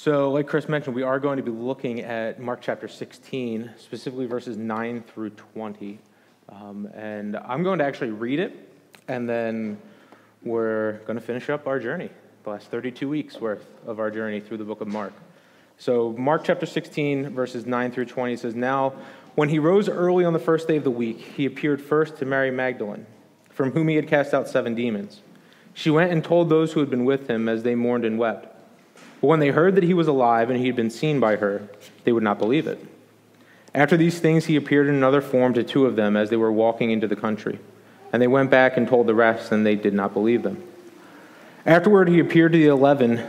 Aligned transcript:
So, 0.00 0.30
like 0.30 0.46
Chris 0.46 0.68
mentioned, 0.68 0.94
we 0.94 1.02
are 1.02 1.18
going 1.18 1.38
to 1.38 1.42
be 1.42 1.50
looking 1.50 2.02
at 2.02 2.38
Mark 2.38 2.60
chapter 2.62 2.86
16, 2.86 3.72
specifically 3.78 4.26
verses 4.26 4.56
9 4.56 5.02
through 5.02 5.30
20. 5.30 5.98
Um, 6.50 6.88
and 6.94 7.36
I'm 7.38 7.64
going 7.64 7.80
to 7.80 7.84
actually 7.84 8.12
read 8.12 8.38
it, 8.38 8.72
and 9.08 9.28
then 9.28 9.76
we're 10.44 10.98
going 10.98 11.16
to 11.16 11.20
finish 11.20 11.50
up 11.50 11.66
our 11.66 11.80
journey, 11.80 12.10
the 12.44 12.50
last 12.50 12.70
32 12.70 13.08
weeks 13.08 13.40
worth 13.40 13.66
of 13.88 13.98
our 13.98 14.08
journey 14.12 14.38
through 14.38 14.58
the 14.58 14.64
book 14.64 14.80
of 14.80 14.86
Mark. 14.86 15.12
So, 15.78 16.10
Mark 16.16 16.44
chapter 16.44 16.64
16, 16.64 17.30
verses 17.30 17.66
9 17.66 17.90
through 17.90 18.04
20 18.04 18.36
says, 18.36 18.54
Now, 18.54 18.92
when 19.34 19.48
he 19.48 19.58
rose 19.58 19.88
early 19.88 20.24
on 20.24 20.32
the 20.32 20.38
first 20.38 20.68
day 20.68 20.76
of 20.76 20.84
the 20.84 20.92
week, 20.92 21.18
he 21.18 21.44
appeared 21.44 21.80
first 21.82 22.18
to 22.18 22.24
Mary 22.24 22.52
Magdalene, 22.52 23.04
from 23.50 23.72
whom 23.72 23.88
he 23.88 23.96
had 23.96 24.06
cast 24.06 24.32
out 24.32 24.46
seven 24.46 24.76
demons. 24.76 25.22
She 25.74 25.90
went 25.90 26.12
and 26.12 26.22
told 26.24 26.48
those 26.50 26.74
who 26.74 26.78
had 26.78 26.88
been 26.88 27.04
with 27.04 27.26
him 27.28 27.48
as 27.48 27.64
they 27.64 27.74
mourned 27.74 28.04
and 28.04 28.16
wept. 28.16 28.54
But 29.20 29.26
when 29.26 29.40
they 29.40 29.48
heard 29.48 29.74
that 29.74 29.84
he 29.84 29.94
was 29.94 30.08
alive 30.08 30.50
and 30.50 30.58
he 30.58 30.66
had 30.66 30.76
been 30.76 30.90
seen 30.90 31.18
by 31.20 31.36
her, 31.36 31.62
they 32.04 32.12
would 32.12 32.22
not 32.22 32.38
believe 32.38 32.66
it. 32.66 32.78
After 33.74 33.96
these 33.96 34.20
things, 34.20 34.46
he 34.46 34.56
appeared 34.56 34.86
in 34.86 34.94
another 34.94 35.20
form 35.20 35.54
to 35.54 35.62
two 35.62 35.86
of 35.86 35.96
them 35.96 36.16
as 36.16 36.30
they 36.30 36.36
were 36.36 36.52
walking 36.52 36.90
into 36.90 37.06
the 37.06 37.16
country. 37.16 37.58
And 38.12 38.22
they 38.22 38.26
went 38.26 38.50
back 38.50 38.76
and 38.76 38.88
told 38.88 39.06
the 39.06 39.14
rest, 39.14 39.52
and 39.52 39.66
they 39.66 39.74
did 39.76 39.92
not 39.92 40.14
believe 40.14 40.42
them. 40.42 40.62
Afterward, 41.66 42.08
he 42.08 42.18
appeared 42.20 42.52
to 42.52 42.58
the 42.58 42.66
eleven 42.68 43.20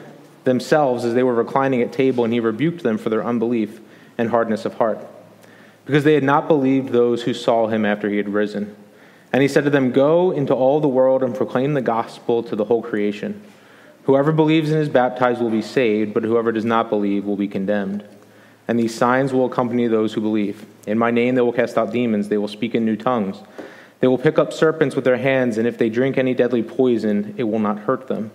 themselves 0.46 1.04
as 1.04 1.14
they 1.14 1.24
were 1.24 1.34
reclining 1.34 1.82
at 1.82 1.92
table, 1.92 2.24
and 2.24 2.32
he 2.34 2.40
rebuked 2.40 2.84
them 2.84 2.98
for 2.98 3.10
their 3.10 3.26
unbelief 3.26 3.82
and 4.18 4.30
hardness 4.30 4.64
of 4.66 4.76
heart, 4.76 5.00
because 5.86 6.06
they 6.06 6.14
had 6.14 6.24
not 6.24 6.48
believed 6.48 6.90
those 6.90 7.24
who 7.24 7.34
saw 7.34 7.68
him 7.68 7.86
after 7.86 8.10
he 8.10 8.18
had 8.18 8.30
risen. 8.34 8.74
And 9.34 9.42
he 9.42 9.48
said 9.50 9.66
to 9.66 9.70
them, 9.70 9.92
Go 9.92 10.32
into 10.32 10.54
all 10.56 10.80
the 10.80 10.88
world 10.88 11.22
and 11.22 11.36
proclaim 11.36 11.74
the 11.74 11.82
gospel 11.82 12.42
to 12.44 12.56
the 12.56 12.66
whole 12.66 12.82
creation. 12.82 13.42
Whoever 14.10 14.32
believes 14.32 14.72
and 14.72 14.82
is 14.82 14.90
baptized 14.90 15.40
will 15.40 15.52
be 15.52 15.62
saved, 15.62 16.16
but 16.16 16.24
whoever 16.24 16.52
does 16.52 16.66
not 16.66 16.90
believe 16.90 17.26
will 17.26 17.36
be 17.36 17.48
condemned. 17.48 18.04
And 18.68 18.80
these 18.80 18.96
signs 18.96 19.32
will 19.32 19.46
accompany 19.46 19.86
those 19.86 20.14
who 20.16 20.22
believe. 20.22 20.66
In 20.88 20.98
my 20.98 21.12
name 21.12 21.36
they 21.36 21.42
will 21.42 21.52
cast 21.54 21.78
out 21.78 21.92
demons, 21.94 22.28
they 22.28 22.40
will 22.40 22.48
speak 22.48 22.74
in 22.74 22.84
new 22.84 22.96
tongues. 22.96 23.38
They 24.00 24.08
will 24.08 24.18
pick 24.18 24.40
up 24.40 24.52
serpents 24.52 24.96
with 24.96 25.06
their 25.06 25.18
hands, 25.20 25.60
and 25.60 25.68
if 25.68 25.78
they 25.78 25.92
drink 25.92 26.18
any 26.18 26.34
deadly 26.34 26.64
poison, 26.64 27.36
it 27.38 27.44
will 27.44 27.60
not 27.60 27.82
hurt 27.82 28.08
them. 28.08 28.32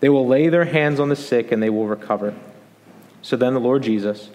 They 0.00 0.08
will 0.08 0.26
lay 0.26 0.48
their 0.48 0.64
hands 0.64 0.98
on 0.98 1.10
the 1.10 1.14
sick, 1.14 1.52
and 1.52 1.62
they 1.62 1.70
will 1.70 1.86
recover. 1.86 2.34
So 3.22 3.36
then 3.36 3.54
the 3.54 3.60
Lord 3.60 3.84
Jesus, 3.84 4.30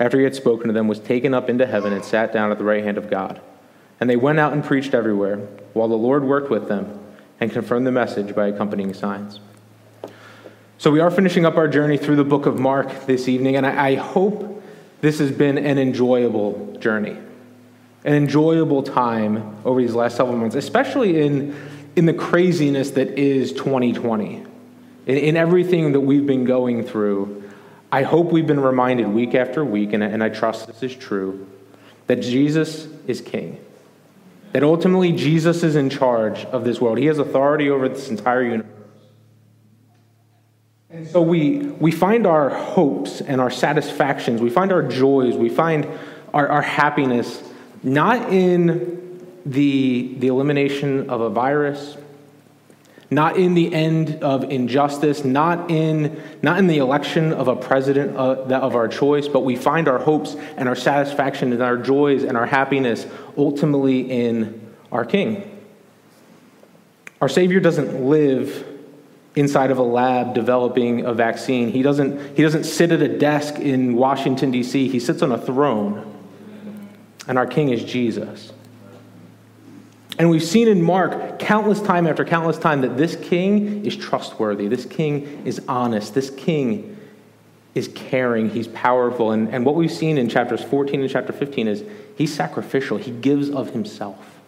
after 0.00 0.18
he 0.18 0.24
had 0.24 0.34
spoken 0.34 0.66
to 0.66 0.72
them, 0.72 0.88
was 0.88 0.98
taken 0.98 1.32
up 1.32 1.48
into 1.48 1.64
heaven 1.64 1.92
and 1.92 2.04
sat 2.04 2.32
down 2.32 2.50
at 2.50 2.58
the 2.58 2.64
right 2.64 2.82
hand 2.82 2.98
of 2.98 3.08
God. 3.08 3.40
And 4.00 4.10
they 4.10 4.16
went 4.16 4.40
out 4.40 4.52
and 4.52 4.64
preached 4.64 4.94
everywhere, 4.94 5.36
while 5.74 5.86
the 5.86 5.94
Lord 5.94 6.24
worked 6.24 6.50
with 6.50 6.66
them 6.66 6.98
and 7.38 7.52
confirmed 7.52 7.86
the 7.86 7.92
message 7.92 8.34
by 8.34 8.48
accompanying 8.48 8.94
signs. 8.94 9.38
So, 10.80 10.92
we 10.92 11.00
are 11.00 11.10
finishing 11.10 11.44
up 11.44 11.56
our 11.56 11.66
journey 11.66 11.96
through 11.98 12.14
the 12.14 12.22
book 12.24 12.46
of 12.46 12.60
Mark 12.60 13.04
this 13.04 13.26
evening, 13.26 13.56
and 13.56 13.66
I, 13.66 13.88
I 13.90 13.94
hope 13.96 14.62
this 15.00 15.18
has 15.18 15.32
been 15.32 15.58
an 15.58 15.76
enjoyable 15.76 16.76
journey, 16.78 17.16
an 18.04 18.14
enjoyable 18.14 18.84
time 18.84 19.56
over 19.64 19.80
these 19.82 19.96
last 19.96 20.16
several 20.16 20.36
months, 20.38 20.54
especially 20.54 21.20
in, 21.22 21.52
in 21.96 22.06
the 22.06 22.14
craziness 22.14 22.92
that 22.92 23.18
is 23.18 23.52
2020. 23.54 24.34
In, 24.34 24.46
in 25.16 25.36
everything 25.36 25.90
that 25.94 26.00
we've 26.00 26.26
been 26.26 26.44
going 26.44 26.84
through, 26.84 27.50
I 27.90 28.04
hope 28.04 28.30
we've 28.30 28.46
been 28.46 28.60
reminded 28.60 29.08
week 29.08 29.34
after 29.34 29.64
week, 29.64 29.94
and, 29.94 30.04
and 30.04 30.22
I 30.22 30.28
trust 30.28 30.68
this 30.68 30.84
is 30.84 30.94
true, 30.94 31.44
that 32.06 32.20
Jesus 32.22 32.86
is 33.08 33.20
king. 33.20 33.58
That 34.52 34.62
ultimately, 34.62 35.10
Jesus 35.10 35.64
is 35.64 35.74
in 35.74 35.90
charge 35.90 36.44
of 36.44 36.62
this 36.62 36.80
world. 36.80 36.98
He 36.98 37.06
has 37.06 37.18
authority 37.18 37.68
over 37.68 37.88
this 37.88 38.10
entire 38.10 38.44
universe. 38.44 38.74
And 40.90 41.06
so 41.06 41.20
we, 41.20 41.58
we 41.58 41.90
find 41.92 42.26
our 42.26 42.48
hopes 42.48 43.20
and 43.20 43.42
our 43.42 43.50
satisfactions, 43.50 44.40
we 44.40 44.48
find 44.48 44.72
our 44.72 44.82
joys, 44.82 45.34
we 45.36 45.50
find 45.50 45.86
our, 46.32 46.48
our 46.48 46.62
happiness 46.62 47.42
not 47.82 48.32
in 48.32 49.26
the, 49.44 50.14
the 50.18 50.28
elimination 50.28 51.10
of 51.10 51.20
a 51.20 51.28
virus, 51.28 51.96
not 53.10 53.36
in 53.36 53.52
the 53.52 53.72
end 53.72 54.22
of 54.22 54.44
injustice, 54.44 55.24
not 55.24 55.70
in, 55.70 56.20
not 56.42 56.58
in 56.58 56.66
the 56.68 56.78
election 56.78 57.34
of 57.34 57.48
a 57.48 57.56
president 57.56 58.16
of, 58.16 58.50
uh, 58.50 58.54
of 58.56 58.74
our 58.74 58.88
choice, 58.88 59.28
but 59.28 59.40
we 59.40 59.56
find 59.56 59.88
our 59.88 59.98
hopes 59.98 60.36
and 60.56 60.70
our 60.70 60.74
satisfaction 60.76 61.52
and 61.52 61.62
our 61.62 61.76
joys 61.76 62.22
and 62.24 62.34
our 62.34 62.46
happiness 62.46 63.06
ultimately 63.36 64.10
in 64.10 64.58
our 64.90 65.04
King. 65.04 65.54
Our 67.20 67.28
Savior 67.28 67.60
doesn't 67.60 68.08
live 68.08 68.67
inside 69.36 69.70
of 69.70 69.78
a 69.78 69.82
lab 69.82 70.34
developing 70.34 71.04
a 71.04 71.12
vaccine. 71.12 71.70
He 71.70 71.82
doesn't, 71.82 72.36
he 72.36 72.42
doesn't 72.42 72.64
sit 72.64 72.92
at 72.92 73.02
a 73.02 73.18
desk 73.18 73.56
in 73.56 73.94
Washington, 73.94 74.50
D.C., 74.50 74.88
he 74.88 75.00
sits 75.00 75.22
on 75.22 75.32
a 75.32 75.38
throne. 75.38 76.14
And 77.26 77.36
our 77.36 77.46
king 77.46 77.68
is 77.68 77.84
Jesus. 77.84 78.52
And 80.18 80.30
we've 80.30 80.42
seen 80.42 80.66
in 80.66 80.82
Mark 80.82 81.38
countless 81.38 81.80
time 81.80 82.06
after 82.06 82.24
countless 82.24 82.58
time 82.58 82.80
that 82.80 82.96
this 82.96 83.16
king 83.16 83.84
is 83.84 83.94
trustworthy, 83.94 84.66
this 84.66 84.84
king 84.86 85.42
is 85.46 85.60
honest, 85.68 86.14
this 86.14 86.30
king 86.30 86.96
is 87.74 87.86
caring, 87.94 88.50
he's 88.50 88.66
powerful. 88.68 89.30
And, 89.30 89.50
and 89.54 89.64
what 89.64 89.76
we've 89.76 89.92
seen 89.92 90.18
in 90.18 90.28
chapters 90.28 90.64
14 90.64 91.02
and 91.02 91.10
chapter 91.10 91.32
15 91.32 91.68
is 91.68 91.84
he's 92.16 92.34
sacrificial, 92.34 92.96
he 92.96 93.12
gives 93.12 93.48
of 93.50 93.70
himself, 93.70 94.40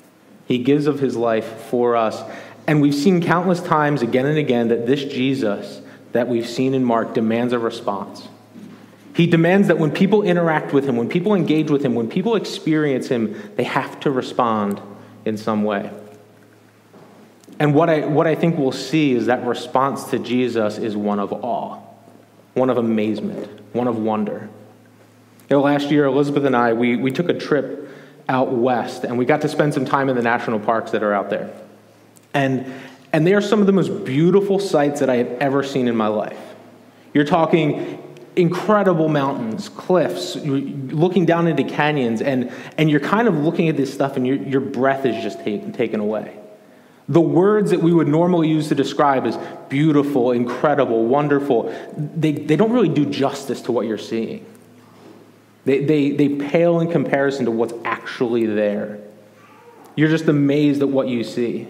he 0.46 0.58
gives 0.58 0.86
of 0.88 0.98
his 0.98 1.14
life 1.14 1.66
for 1.66 1.94
us. 1.94 2.24
And 2.70 2.80
we've 2.80 2.94
seen 2.94 3.20
countless 3.20 3.60
times 3.60 4.00
again 4.00 4.26
and 4.26 4.38
again 4.38 4.68
that 4.68 4.86
this 4.86 5.02
Jesus 5.04 5.80
that 6.12 6.28
we've 6.28 6.46
seen 6.48 6.72
in 6.72 6.84
Mark 6.84 7.14
demands 7.14 7.52
a 7.52 7.58
response. 7.58 8.28
He 9.12 9.26
demands 9.26 9.66
that 9.66 9.78
when 9.80 9.90
people 9.90 10.22
interact 10.22 10.72
with 10.72 10.84
him, 10.84 10.96
when 10.96 11.08
people 11.08 11.34
engage 11.34 11.68
with 11.68 11.84
him, 11.84 11.96
when 11.96 12.08
people 12.08 12.36
experience 12.36 13.08
him, 13.08 13.34
they 13.56 13.64
have 13.64 13.98
to 14.02 14.12
respond 14.12 14.80
in 15.24 15.36
some 15.36 15.64
way. 15.64 15.90
And 17.58 17.74
what 17.74 17.90
I, 17.90 18.06
what 18.06 18.28
I 18.28 18.36
think 18.36 18.56
we'll 18.56 18.70
see 18.70 19.14
is 19.14 19.26
that 19.26 19.44
response 19.44 20.04
to 20.10 20.20
Jesus 20.20 20.78
is 20.78 20.96
one 20.96 21.18
of 21.18 21.32
awe, 21.32 21.80
one 22.54 22.70
of 22.70 22.78
amazement, 22.78 23.48
one 23.74 23.88
of 23.88 23.98
wonder. 23.98 24.48
You 25.50 25.56
know, 25.56 25.60
last 25.62 25.90
year, 25.90 26.04
Elizabeth 26.04 26.44
and 26.44 26.54
I, 26.56 26.74
we, 26.74 26.94
we 26.94 27.10
took 27.10 27.28
a 27.30 27.34
trip 27.34 27.88
out 28.28 28.52
west, 28.52 29.02
and 29.02 29.18
we 29.18 29.24
got 29.24 29.40
to 29.40 29.48
spend 29.48 29.74
some 29.74 29.86
time 29.86 30.08
in 30.08 30.14
the 30.14 30.22
national 30.22 30.60
parks 30.60 30.92
that 30.92 31.02
are 31.02 31.12
out 31.12 31.30
there. 31.30 31.52
And, 32.34 32.72
and 33.12 33.26
they 33.26 33.34
are 33.34 33.40
some 33.40 33.60
of 33.60 33.66
the 33.66 33.72
most 33.72 34.04
beautiful 34.04 34.58
sights 34.58 35.00
that 35.00 35.10
I 35.10 35.16
have 35.16 35.30
ever 35.40 35.62
seen 35.62 35.88
in 35.88 35.96
my 35.96 36.06
life. 36.08 36.38
You're 37.12 37.24
talking 37.24 37.98
incredible 38.36 39.08
mountains, 39.08 39.68
cliffs, 39.68 40.36
looking 40.36 41.26
down 41.26 41.48
into 41.48 41.64
canyons, 41.64 42.22
and, 42.22 42.52
and 42.78 42.88
you're 42.88 43.00
kind 43.00 43.26
of 43.26 43.34
looking 43.36 43.68
at 43.68 43.76
this 43.76 43.92
stuff 43.92 44.16
and 44.16 44.26
your, 44.26 44.36
your 44.36 44.60
breath 44.60 45.04
is 45.04 45.20
just 45.22 45.40
take, 45.42 45.74
taken 45.74 45.98
away. 45.98 46.36
The 47.08 47.20
words 47.20 47.72
that 47.72 47.80
we 47.82 47.92
would 47.92 48.06
normally 48.06 48.46
use 48.48 48.68
to 48.68 48.76
describe 48.76 49.26
as 49.26 49.36
beautiful, 49.68 50.30
incredible, 50.30 51.06
wonderful, 51.06 51.74
they, 51.96 52.30
they 52.30 52.54
don't 52.54 52.72
really 52.72 52.88
do 52.88 53.04
justice 53.04 53.60
to 53.62 53.72
what 53.72 53.88
you're 53.88 53.98
seeing. 53.98 54.46
They, 55.64 55.84
they, 55.84 56.12
they 56.12 56.28
pale 56.28 56.78
in 56.78 56.90
comparison 56.90 57.46
to 57.46 57.50
what's 57.50 57.74
actually 57.84 58.46
there. 58.46 59.00
You're 59.96 60.08
just 60.08 60.26
amazed 60.28 60.82
at 60.82 60.88
what 60.88 61.08
you 61.08 61.24
see. 61.24 61.66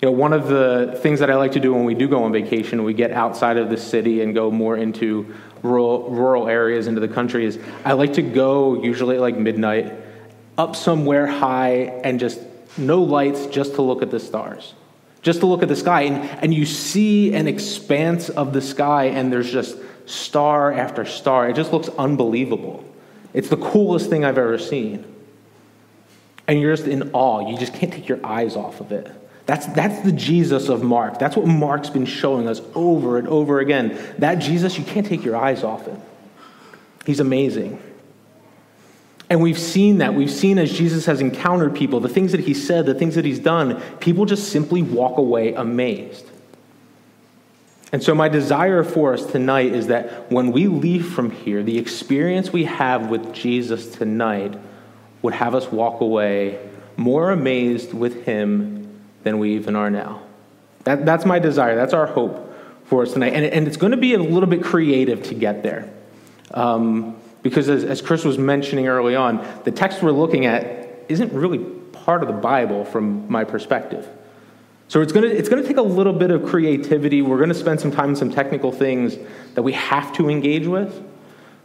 You 0.00 0.06
know, 0.06 0.12
one 0.12 0.32
of 0.32 0.46
the 0.46 0.96
things 1.02 1.18
that 1.20 1.28
I 1.30 1.34
like 1.34 1.52
to 1.52 1.60
do 1.60 1.74
when 1.74 1.84
we 1.84 1.94
do 1.94 2.06
go 2.06 2.22
on 2.22 2.30
vacation, 2.32 2.84
we 2.84 2.94
get 2.94 3.10
outside 3.10 3.56
of 3.56 3.68
the 3.68 3.76
city 3.76 4.22
and 4.22 4.32
go 4.32 4.48
more 4.48 4.76
into 4.76 5.34
rural, 5.62 6.08
rural 6.10 6.46
areas, 6.48 6.86
into 6.86 7.00
the 7.00 7.08
country, 7.08 7.44
is 7.44 7.58
I 7.84 7.94
like 7.94 8.12
to 8.12 8.22
go 8.22 8.80
usually 8.84 9.16
at 9.16 9.20
like 9.20 9.36
midnight 9.36 9.92
up 10.56 10.76
somewhere 10.76 11.26
high 11.26 11.78
and 12.04 12.20
just 12.20 12.38
no 12.76 13.02
lights, 13.02 13.46
just 13.46 13.74
to 13.74 13.82
look 13.82 14.00
at 14.02 14.12
the 14.12 14.20
stars, 14.20 14.72
just 15.22 15.40
to 15.40 15.46
look 15.46 15.62
at 15.64 15.68
the 15.68 15.74
sky. 15.74 16.02
And, 16.02 16.16
and 16.44 16.54
you 16.54 16.64
see 16.64 17.34
an 17.34 17.48
expanse 17.48 18.28
of 18.28 18.52
the 18.52 18.62
sky, 18.62 19.06
and 19.06 19.32
there's 19.32 19.50
just 19.50 19.76
star 20.06 20.72
after 20.72 21.04
star. 21.06 21.48
It 21.48 21.56
just 21.56 21.72
looks 21.72 21.88
unbelievable. 21.98 22.84
It's 23.34 23.48
the 23.48 23.56
coolest 23.56 24.08
thing 24.08 24.24
I've 24.24 24.38
ever 24.38 24.58
seen. 24.58 25.04
And 26.46 26.60
you're 26.60 26.74
just 26.76 26.86
in 26.86 27.10
awe. 27.14 27.50
You 27.50 27.58
just 27.58 27.74
can't 27.74 27.92
take 27.92 28.06
your 28.08 28.24
eyes 28.24 28.54
off 28.54 28.80
of 28.80 28.92
it. 28.92 29.10
That's, 29.48 29.64
that's 29.64 30.00
the 30.04 30.12
Jesus 30.12 30.68
of 30.68 30.82
Mark. 30.82 31.18
That's 31.18 31.34
what 31.34 31.46
Mark's 31.46 31.88
been 31.88 32.04
showing 32.04 32.46
us 32.46 32.60
over 32.74 33.16
and 33.16 33.26
over 33.28 33.60
again. 33.60 33.98
That 34.18 34.36
Jesus, 34.40 34.76
you 34.76 34.84
can't 34.84 35.06
take 35.06 35.24
your 35.24 35.36
eyes 35.36 35.64
off 35.64 35.86
him. 35.86 35.98
He's 37.06 37.18
amazing. 37.18 37.80
And 39.30 39.40
we've 39.42 39.58
seen 39.58 39.98
that. 39.98 40.12
We've 40.12 40.30
seen 40.30 40.58
as 40.58 40.70
Jesus 40.70 41.06
has 41.06 41.22
encountered 41.22 41.74
people, 41.74 41.98
the 41.98 42.10
things 42.10 42.32
that 42.32 42.42
he 42.42 42.52
said, 42.52 42.84
the 42.84 42.92
things 42.92 43.14
that 43.14 43.24
he's 43.24 43.38
done, 43.38 43.80
people 44.00 44.26
just 44.26 44.52
simply 44.52 44.82
walk 44.82 45.16
away 45.16 45.54
amazed. 45.54 46.26
And 47.90 48.02
so, 48.02 48.14
my 48.14 48.28
desire 48.28 48.84
for 48.84 49.14
us 49.14 49.24
tonight 49.24 49.72
is 49.72 49.86
that 49.86 50.30
when 50.30 50.52
we 50.52 50.66
leave 50.66 51.10
from 51.14 51.30
here, 51.30 51.62
the 51.62 51.78
experience 51.78 52.52
we 52.52 52.64
have 52.64 53.08
with 53.08 53.32
Jesus 53.32 53.90
tonight 53.92 54.54
would 55.22 55.32
have 55.32 55.54
us 55.54 55.72
walk 55.72 56.02
away 56.02 56.58
more 56.98 57.30
amazed 57.30 57.94
with 57.94 58.26
him 58.26 58.77
than 59.22 59.38
we 59.38 59.54
even 59.54 59.76
are 59.76 59.90
now. 59.90 60.22
That, 60.84 61.04
that's 61.04 61.24
my 61.24 61.38
desire. 61.38 61.74
That's 61.74 61.92
our 61.94 62.06
hope 62.06 62.54
for 62.86 63.02
us 63.02 63.12
tonight. 63.12 63.32
And, 63.34 63.44
and 63.44 63.66
it's 63.66 63.76
going 63.76 63.90
to 63.90 63.96
be 63.98 64.14
a 64.14 64.18
little 64.18 64.48
bit 64.48 64.62
creative 64.62 65.22
to 65.24 65.34
get 65.34 65.62
there. 65.62 65.90
Um, 66.52 67.16
because 67.42 67.68
as, 67.68 67.84
as 67.84 68.00
Chris 68.02 68.24
was 68.24 68.38
mentioning 68.38 68.88
early 68.88 69.14
on, 69.14 69.46
the 69.64 69.70
text 69.70 70.02
we're 70.02 70.10
looking 70.12 70.46
at 70.46 70.88
isn't 71.08 71.32
really 71.32 71.58
part 71.58 72.22
of 72.22 72.28
the 72.28 72.34
Bible 72.34 72.84
from 72.84 73.30
my 73.30 73.44
perspective. 73.44 74.06
So 74.88 75.02
it's 75.02 75.12
going 75.12 75.28
to 75.28 75.36
it's 75.36 75.50
going 75.50 75.60
to 75.60 75.68
take 75.68 75.76
a 75.76 75.82
little 75.82 76.14
bit 76.14 76.30
of 76.30 76.46
creativity. 76.46 77.20
We're 77.20 77.36
going 77.36 77.50
to 77.50 77.54
spend 77.54 77.78
some 77.78 77.90
time 77.92 78.10
on 78.10 78.16
some 78.16 78.30
technical 78.32 78.72
things 78.72 79.18
that 79.54 79.62
we 79.62 79.72
have 79.72 80.14
to 80.14 80.30
engage 80.30 80.66
with. 80.66 81.04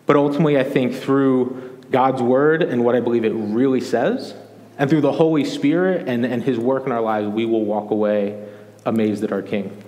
But 0.05 0.17
ultimately, 0.17 0.57
I 0.59 0.65
think 0.65 0.93
through 0.93 1.79
God's 1.89 2.21
word 2.21 2.61
and 2.61 2.83
what 2.83 2.95
I 2.95 2.99
believe 2.99 3.23
it 3.23 3.31
really 3.33 3.79
says, 3.79 4.33
and 4.77 4.89
through 4.89 5.01
the 5.01 5.11
Holy 5.11 5.45
Spirit 5.45 6.07
and, 6.07 6.25
and 6.25 6.43
His 6.43 6.57
work 6.57 6.85
in 6.85 6.91
our 6.91 7.01
lives, 7.01 7.27
we 7.27 7.45
will 7.45 7.65
walk 7.65 7.91
away 7.91 8.43
amazed 8.85 9.23
at 9.23 9.31
our 9.31 9.41
King. 9.41 9.83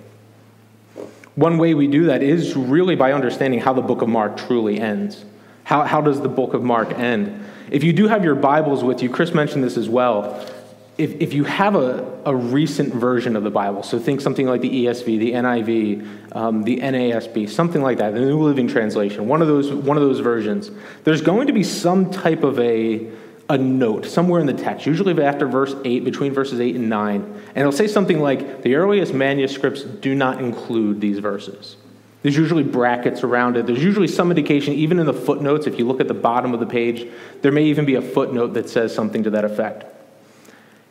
One 1.34 1.58
way 1.58 1.74
we 1.74 1.86
do 1.86 2.04
that 2.06 2.22
is 2.22 2.56
really 2.56 2.96
by 2.96 3.12
understanding 3.12 3.60
how 3.60 3.72
the 3.72 3.82
book 3.82 4.00
of 4.02 4.08
Mark 4.08 4.36
truly 4.36 4.80
ends. 4.80 5.24
How, 5.64 5.82
how 5.82 6.00
does 6.00 6.20
the 6.20 6.28
book 6.28 6.54
of 6.54 6.62
Mark 6.62 6.92
end? 6.92 7.44
If 7.70 7.82
you 7.82 7.92
do 7.92 8.06
have 8.08 8.24
your 8.24 8.36
Bibles 8.36 8.84
with 8.84 9.02
you, 9.02 9.10
Chris 9.10 9.34
mentioned 9.34 9.64
this 9.64 9.76
as 9.76 9.88
well. 9.88 10.48
If, 10.96 11.20
if 11.20 11.32
you 11.34 11.44
have 11.44 11.74
a, 11.74 12.20
a 12.24 12.34
recent 12.34 12.94
version 12.94 13.36
of 13.36 13.42
the 13.42 13.50
Bible, 13.50 13.82
so 13.82 13.98
think 13.98 14.22
something 14.22 14.46
like 14.46 14.62
the 14.62 14.86
ESV, 14.86 15.04
the 15.04 15.32
NIV, 15.32 16.34
um, 16.34 16.62
the 16.62 16.78
NASB, 16.78 17.50
something 17.50 17.82
like 17.82 17.98
that, 17.98 18.14
the 18.14 18.20
New 18.20 18.42
Living 18.42 18.66
Translation, 18.66 19.28
one 19.28 19.42
of 19.42 19.48
those, 19.48 19.70
one 19.70 19.98
of 19.98 20.02
those 20.02 20.20
versions, 20.20 20.70
there's 21.04 21.20
going 21.20 21.48
to 21.48 21.52
be 21.52 21.64
some 21.64 22.10
type 22.10 22.44
of 22.44 22.58
a 22.60 23.10
a 23.48 23.56
note 23.58 24.06
somewhere 24.06 24.40
in 24.40 24.46
the 24.46 24.52
text, 24.54 24.86
usually 24.86 25.20
after 25.22 25.46
verse 25.46 25.74
8, 25.84 26.04
between 26.04 26.32
verses 26.32 26.60
8 26.60 26.76
and 26.76 26.88
9. 26.88 27.22
And 27.22 27.56
it'll 27.56 27.70
say 27.72 27.86
something 27.86 28.20
like, 28.20 28.62
The 28.62 28.74
earliest 28.74 29.14
manuscripts 29.14 29.82
do 29.84 30.14
not 30.14 30.40
include 30.40 31.00
these 31.00 31.18
verses. 31.18 31.76
There's 32.22 32.36
usually 32.36 32.64
brackets 32.64 33.22
around 33.22 33.56
it. 33.56 33.66
There's 33.66 33.82
usually 33.84 34.08
some 34.08 34.30
indication, 34.30 34.74
even 34.74 34.98
in 34.98 35.06
the 35.06 35.12
footnotes, 35.12 35.66
if 35.68 35.78
you 35.78 35.86
look 35.86 36.00
at 36.00 36.08
the 36.08 36.14
bottom 36.14 36.54
of 36.54 36.60
the 36.60 36.66
page, 36.66 37.08
there 37.42 37.52
may 37.52 37.64
even 37.64 37.84
be 37.84 37.94
a 37.94 38.02
footnote 38.02 38.54
that 38.54 38.68
says 38.68 38.92
something 38.92 39.22
to 39.24 39.30
that 39.30 39.44
effect. 39.44 39.84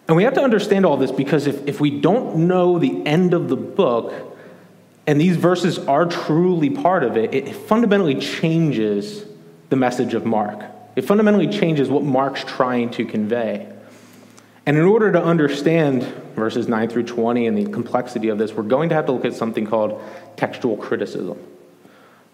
And 0.07 0.15
we 0.15 0.23
have 0.23 0.35
to 0.35 0.41
understand 0.43 0.85
all 0.85 0.97
this 0.97 1.11
because 1.11 1.47
if, 1.47 1.67
if 1.67 1.81
we 1.81 1.99
don't 1.99 2.47
know 2.47 2.79
the 2.79 3.05
end 3.05 3.33
of 3.33 3.49
the 3.49 3.57
book, 3.57 4.31
and 5.07 5.19
these 5.19 5.35
verses 5.35 5.77
are 5.79 6.05
truly 6.05 6.69
part 6.69 7.03
of 7.03 7.17
it, 7.17 7.33
it 7.33 7.53
fundamentally 7.53 8.15
changes 8.15 9.25
the 9.69 9.75
message 9.75 10.13
of 10.13 10.25
Mark. 10.25 10.63
It 10.95 11.01
fundamentally 11.03 11.47
changes 11.47 11.89
what 11.89 12.03
Mark's 12.03 12.43
trying 12.45 12.91
to 12.91 13.05
convey. 13.05 13.67
And 14.65 14.77
in 14.77 14.83
order 14.85 15.11
to 15.11 15.21
understand 15.23 16.03
verses 16.35 16.67
9 16.67 16.89
through 16.89 17.03
20 17.03 17.47
and 17.47 17.57
the 17.57 17.69
complexity 17.71 18.29
of 18.29 18.37
this, 18.37 18.53
we're 18.53 18.63
going 18.63 18.89
to 18.89 18.95
have 18.95 19.05
to 19.07 19.11
look 19.11 19.25
at 19.25 19.33
something 19.33 19.67
called 19.67 20.01
textual 20.37 20.77
criticism. 20.77 21.37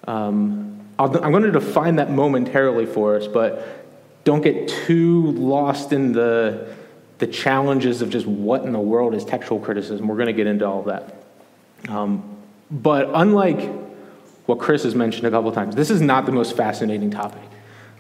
Um, 0.08 0.80
I'm 0.98 1.12
going 1.32 1.44
to 1.44 1.52
define 1.52 1.96
that 1.96 2.12
momentarily 2.12 2.86
for 2.86 3.16
us, 3.18 3.28
but 3.28 3.86
don't 4.24 4.42
get 4.42 4.68
too 4.68 5.32
lost 5.32 5.92
in 5.94 6.12
the, 6.14 6.74
the 7.18 7.28
challenges 7.28 8.02
of 8.04 8.12
just 8.12 8.28
what 8.28 8.64
in 8.64 8.72
the 8.72 8.80
world 8.80 9.16
is 9.16 9.26
textual 9.26 9.60
criticism. 9.60 10.08
We're 10.08 10.16
going 10.16 10.28
to 10.28 10.34
get 10.34 10.46
into 10.46 10.66
all 10.68 10.80
of 10.82 10.86
that. 10.88 11.92
Um, 11.92 12.38
but 12.70 13.10
unlike 13.14 13.68
what 14.46 14.60
Chris 14.60 14.84
has 14.84 14.94
mentioned 14.94 15.26
a 15.26 15.32
couple 15.32 15.52
times, 15.52 15.76
this 15.76 15.90
is 15.90 16.02
not 16.02 16.28
the 16.28 16.32
most 16.32 16.56
fascinating 16.56 17.10
topic. 17.10 17.42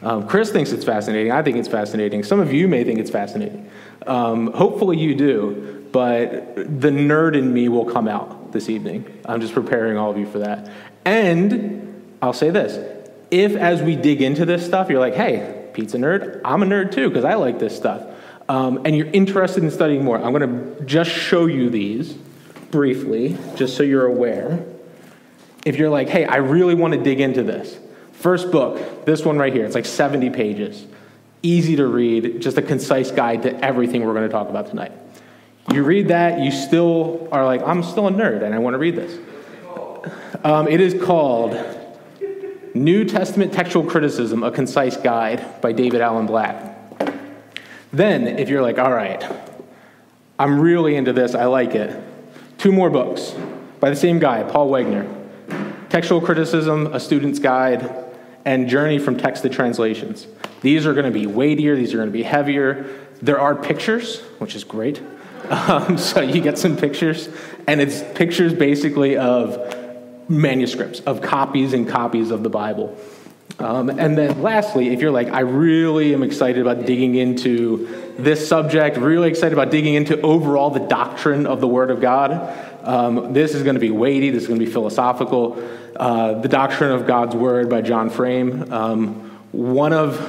Um, 0.04 0.28
Chris 0.28 0.52
thinks 0.52 0.72
it's 0.72 0.84
fascinating. 0.86 1.32
I 1.32 1.44
think 1.44 1.58
it's 1.58 1.68
fascinating. 1.68 2.24
Some 2.24 2.40
of 2.40 2.52
you 2.52 2.68
may 2.68 2.84
think 2.84 3.00
it's 3.00 3.12
fascinating. 3.12 3.70
Um, 4.08 4.52
hopefully, 4.52 4.98
you 4.98 5.14
do, 5.16 5.88
but 5.92 6.56
the 6.56 6.90
nerd 6.90 7.36
in 7.38 7.54
me 7.54 7.70
will 7.70 7.86
come 7.86 8.08
out 8.08 8.52
this 8.52 8.68
evening. 8.70 9.06
I'm 9.26 9.42
just 9.42 9.54
preparing 9.54 9.98
all 9.98 10.10
of 10.10 10.18
you 10.18 10.26
for 10.26 10.40
that. 10.40 10.70
And 11.06 12.12
I'll 12.22 12.34
say 12.34 12.50
this 12.50 13.08
if, 13.30 13.54
as 13.56 13.82
we 13.84 13.96
dig 13.96 14.22
into 14.24 14.44
this 14.46 14.66
stuff, 14.66 14.90
you're 14.90 15.00
like, 15.00 15.14
hey, 15.16 15.68
pizza 15.74 15.98
nerd, 15.98 16.42
I'm 16.44 16.64
a 16.64 16.66
nerd 16.66 16.92
too, 16.94 17.08
because 17.10 17.24
I 17.24 17.36
like 17.36 17.60
this 17.60 17.76
stuff, 17.76 18.04
um, 18.50 18.82
and 18.86 18.98
you're 18.98 19.08
interested 19.08 19.64
in 19.64 19.70
studying 19.72 20.04
more, 20.04 20.18
I'm 20.22 20.34
going 20.34 20.76
to 20.76 20.84
just 20.84 21.12
show 21.12 21.46
you 21.46 21.70
these 21.70 22.12
briefly, 22.72 23.38
just 23.56 23.78
so 23.78 23.84
you're 23.84 24.06
aware. 24.08 24.66
If 25.64 25.78
you're 25.78 25.90
like, 25.92 26.10
hey, 26.10 26.26
I 26.26 26.38
really 26.38 26.74
want 26.76 26.94
to 26.96 27.02
dig 27.02 27.20
into 27.22 27.44
this, 27.44 27.78
First 28.22 28.52
book, 28.52 29.04
this 29.04 29.26
one 29.26 29.40
right 29.40 29.52
here, 29.52 29.66
it's 29.66 29.74
like 29.74 29.86
70 29.88 30.30
pages. 30.30 30.86
Easy 31.42 31.76
to 31.78 31.88
read, 31.88 32.40
just 32.40 32.56
a 32.56 32.62
concise 32.62 33.10
guide 33.10 33.42
to 33.44 33.66
everything 33.66 34.06
we're 34.06 34.14
going 34.14 34.28
to 34.28 34.32
talk 34.32 34.48
about 34.48 34.68
tonight. 34.70 34.92
You 35.74 35.84
read 35.84 36.10
that, 36.10 36.40
you 36.40 36.52
still 36.52 37.28
are 37.32 37.44
like, 37.44 37.64
I'm 37.64 37.82
still 37.82 38.08
a 38.08 38.12
nerd 38.12 38.44
and 38.44 38.54
I 38.54 38.60
want 38.60 38.76
to 38.76 38.78
read 38.78 38.96
this. 38.96 39.18
Um, 40.44 40.68
it 40.68 40.80
is 40.80 41.02
called 41.04 41.58
New 42.76 43.06
Testament 43.06 43.54
Textual 43.54 43.90
Criticism 43.90 44.44
A 44.44 44.52
Concise 44.52 44.98
Guide 44.98 45.60
by 45.60 45.72
David 45.72 46.02
Alan 46.02 46.28
Black. 46.28 46.78
Then, 47.92 48.28
if 48.28 48.50
you're 48.50 48.62
like, 48.62 48.78
all 48.78 48.94
right, 48.94 49.24
I'm 50.38 50.60
really 50.60 50.96
into 50.96 51.12
this, 51.12 51.34
I 51.34 51.46
like 51.46 51.74
it, 51.74 52.00
two 52.60 52.72
more 52.72 52.92
books 52.92 53.34
by 53.80 53.90
the 53.90 53.96
same 53.96 54.20
guy, 54.20 54.44
Paul 54.44 54.70
Wegner 54.70 55.10
Textual 55.90 56.22
Criticism, 56.22 56.86
A 56.94 57.00
Student's 57.02 57.40
Guide, 57.40 58.01
and 58.46 58.68
Journey 58.68 59.00
from 59.00 59.18
Text 59.18 59.44
to 59.44 59.50
Translations. 59.50 60.28
These 60.62 60.86
are 60.86 60.94
going 60.94 61.06
to 61.12 61.12
be 61.18 61.28
weightier, 61.28 61.76
these 61.76 61.94
are 61.94 61.98
going 61.98 62.10
to 62.10 62.14
be 62.14 62.24
heavier. 62.24 62.88
There 63.22 63.40
are 63.40 63.56
pictures, 63.56 64.20
which 64.40 64.56
is 64.56 64.64
great. 64.64 65.02
Um, 65.42 65.98
so 65.98 66.22
you 66.22 66.40
get 66.40 66.60
some 66.60 66.78
pictures, 66.78 67.28
and 67.68 67.82
it's 67.82 68.02
pictures 68.16 68.54
basically 68.54 69.18
of 69.18 69.76
manuscripts, 70.30 71.00
of 71.02 71.22
copies 71.22 71.74
and 71.74 71.90
copies 71.90 72.30
of 72.30 72.44
the 72.44 72.50
Bible. 72.50 72.96
Um, 73.60 73.90
and 73.90 74.16
then 74.18 74.44
lastly, 74.44 74.90
if 74.94 75.02
you're 75.02 75.12
like, 75.12 75.30
I 75.30 75.40
really 75.42 76.14
am 76.14 76.22
excited 76.24 76.62
about 76.66 76.86
digging 76.86 77.16
into 77.16 78.14
this 78.20 78.48
subject, 78.48 78.98
really 78.98 79.30
excited 79.30 79.52
about 79.52 79.72
digging 79.72 79.96
into 79.96 80.22
overall 80.22 80.70
the 80.70 80.80
doctrine 80.82 81.48
of 81.48 81.60
the 81.60 81.68
Word 81.68 81.90
of 81.92 82.00
God, 82.02 82.34
um, 82.88 83.34
this 83.34 83.56
is 83.56 83.64
going 83.64 83.74
to 83.76 83.80
be 83.82 83.92
weighty, 83.92 84.30
this 84.30 84.44
is 84.44 84.48
going 84.48 84.60
to 84.60 84.66
be 84.66 84.72
philosophical. 84.72 85.56
Uh, 86.02 86.42
the 86.42 86.48
Doctrine 86.48 86.90
of 86.92 87.06
God's 87.06 87.36
Word 87.36 87.70
by 87.70 87.82
John 87.82 88.10
Frame. 88.10 88.74
Um, 88.74 89.40
one, 89.52 89.94
of, 89.94 90.20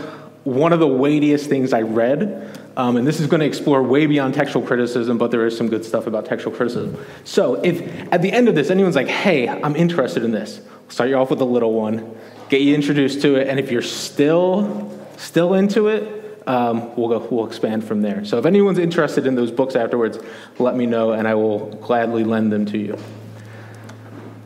one 0.45 0.71
of 0.75 0.81
the 0.81 0.87
weightiest 0.87 1.49
things 1.49 1.73
I 1.73 1.81
read, 1.81 2.61
um, 2.77 2.99
and 2.99 3.07
this 3.07 3.21
is 3.21 3.27
going 3.27 3.41
to 3.41 3.47
explore 3.47 3.83
way 3.83 4.05
beyond 4.05 4.35
textual 4.35 4.67
criticism, 4.67 5.17
but 5.17 5.31
there 5.31 5.47
is 5.47 5.57
some 5.57 5.71
good 5.71 5.83
stuff 5.83 6.07
about 6.07 6.27
textual 6.27 6.55
criticism. 6.55 7.03
So, 7.25 7.55
if 7.55 7.81
at 8.13 8.21
the 8.21 8.31
end 8.31 8.49
of 8.49 8.55
this 8.55 8.69
anyone's 8.69 8.97
like, 8.97 9.09
hey, 9.09 9.49
I'm 9.49 9.75
interested 9.75 10.25
in 10.25 10.31
this, 10.31 10.59
we'll 10.83 10.91
start 10.91 11.09
you 11.09 11.17
off 11.17 11.31
with 11.31 11.41
a 11.41 11.47
little 11.47 11.73
one, 11.73 12.19
get 12.51 12.61
you 12.61 12.75
introduced 12.75 13.23
to 13.23 13.37
it, 13.37 13.49
and 13.49 13.59
if 13.59 13.71
you're 13.71 13.81
still 13.81 14.91
still 15.17 15.55
into 15.55 15.89
it, 15.89 16.47
um, 16.47 16.95
we'll, 16.97 17.09
go, 17.19 17.27
we'll 17.31 17.47
expand 17.47 17.83
from 17.85 18.03
there. 18.03 18.25
So 18.27 18.37
if 18.37 18.45
anyone's 18.45 18.79
interested 18.79 19.27
in 19.27 19.37
those 19.37 19.53
books 19.53 19.77
afterwards, 19.77 20.19
let 20.59 20.75
me 20.75 20.85
know 20.85 21.13
and 21.13 21.29
I 21.29 21.35
will 21.35 21.67
gladly 21.77 22.25
lend 22.25 22.51
them 22.53 22.67
to 22.67 22.79
you. 22.79 22.99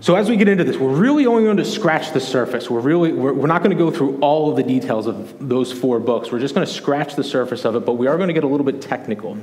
So 0.07 0.15
as 0.15 0.31
we 0.31 0.37
get 0.37 0.47
into 0.49 0.63
this, 0.63 0.77
we're 0.77 0.95
really 0.97 1.27
only 1.27 1.43
going 1.43 1.57
to 1.57 1.65
scratch 1.65 2.13
the 2.13 2.21
surface. 2.21 2.71
We're 2.71 2.79
really 2.79 3.13
we're, 3.13 3.33
we're 3.33 3.49
not 3.49 3.65
going 3.65 3.77
to 3.77 3.77
go 3.77 3.91
through 3.91 4.21
all 4.21 4.49
of 4.49 4.55
the 4.55 4.63
details 4.63 5.09
of 5.09 5.49
those 5.49 5.73
four 5.73 5.99
books. 5.99 6.31
We're 6.31 6.39
just 6.39 6.55
going 6.55 6.65
to 6.65 6.73
scratch 6.73 7.17
the 7.17 7.25
surface 7.25 7.65
of 7.65 7.75
it, 7.75 7.81
but 7.81 7.95
we 7.95 8.07
are 8.07 8.17
going 8.17 8.29
to 8.29 8.33
get 8.33 8.45
a 8.45 8.47
little 8.47 8.65
bit 8.65 8.81
technical. 8.81 9.37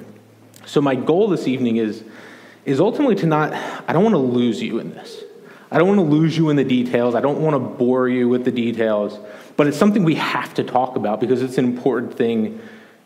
So 0.65 0.79
my 0.79 0.95
goal 0.95 1.27
this 1.27 1.49
evening 1.49 1.75
is 1.75 2.01
is 2.63 2.79
ultimately 2.79 3.15
to 3.15 3.25
not 3.25 3.51
I 3.89 3.91
don't 3.91 4.03
want 4.03 4.13
to 4.13 4.19
lose 4.19 4.61
you 4.61 4.79
in 4.79 4.91
this. 4.91 5.21
I 5.69 5.77
don't 5.79 5.87
want 5.89 5.99
to 5.99 6.05
lose 6.15 6.37
you 6.37 6.49
in 6.49 6.55
the 6.55 6.63
details. 6.63 7.13
I 7.13 7.19
don't 7.19 7.41
want 7.41 7.55
to 7.55 7.59
bore 7.59 8.07
you 8.07 8.29
with 8.29 8.45
the 8.45 8.51
details, 8.51 9.19
but 9.57 9.67
it's 9.67 9.75
something 9.77 10.05
we 10.05 10.15
have 10.15 10.53
to 10.53 10.63
talk 10.63 10.95
about 10.95 11.19
because 11.19 11.41
it's 11.41 11.57
an 11.57 11.65
important 11.65 12.13
thing 12.15 12.61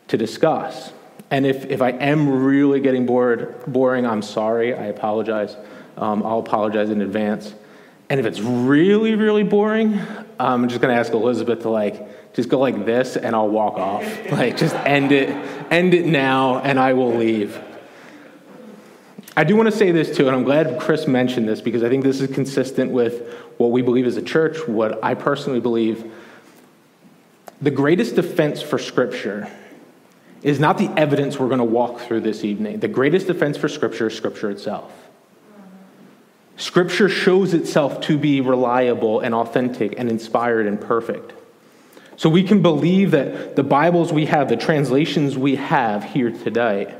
to 0.06 0.16
discuss. 0.16 0.92
And 1.32 1.44
if, 1.44 1.66
if 1.66 1.82
I 1.82 1.90
am 1.90 2.44
really 2.44 2.78
getting 2.78 3.04
bored, 3.04 3.64
boring, 3.66 4.06
I'm 4.06 4.22
sorry. 4.22 4.74
I 4.76 4.86
apologize. 4.86 5.56
Um, 5.98 6.24
I'll 6.24 6.38
apologize 6.38 6.90
in 6.90 7.02
advance. 7.02 7.52
And 8.08 8.18
if 8.20 8.24
it's 8.26 8.40
really, 8.40 9.16
really 9.16 9.42
boring, 9.42 10.00
I'm 10.38 10.68
just 10.68 10.80
going 10.80 10.94
to 10.94 10.98
ask 10.98 11.12
Elizabeth 11.12 11.62
to 11.62 11.68
like 11.68 12.32
just 12.34 12.48
go 12.48 12.58
like 12.60 12.84
this, 12.86 13.16
and 13.16 13.34
I'll 13.34 13.48
walk 13.48 13.74
off. 13.76 14.04
like 14.30 14.56
just 14.56 14.74
end 14.76 15.12
it, 15.12 15.30
end 15.72 15.92
it 15.94 16.06
now, 16.06 16.58
and 16.58 16.78
I 16.78 16.92
will 16.92 17.14
leave. 17.14 17.60
I 19.36 19.44
do 19.44 19.56
want 19.56 19.70
to 19.70 19.76
say 19.76 19.90
this 19.92 20.16
too, 20.16 20.26
and 20.26 20.36
I'm 20.36 20.42
glad 20.44 20.80
Chris 20.80 21.06
mentioned 21.06 21.48
this 21.48 21.60
because 21.60 21.82
I 21.82 21.88
think 21.88 22.02
this 22.04 22.20
is 22.20 22.32
consistent 22.34 22.90
with 22.92 23.32
what 23.56 23.70
we 23.72 23.82
believe 23.82 24.06
as 24.06 24.16
a 24.16 24.22
church, 24.22 24.66
what 24.68 25.02
I 25.02 25.14
personally 25.14 25.60
believe. 25.60 26.10
The 27.60 27.70
greatest 27.70 28.14
defense 28.14 28.62
for 28.62 28.78
Scripture 28.78 29.48
is 30.42 30.60
not 30.60 30.78
the 30.78 30.88
evidence 30.96 31.38
we're 31.38 31.48
going 31.48 31.58
to 31.58 31.64
walk 31.64 32.00
through 32.00 32.20
this 32.20 32.44
evening. 32.44 32.78
The 32.80 32.88
greatest 32.88 33.26
defense 33.26 33.56
for 33.56 33.68
Scripture 33.68 34.06
is 34.08 34.16
Scripture 34.16 34.50
itself. 34.50 34.92
Scripture 36.58 37.08
shows 37.08 37.54
itself 37.54 38.00
to 38.02 38.18
be 38.18 38.40
reliable 38.40 39.20
and 39.20 39.32
authentic 39.34 39.94
and 39.96 40.10
inspired 40.10 40.66
and 40.66 40.80
perfect. 40.80 41.32
So 42.16 42.28
we 42.28 42.42
can 42.42 42.62
believe 42.62 43.12
that 43.12 43.54
the 43.54 43.62
Bibles 43.62 44.12
we 44.12 44.26
have, 44.26 44.48
the 44.48 44.56
translations 44.56 45.38
we 45.38 45.54
have 45.54 46.02
here 46.02 46.32
today, 46.32 46.92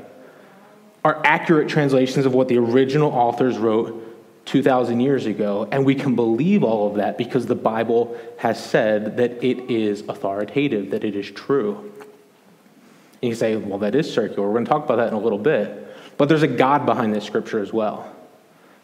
are 1.03 1.21
accurate 1.25 1.67
translations 1.67 2.25
of 2.25 2.33
what 2.33 2.47
the 2.47 2.57
original 2.57 3.11
authors 3.11 3.57
wrote 3.57 4.01
2,000 4.45 5.01
years 5.01 5.25
ago. 5.25 5.67
And 5.69 5.85
we 5.85 5.93
can 5.95 6.15
believe 6.15 6.63
all 6.63 6.87
of 6.89 6.95
that 6.95 7.17
because 7.17 7.45
the 7.45 7.55
Bible 7.55 8.17
has 8.37 8.63
said 8.63 9.17
that 9.17 9.43
it 9.43 9.69
is 9.69 10.07
authoritative, 10.07 10.91
that 10.91 11.03
it 11.03 11.17
is 11.17 11.29
true. 11.31 11.91
And 13.21 13.29
you 13.29 13.35
say, 13.35 13.57
well, 13.57 13.79
that 13.79 13.93
is 13.93 14.11
circular. 14.11 14.47
We're 14.47 14.53
going 14.53 14.65
to 14.65 14.71
talk 14.71 14.85
about 14.85 14.95
that 14.97 15.09
in 15.09 15.15
a 15.15 15.19
little 15.19 15.37
bit. 15.37 15.85
But 16.15 16.29
there's 16.29 16.43
a 16.43 16.47
God 16.47 16.85
behind 16.85 17.13
this 17.13 17.25
scripture 17.25 17.59
as 17.59 17.73
well. 17.73 18.15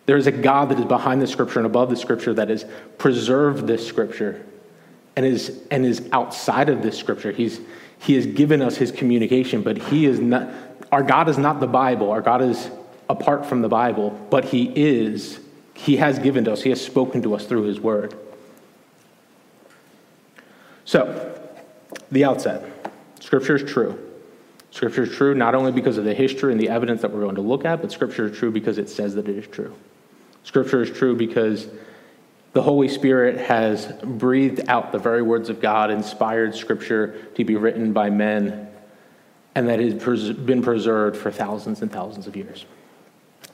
There 0.06 0.18
is 0.18 0.28
a 0.28 0.32
God 0.32 0.70
that 0.70 0.80
is 0.80 0.86
behind 0.86 1.22
the 1.22 1.28
scripture 1.28 1.60
and 1.60 1.66
above 1.66 1.90
the 1.90 1.96
scripture 1.96 2.34
that 2.36 2.50
has 2.50 2.66
preserved 2.98 3.66
this 3.66 3.86
scripture 3.86 4.44
and 5.16 5.26
is, 5.26 5.60
and 5.72 5.86
is 5.86 6.08
outside 6.12 6.70
of 6.70 6.82
this 6.84 6.98
scripture. 6.98 7.32
He's, 7.32 7.60
he 8.00 8.14
has 8.16 8.26
given 8.26 8.62
us 8.62 8.78
his 8.78 8.92
communication, 8.92 9.62
but 9.64 9.78
he 9.78 10.06
is 10.06 10.20
not, 10.20 10.50
our 10.92 11.02
God 11.02 11.28
is 11.28 11.38
not 11.38 11.60
the 11.60 11.68
Bible. 11.68 12.12
Our 12.12 12.22
God 12.22 12.42
is 12.44 12.70
apart 13.10 13.46
from 13.46 13.62
the 13.62 13.68
Bible, 13.68 14.10
but 14.30 14.46
he 14.46 14.66
is, 14.76 15.40
he 15.74 15.98
has 15.98 16.20
given 16.20 16.44
to 16.46 16.54
us, 16.54 16.62
he 16.62 16.70
has 16.70 16.84
spoken 16.84 17.24
to 17.24 17.34
us 17.34 17.46
through 17.46 17.64
his 17.64 17.80
word. 17.80 18.14
So, 20.84 21.32
the 22.12 22.26
outset 22.26 22.72
scripture 23.20 23.56
is 23.56 23.64
true. 23.72 24.00
Scripture 24.70 25.04
is 25.04 25.16
true 25.16 25.34
not 25.34 25.56
only 25.56 25.72
because 25.72 25.98
of 25.98 26.04
the 26.04 26.14
history 26.14 26.52
and 26.52 26.62
the 26.62 26.70
evidence 26.70 27.02
that 27.02 27.12
we're 27.12 27.22
going 27.22 27.36
to 27.36 27.42
look 27.42 27.64
at, 27.66 27.82
but 27.82 27.92
Scripture 27.92 28.28
is 28.28 28.38
true 28.38 28.52
because 28.52 28.78
it 28.78 28.90
says 28.90 29.16
that 29.16 29.28
it 29.28 29.36
is 29.38 29.48
true. 29.48 29.74
Scripture 30.46 30.84
is 30.84 30.92
true 30.96 31.16
because 31.16 31.68
the 32.54 32.62
Holy 32.62 32.88
Spirit 32.88 33.38
has 33.38 33.88
breathed 34.04 34.62
out 34.70 34.92
the 34.92 35.00
very 35.00 35.24
words 35.24 35.50
of 35.50 35.60
God, 35.60 35.90
inspired 35.90 36.56
Scripture 36.56 37.28
to 37.34 37.44
be 37.44 37.56
written 37.56 37.94
by 37.94 38.12
men, 38.12 38.70
and 39.56 39.68
that 39.68 39.80
has 39.80 40.32
been 40.36 40.62
preserved 40.62 41.18
for 41.18 41.32
thousands 41.32 41.82
and 41.82 41.92
thousands 41.92 42.28
of 42.28 42.36
years. 42.36 42.64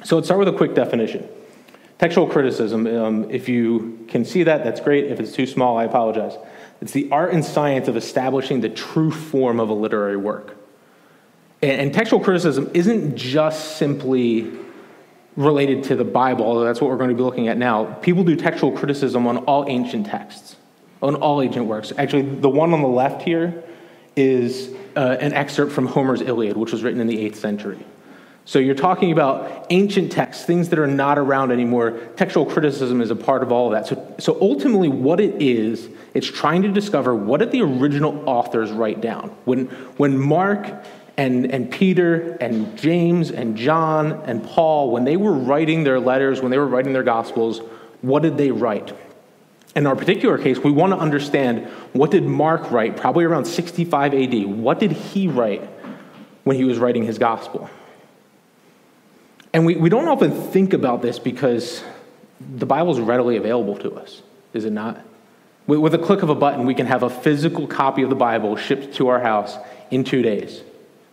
So 0.04 0.16
let's 0.18 0.28
start 0.28 0.40
with 0.40 0.50
a 0.50 0.58
quick 0.58 0.74
definition. 0.76 1.28
Textual 1.98 2.28
criticism, 2.28 2.86
um, 2.88 3.32
if 3.32 3.48
you 3.48 4.04
can 4.10 4.26
see 4.26 4.44
that, 4.44 4.66
that's 4.66 4.82
great. 4.82 5.06
If 5.06 5.22
it's 5.22 5.32
too 5.32 5.46
small, 5.46 5.78
I 5.78 5.86
apologize. 5.86 6.34
It's 6.82 6.92
the 6.92 7.10
art 7.10 7.32
and 7.34 7.46
science 7.46 7.88
of 7.88 7.96
establishing 7.96 8.60
the 8.60 8.70
true 8.70 9.12
form 9.12 9.62
of 9.62 9.70
a 9.70 9.74
literary 9.74 10.18
work. 10.18 10.58
And, 11.64 11.94
textual 11.94 12.24
criticism 12.24 12.72
isn't 12.74 13.16
just 13.16 13.78
simply 13.78 14.52
related 15.36 15.86
to 15.86 15.96
the 15.96 16.04
Bible, 16.04 16.46
although 16.46 16.66
that's 16.66 16.82
what 16.82 16.90
we're 16.90 16.98
going 16.98 17.10
to 17.10 17.16
be 17.16 17.24
looking 17.24 17.48
at 17.48 17.58
now, 17.58 17.86
people 17.86 18.24
do 18.24 18.36
textual 18.36 18.72
criticism 18.76 19.28
on 19.28 19.38
all 19.40 19.66
ancient 19.70 20.08
texts, 20.08 20.58
on 21.02 21.16
all 21.16 21.42
ancient 21.42 21.66
works. 21.66 21.94
Actually, 21.98 22.24
the 22.24 22.50
one 22.50 22.74
on 22.74 22.82
the 22.82 22.88
left 22.88 23.22
here 23.22 23.64
is 24.16 24.72
uh, 24.96 25.16
an 25.20 25.32
excerpt 25.34 25.72
from 25.72 25.86
Homer's 25.86 26.22
Iliad, 26.22 26.58
which 26.58 26.72
was 26.74 26.84
written 26.84 27.00
in 27.00 27.08
the 27.08 27.18
8th 27.30 27.36
century. 27.38 27.80
So 28.44 28.60
you're 28.60 28.76
talking 28.76 29.12
about 29.12 29.68
ancient 29.70 30.12
texts, 30.12 30.44
things 30.46 30.70
that 30.70 30.80
are 30.80 30.88
not 30.88 31.20
around 31.20 31.52
anymore. 31.52 31.92
Textual 32.18 32.46
criticism 32.46 33.00
is 33.00 33.12
a 33.12 33.16
part 33.16 33.44
of 33.44 33.52
all 33.52 33.68
of 33.72 33.74
that. 33.74 33.88
So, 33.88 34.16
so 34.20 34.38
ultimately, 34.42 34.90
what 34.90 35.22
it 35.22 35.42
is, 35.42 35.88
it's 36.14 36.28
trying 36.28 36.64
to 36.64 36.70
discover 36.70 37.16
what 37.16 37.40
did 37.40 37.52
the 37.52 37.62
original 37.62 38.28
authors 38.28 38.72
write 38.72 39.00
down. 39.00 39.30
When, 39.46 39.68
when 39.96 40.18
Mark 40.18 40.68
and, 41.18 41.52
and 41.52 41.70
Peter 41.72 42.34
and 42.40 42.78
James 42.78 43.32
and 43.32 43.58
John 43.58 44.14
and 44.26 44.44
Paul, 44.44 44.92
when 44.92 45.04
they 45.04 45.18
were 45.18 45.34
writing 45.34 45.84
their 45.84 46.00
letters, 46.00 46.42
when 46.42 46.52
they 46.52 46.58
were 46.58 46.68
writing 46.68 46.94
their 46.94 47.04
gospels, 47.04 47.60
what 48.02 48.22
did 48.24 48.38
they 48.38 48.52
write? 48.52 48.94
In 49.76 49.88
our 49.88 49.96
particular 49.96 50.38
case, 50.38 50.58
we 50.60 50.72
want 50.72 50.94
to 50.94 51.00
understand 51.00 51.68
what 51.94 52.12
did 52.12 52.24
Mark 52.24 52.72
write, 52.72 52.98
probably 52.98 53.26
around 53.26 53.46
65 53.46 54.14
AD? 54.14 54.46
What 54.46 54.80
did 54.80 54.92
he 54.92 55.28
write 55.28 55.62
when 56.44 56.56
he 56.56 56.64
was 56.66 56.78
writing 56.78 57.04
his 57.04 57.18
gospel? 57.18 57.70
And 59.54 59.66
we, 59.66 59.76
we 59.76 59.90
don't 59.90 60.08
often 60.08 60.32
think 60.32 60.74
about 60.74 61.02
this 61.02 61.20
because 61.20 61.84
the 62.40 62.66
Bible 62.66 62.92
is 62.94 63.00
readily 63.00 63.38
available 63.38 63.78
to 63.78 63.94
us, 63.96 64.22
is 64.54 64.66
it 64.66 64.72
not? 64.72 65.06
With 65.68 65.94
a 65.94 66.00
click 66.00 66.24
of 66.24 66.30
a 66.30 66.36
button, 66.36 66.66
we 66.66 66.74
can 66.74 66.88
have 66.88 67.04
a 67.04 67.10
physical 67.10 67.68
copy 67.68 68.02
of 68.02 68.10
the 68.10 68.16
Bible 68.16 68.56
shipped 68.56 68.96
to 68.96 69.10
our 69.10 69.20
house 69.20 69.58
in 69.90 70.04
two 70.04 70.22
days. 70.22 70.62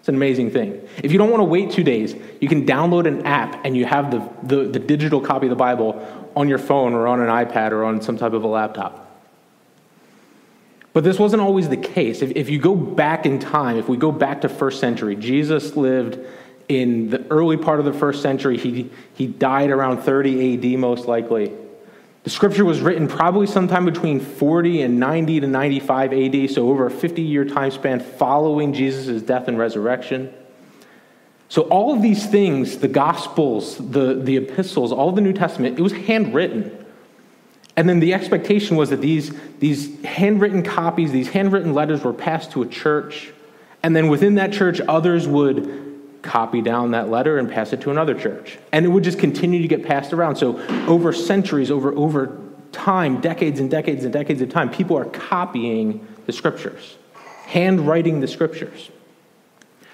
It's 0.09 0.13
an 0.15 0.17
amazing 0.17 0.53
thing. 0.53 0.89
If 1.05 1.13
you 1.13 1.19
don't 1.19 1.29
want 1.31 1.41
to 1.43 1.45
wait 1.45 1.71
two 1.71 1.83
days, 1.85 2.17
you 2.41 2.49
can 2.49 2.65
download 2.65 3.07
an 3.07 3.27
app 3.27 3.63
and 3.67 3.77
you 3.77 3.85
have 3.85 4.11
the, 4.11 4.27
the, 4.43 4.65
the 4.65 4.79
digital 4.79 5.21
copy 5.21 5.45
of 5.45 5.51
the 5.51 5.55
Bible 5.57 6.31
on 6.35 6.49
your 6.49 6.57
phone 6.57 6.95
or 6.95 7.07
on 7.07 7.21
an 7.21 7.27
iPad 7.29 7.73
or 7.73 7.85
on 7.85 8.01
some 8.01 8.17
type 8.17 8.33
of 8.33 8.43
a 8.43 8.47
laptop. 8.47 9.21
But 10.95 11.05
this 11.05 11.19
wasn't 11.19 11.43
always 11.43 11.69
the 11.69 11.77
case. 11.77 12.23
If, 12.23 12.31
if 12.37 12.49
you 12.49 12.59
go 12.59 12.75
back 12.75 13.27
in 13.27 13.39
time, 13.39 13.77
if 13.77 13.87
we 13.87 13.99
go 13.99 14.11
back 14.11 14.41
to 14.41 14.49
first 14.49 14.81
century, 14.81 15.15
Jesus 15.15 15.77
lived 15.77 16.19
in 16.71 17.11
the 17.11 17.31
early 17.31 17.59
part 17.59 17.79
of 17.79 17.85
the 17.85 17.93
first 17.93 18.23
century. 18.23 18.57
He, 18.57 18.89
he 19.13 19.27
died 19.27 19.69
around 19.69 19.99
30 20.01 20.55
AD, 20.75 20.79
most 20.81 21.05
likely. 21.05 21.53
The 22.25 22.31
scripture 22.31 22.65
was 22.65 22.81
written 22.81 23.07
probably 23.09 23.47
sometime 23.47 23.85
between 23.85 24.21
40 24.21 24.83
and 24.83 24.99
90 24.99 25.41
to 25.41 25.47
95 25.47 26.13
AD, 26.13 26.51
so 26.51 26.69
over 26.71 26.87
a 26.87 26.91
50 26.91 27.23
year 27.23 27.45
time 27.45 27.71
span 27.71 28.01
following 28.01 28.73
Jesus' 28.73 29.23
death 29.23 29.49
and 29.49 29.59
resurrection. 29.59 30.33
So, 31.51 31.63
all 31.63 31.95
of 31.95 32.03
these 32.03 32.27
things, 32.27 32.79
the 32.79 32.89
Gospels, 32.89 33.79
the, 33.79 34.15
the 34.21 34.37
epistles, 34.37 34.93
all 34.93 35.13
the 35.13 35.23
New 35.23 35.33
Testament, 35.33 35.79
it 35.79 35.83
was 35.83 35.93
handwritten. 35.93 36.85
And 37.75 37.89
then 37.89 38.01
the 38.01 38.13
expectation 38.13 38.77
was 38.77 38.91
that 38.91 39.01
these, 39.01 39.33
these 39.61 40.03
handwritten 40.05 40.63
copies, 40.65 41.11
these 41.13 41.29
handwritten 41.29 41.73
letters 41.73 42.03
were 42.03 42.13
passed 42.13 42.51
to 42.53 42.63
a 42.63 42.67
church. 42.67 43.33
And 43.85 43.95
then 43.97 44.09
within 44.09 44.35
that 44.35 44.53
church, 44.53 44.81
others 44.89 45.29
would 45.29 45.88
copy 46.23 46.61
down 46.61 46.91
that 46.93 47.11
letter 47.11 47.39
and 47.39 47.51
pass 47.51 47.73
it 47.73 47.81
to 47.83 47.91
another 47.91 48.15
church. 48.15 48.59
And 48.73 48.85
it 48.85 48.89
would 48.89 49.05
just 49.05 49.19
continue 49.19 49.63
to 49.63 49.69
get 49.69 49.85
passed 49.85 50.13
around. 50.13 50.37
So 50.37 50.59
over 50.87 51.13
centuries, 51.13 51.71
over 51.71 51.93
over 51.95 52.39
time, 52.73 53.21
decades 53.21 53.61
and 53.61 53.71
decades 53.71 54.05
and 54.05 54.13
decades 54.13 54.41
of 54.43 54.49
time, 54.51 54.71
people 54.71 54.97
are 54.99 55.05
copying 55.07 56.07
the 56.27 56.33
scriptures, 56.33 56.97
handwriting 57.45 58.21
the 58.21 58.29
scriptures. 58.29 58.91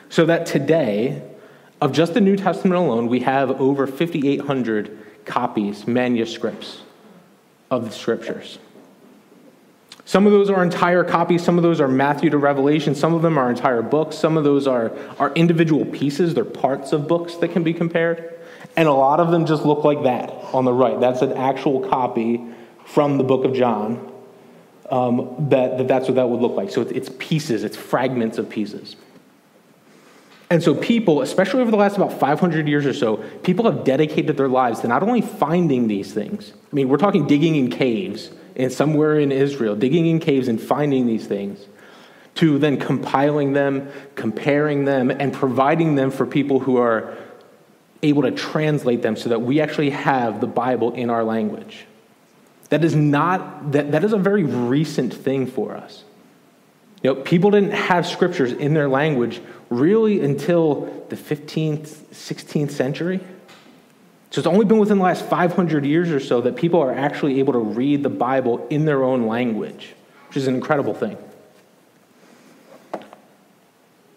So 0.09 0.27
that 0.27 0.47
today, 0.47 1.23
of 1.81 1.93
just 1.93 2.15
the 2.15 2.21
New 2.21 2.37
Testament 2.37 2.75
alone, 2.77 3.09
we 3.09 3.21
have 3.21 3.51
over 3.61 3.87
5,800 3.87 4.97
copies, 5.25 5.87
manuscripts 5.87 6.81
of 7.71 7.85
the 7.87 7.91
scriptures. 7.91 8.59
Some 10.07 10.27
of 10.27 10.33
those 10.33 10.51
are 10.51 10.63
entire 10.63 11.03
copies, 11.03 11.43
some 11.43 11.57
of 11.57 11.63
those 11.63 11.81
are 11.81 11.89
Matthew 11.89 12.31
to 12.31 12.39
Revelation, 12.39 12.95
some 12.95 13.15
of 13.15 13.23
them 13.23 13.39
are 13.39 13.49
entire 13.49 13.81
books, 13.81 14.17
some 14.19 14.37
of 14.37 14.45
those 14.45 14.67
are, 14.67 14.93
are 15.19 15.33
individual 15.33 15.87
pieces, 15.87 16.35
they're 16.35 16.45
parts 16.45 16.93
of 16.93 17.09
books 17.09 17.37
that 17.37 17.53
can 17.53 17.63
be 17.63 17.73
compared. 17.73 18.39
And 18.77 18.87
a 18.89 18.93
lot 18.93 19.21
of 19.21 19.31
them 19.31 19.47
just 19.47 19.65
look 19.65 19.83
like 19.85 20.03
that 20.03 20.31
on 20.53 20.65
the 20.65 20.73
right. 20.73 20.99
That's 21.01 21.23
an 21.23 21.33
actual 21.35 21.89
copy 21.89 22.43
from 22.87 23.17
the 23.19 23.25
book 23.25 23.45
of 23.45 23.55
John. 23.55 24.11
Um, 24.91 25.47
that, 25.49 25.79
that 25.79 25.89
that's 25.89 26.07
what 26.07 26.17
that 26.17 26.29
would 26.29 26.41
look 26.43 26.53
like. 26.57 26.71
So 26.71 26.83
it's 26.83 27.09
pieces, 27.19 27.65
it's 27.65 27.77
fragments 27.77 28.37
of 28.37 28.51
pieces. 28.51 28.97
And 30.51 30.63
so, 30.63 30.75
people, 30.75 31.23
especially 31.23 31.63
over 31.63 31.71
the 31.71 31.77
last 31.79 31.97
about 31.97 32.19
500 32.21 32.69
years 32.69 32.85
or 32.85 32.93
so, 32.93 33.17
people 33.43 33.65
have 33.71 33.83
dedicated 33.85 34.37
their 34.37 34.47
lives 34.49 34.81
to 34.81 34.89
not 34.89 35.03
only 35.03 35.23
finding 35.23 35.89
these 35.89 36.13
things, 36.13 36.53
I 36.71 36.75
mean, 36.77 36.91
we're 36.91 36.99
talking 36.99 37.27
digging 37.27 37.57
in 37.57 37.71
caves 37.71 38.31
and 38.57 38.73
somewhere 38.73 39.19
in 39.19 39.33
Israel, 39.33 39.75
digging 39.77 40.07
in 40.07 40.21
caves 40.21 40.49
and 40.49 40.61
finding 40.61 41.07
these 41.07 41.27
things, 41.27 41.59
to 42.37 42.59
then 42.59 42.79
compiling 42.79 43.53
them, 43.53 43.89
comparing 44.15 44.85
them, 44.85 45.11
and 45.11 45.33
providing 45.33 45.95
them 45.95 46.11
for 46.11 46.27
people 46.27 46.61
who 46.61 46.77
are 46.79 47.17
able 48.03 48.23
to 48.23 48.31
translate 48.31 49.03
them 49.03 49.17
so 49.17 49.31
that 49.31 49.41
we 49.41 49.61
actually 49.61 49.91
have 49.91 50.41
the 50.41 50.47
Bible 50.47 50.93
in 50.93 51.11
our 51.11 51.25
language. 51.25 51.87
That 52.69 52.85
is 52.85 52.95
not 52.95 53.73
that, 53.73 53.93
that 53.93 54.05
is 54.05 54.13
a 54.13 54.19
very 54.19 54.43
recent 54.45 55.15
thing 55.15 55.47
for 55.47 55.77
us. 55.77 56.03
You 57.03 57.15
know, 57.15 57.21
people 57.21 57.51
didn't 57.51 57.73
have 57.73 58.07
scriptures 58.07 58.53
in 58.53 58.75
their 58.75 58.89
language 58.89 59.41
really 59.69 60.25
until 60.25 61.07
the 61.11 61.17
15th, 61.17 61.89
16th 62.11 62.71
century. 62.71 63.21
So 64.35 64.41
it's 64.41 64.49
only 64.49 64.65
been 64.65 64.79
within 64.79 64.99
the 64.99 65.05
last 65.05 65.25
500 65.27 65.85
years 65.85 66.11
or 66.11 66.19
so 66.19 66.41
that 66.41 66.57
people 66.57 66.83
are 66.83 66.91
actually 66.93 67.39
able 67.39 67.53
to 67.53 67.61
read 67.61 68.03
the 68.03 68.09
Bible 68.09 68.67
in 68.69 68.85
their 68.85 69.05
own 69.05 69.29
language, 69.29 69.95
which 70.27 70.37
is 70.37 70.49
an 70.49 70.57
incredible 70.57 70.93
thing. 70.93 71.17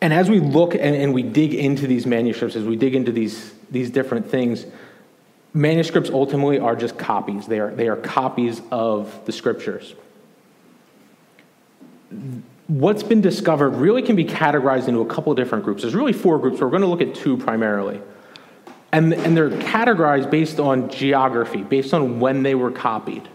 And 0.02 0.12
as 0.12 0.28
we 0.28 0.40
look 0.40 0.74
and, 0.74 0.96
and, 0.96 1.14
we 1.14 1.22
dig 1.22 1.54
into 1.54 1.86
these 1.86 2.08
manuscripts, 2.08 2.56
as 2.58 2.64
we 2.66 2.76
dig 2.76 2.96
into 2.96 3.12
these, 3.12 3.54
these 3.70 3.92
different 3.92 4.26
things, 4.28 4.66
manuscripts 5.54 6.10
ultimately 6.10 6.58
are 6.58 6.76
just 6.76 6.98
copies. 6.98 7.46
They 7.46 7.60
are, 7.60 7.70
they 7.70 7.88
are 7.88 7.96
copies 7.96 8.60
of 8.72 9.24
the 9.26 9.32
scriptures. 9.32 9.94
What's 12.68 13.04
been 13.04 13.22
discovered 13.22 13.70
really 13.70 14.02
can 14.02 14.16
be 14.16 14.26
categorized 14.26 14.88
into 14.88 15.02
a 15.02 15.06
couple 15.06 15.36
different 15.36 15.64
groups. 15.64 15.84
There's 15.84 15.94
really 15.94 16.12
four 16.12 16.40
groups. 16.40 16.60
We're 16.60 16.72
going 16.72 16.82
to 16.82 16.88
look 16.88 17.02
at 17.02 17.14
two 17.14 17.38
primarily. 17.38 18.02
And, 18.92 19.14
and 19.14 19.36
they're 19.36 19.50
categorized 19.50 20.30
based 20.32 20.60
on 20.60 20.90
geography, 20.90 21.64
based 21.64 21.94
on 21.94 22.20
when 22.20 22.44
they 22.44 22.56
were 22.56 22.72
copied. 22.72 23.28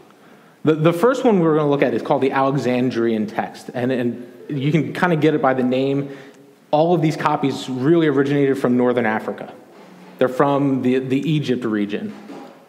The, 0.65 0.75
the 0.75 0.93
first 0.93 1.25
one 1.25 1.41
we're 1.41 1.55
going 1.57 1.67
to 1.67 1.71
look 1.71 1.83
at 1.83 1.93
is 1.93 2.03
called 2.03 2.23
the 2.23 2.33
Alexandrian 2.33 3.27
text. 3.27 3.69
And, 3.75 3.93
and 3.93 4.33
you 4.49 4.73
can 4.73 4.93
kind 4.95 5.13
of 5.13 5.21
get 5.21 5.35
it 5.35 5.43
by 5.43 5.53
the 5.55 5.63
name. 5.63 6.17
All 6.71 6.95
of 6.95 7.03
these 7.03 7.17
copies 7.17 7.69
really 7.69 8.07
originated 8.07 8.59
from 8.59 8.77
northern 8.77 9.07
Africa, 9.07 9.53
they're 10.19 10.29
from 10.29 10.83
the, 10.83 11.01
the 11.01 11.19
Egypt 11.29 11.65
region. 11.65 12.15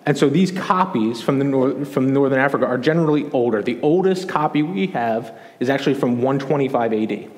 And 0.06 0.18
so 0.18 0.28
these 0.28 0.52
copies 0.52 1.22
from, 1.22 1.40
the 1.40 1.46
nor- 1.46 1.86
from 1.86 2.12
northern 2.14 2.40
Africa 2.40 2.66
are 2.66 2.78
generally 2.78 3.30
older. 3.32 3.62
The 3.62 3.80
oldest 3.82 4.28
copy 4.28 4.62
we 4.62 4.88
have 4.88 5.34
is 5.62 5.70
actually 5.70 5.94
from 5.94 6.22
125 6.22 6.92
AD. 6.94 7.32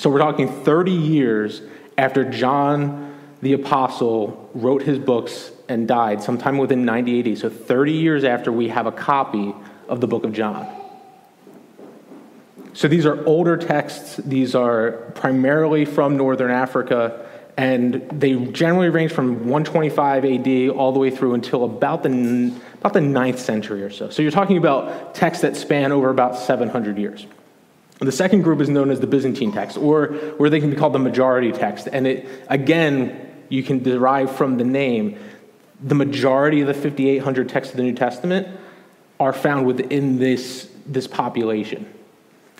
So 0.00 0.08
we're 0.08 0.18
talking 0.18 0.46
30 0.62 0.92
years 0.92 1.62
after 1.98 2.22
John 2.30 2.99
the 3.42 3.52
apostle 3.54 4.50
wrote 4.54 4.82
his 4.82 4.98
books 4.98 5.50
and 5.68 5.88
died 5.88 6.22
sometime 6.22 6.58
within 6.58 6.84
90 6.84 7.32
AD, 7.32 7.38
so 7.38 7.48
30 7.48 7.92
years 7.92 8.24
after 8.24 8.52
we 8.52 8.68
have 8.68 8.86
a 8.86 8.92
copy 8.92 9.54
of 9.88 10.00
the 10.00 10.06
book 10.06 10.24
of 10.24 10.32
John. 10.32 10.68
So 12.72 12.86
these 12.86 13.06
are 13.06 13.24
older 13.26 13.56
texts, 13.56 14.16
these 14.16 14.54
are 14.54 14.92
primarily 15.14 15.84
from 15.84 16.16
northern 16.16 16.50
Africa, 16.50 17.26
and 17.56 17.94
they 18.12 18.34
generally 18.46 18.88
range 18.88 19.12
from 19.12 19.46
125 19.48 20.24
AD 20.24 20.68
all 20.70 20.92
the 20.92 21.00
way 21.00 21.10
through 21.10 21.34
until 21.34 21.64
about 21.64 22.02
the, 22.02 22.54
about 22.78 22.92
the 22.92 23.00
9th 23.00 23.38
century 23.38 23.82
or 23.82 23.90
so. 23.90 24.08
So 24.10 24.22
you're 24.22 24.30
talking 24.30 24.56
about 24.56 25.14
texts 25.14 25.42
that 25.42 25.56
span 25.56 25.92
over 25.92 26.10
about 26.10 26.36
700 26.36 26.96
years. 26.98 27.26
The 27.98 28.12
second 28.12 28.42
group 28.42 28.60
is 28.60 28.68
known 28.70 28.90
as 28.90 29.00
the 29.00 29.06
Byzantine 29.06 29.52
text, 29.52 29.76
or 29.76 30.06
where 30.36 30.48
they 30.48 30.60
can 30.60 30.70
be 30.70 30.76
called 30.76 30.94
the 30.94 30.98
majority 30.98 31.52
text. 31.52 31.86
And 31.92 32.06
it, 32.06 32.26
again, 32.48 33.28
you 33.50 33.62
can 33.62 33.82
derive 33.82 34.34
from 34.34 34.56
the 34.56 34.64
name, 34.64 35.18
the 35.82 35.94
majority 35.94 36.62
of 36.62 36.66
the 36.68 36.74
5,800 36.74 37.48
texts 37.50 37.72
of 37.74 37.76
the 37.76 37.82
New 37.82 37.94
Testament 37.94 38.48
are 39.18 39.32
found 39.34 39.66
within 39.66 40.18
this, 40.18 40.70
this 40.86 41.06
population. 41.06 41.92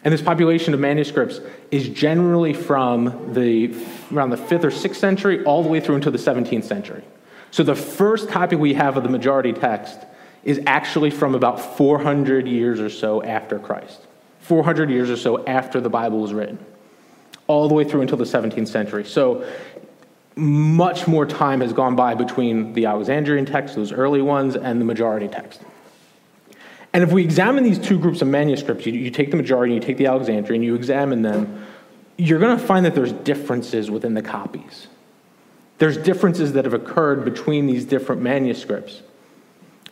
And 0.04 0.12
this 0.12 0.23
population 0.23 0.75
of 0.75 0.80
manuscripts 0.80 1.40
is 1.70 1.88
generally 1.88 2.52
from 2.54 3.32
the, 3.35 3.73
around 4.12 4.30
the 4.30 4.37
5th 4.37 4.64
or 4.64 4.70
6th 4.70 4.97
century 4.97 5.44
all 5.44 5.62
the 5.62 5.68
way 5.68 5.80
through 5.80 5.94
until 5.97 6.12
the 6.12 6.18
17th 6.18 6.64
century. 6.64 7.02
So 7.50 7.62
the 7.62 7.75
first 7.76 8.28
copy 8.28 8.56
we 8.56 8.75
have 8.75 8.97
of 8.97 9.02
the 9.02 9.09
majority 9.09 9.52
text 9.52 9.99
is 10.42 10.61
actually 10.66 11.11
from 11.11 11.35
about 11.35 11.61
400 11.76 12.49
years 12.49 12.80
or 12.80 12.88
so 12.90 13.23
after 13.23 13.59
Christ, 13.59 14.00
400 14.40 14.88
years 14.88 15.11
or 15.11 15.16
so 15.16 15.44
after 15.44 15.80
the 15.80 15.90
Bible 15.90 16.20
was 16.20 16.32
written, 16.32 16.59
all 17.47 17.68
the 17.68 17.75
way 17.75 17.85
through 17.85 18.00
until 18.00 18.16
the 18.16 18.25
17th 18.25 18.68
century. 18.68 19.04
So 19.04 19.44
much 20.40 21.06
more 21.06 21.26
time 21.26 21.61
has 21.61 21.73
gone 21.73 21.94
by 21.94 22.14
between 22.14 22.73
the 22.73 22.87
Alexandrian 22.87 23.44
text, 23.44 23.75
those 23.76 23.92
early 23.92 24.23
ones, 24.23 24.56
and 24.56 24.80
the 24.80 24.85
majority 24.87 25.28
text. 25.28 25.61
And 26.92 27.04
if 27.04 27.12
we 27.12 27.23
examine 27.23 27.62
these 27.62 27.78
two 27.78 27.99
groups 27.99 28.23
of 28.23 28.28
manuscripts, 28.28 28.87
you, 28.87 28.94
you 28.94 29.11
take 29.11 29.30
the 29.30 29.37
majority, 29.37 29.75
you 29.75 29.80
take 29.80 29.99
the 29.99 30.06
Alexandrian, 30.06 30.62
you 30.62 30.75
examine 30.75 31.23
them, 31.23 31.64
you're 32.16 32.38
going 32.40 32.56
to 32.56 32.62
find 32.64 32.85
that 32.87 32.94
there's 32.94 33.12
differences 33.12 33.90
within 33.90 34.14
the 34.14 34.23
copies. 34.23 34.88
There's 35.78 35.97
differences 35.99 36.54
that 36.54 36.64
have 36.64 36.75
occurred 36.75 37.25
between 37.25 37.66
these 37.66 37.85
different 37.85 38.23
manuscripts. 38.23 39.02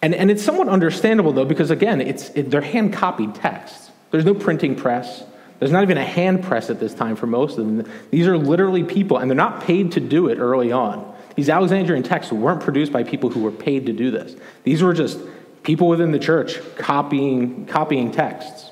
And, 0.03 0.15
and 0.15 0.31
it's 0.31 0.43
somewhat 0.43 0.69
understandable, 0.69 1.33
though, 1.33 1.45
because 1.45 1.71
again, 1.71 2.01
it's, 2.01 2.31
it, 2.31 2.51
they're 2.51 2.61
hand 2.63 2.93
copied 2.93 3.35
texts. 3.35 3.91
There's 4.11 4.25
no 4.25 4.35
printing 4.35 4.75
press, 4.77 5.25
there's 5.59 5.73
not 5.73 5.83
even 5.83 5.99
a 5.99 6.05
hand 6.05 6.43
press 6.45 6.71
at 6.71 6.79
this 6.79 6.95
time 6.95 7.17
for 7.17 7.27
most 7.27 7.59
of 7.59 7.67
them. 7.67 7.85
These 8.11 8.27
are 8.27 8.37
literally 8.39 8.85
people, 8.85 9.17
and 9.19 9.31
they're 9.31 9.37
not 9.37 9.63
paid 9.65 9.93
to 9.93 10.01
do 10.01 10.29
it 10.29 10.39
early 10.39 10.71
on. 10.71 11.15
These 11.35 11.49
Alexandrian 11.49 12.03
texts 12.03 12.33
weren't 12.33 12.61
produced 12.61 12.93
by 12.93 13.03
people 13.03 13.31
who 13.31 13.41
were 13.41 13.51
paid 13.53 13.87
to 13.87 13.93
do 13.93 14.11
this. 14.11 14.35
These 14.65 14.83
were 14.83 14.93
just 14.93 15.19
people 15.63 15.89
within 15.89 16.13
the 16.13 16.19
church 16.19 16.59
copying, 16.77 17.67
copying 17.67 18.11
texts. 18.11 18.71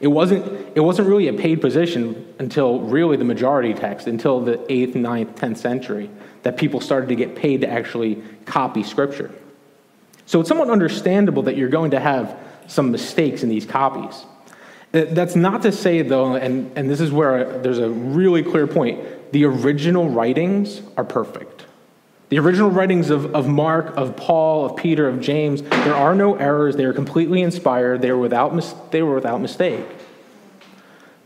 It 0.00 0.08
wasn't, 0.08 0.44
it 0.74 0.80
wasn't 0.80 1.08
really 1.08 1.28
a 1.28 1.32
paid 1.32 1.60
position 1.60 2.34
until 2.38 2.80
really 2.80 3.16
the 3.16 3.24
majority 3.24 3.74
text, 3.74 4.06
until 4.08 4.40
the 4.40 4.56
8th, 4.58 4.94
9th, 4.94 5.36
10th 5.36 5.58
century, 5.58 6.10
that 6.42 6.56
people 6.56 6.80
started 6.80 7.08
to 7.08 7.14
get 7.14 7.36
paid 7.36 7.60
to 7.62 7.68
actually 7.68 8.22
copy 8.44 8.82
scripture. 8.82 9.32
So 10.26 10.40
it's 10.40 10.48
somewhat 10.48 10.68
understandable 10.70 11.44
that 11.44 11.56
you're 11.56 11.68
going 11.68 11.92
to 11.92 12.00
have 12.00 12.36
some 12.66 12.90
mistakes 12.90 13.42
in 13.42 13.48
these 13.48 13.66
copies. 13.66 14.24
Uh, 14.94 15.06
that's 15.10 15.34
not 15.34 15.62
to 15.62 15.72
say, 15.72 16.02
though, 16.02 16.36
and, 16.36 16.70
and 16.78 16.88
this 16.88 17.00
is 17.00 17.10
where 17.10 17.58
there's 17.58 17.78
a 17.78 17.90
really 17.90 18.42
clear 18.44 18.66
point 18.66 19.00
the 19.32 19.44
original 19.44 20.08
writings 20.08 20.80
are 20.96 21.02
perfect. 21.04 21.64
The 22.28 22.38
original 22.38 22.70
writings 22.70 23.10
of, 23.10 23.34
of 23.34 23.48
Mark, 23.48 23.96
of 23.96 24.16
Paul, 24.16 24.64
of 24.64 24.76
Peter, 24.76 25.08
of 25.08 25.20
James, 25.20 25.60
there 25.62 25.94
are 25.94 26.14
no 26.14 26.36
errors. 26.36 26.76
They 26.76 26.84
are 26.84 26.92
completely 26.92 27.42
inspired. 27.42 28.00
They 28.00 28.12
were 28.12 28.18
without, 28.18 28.54
mis- 28.54 28.74
they 28.92 29.02
were 29.02 29.14
without 29.16 29.40
mistake. 29.40 29.84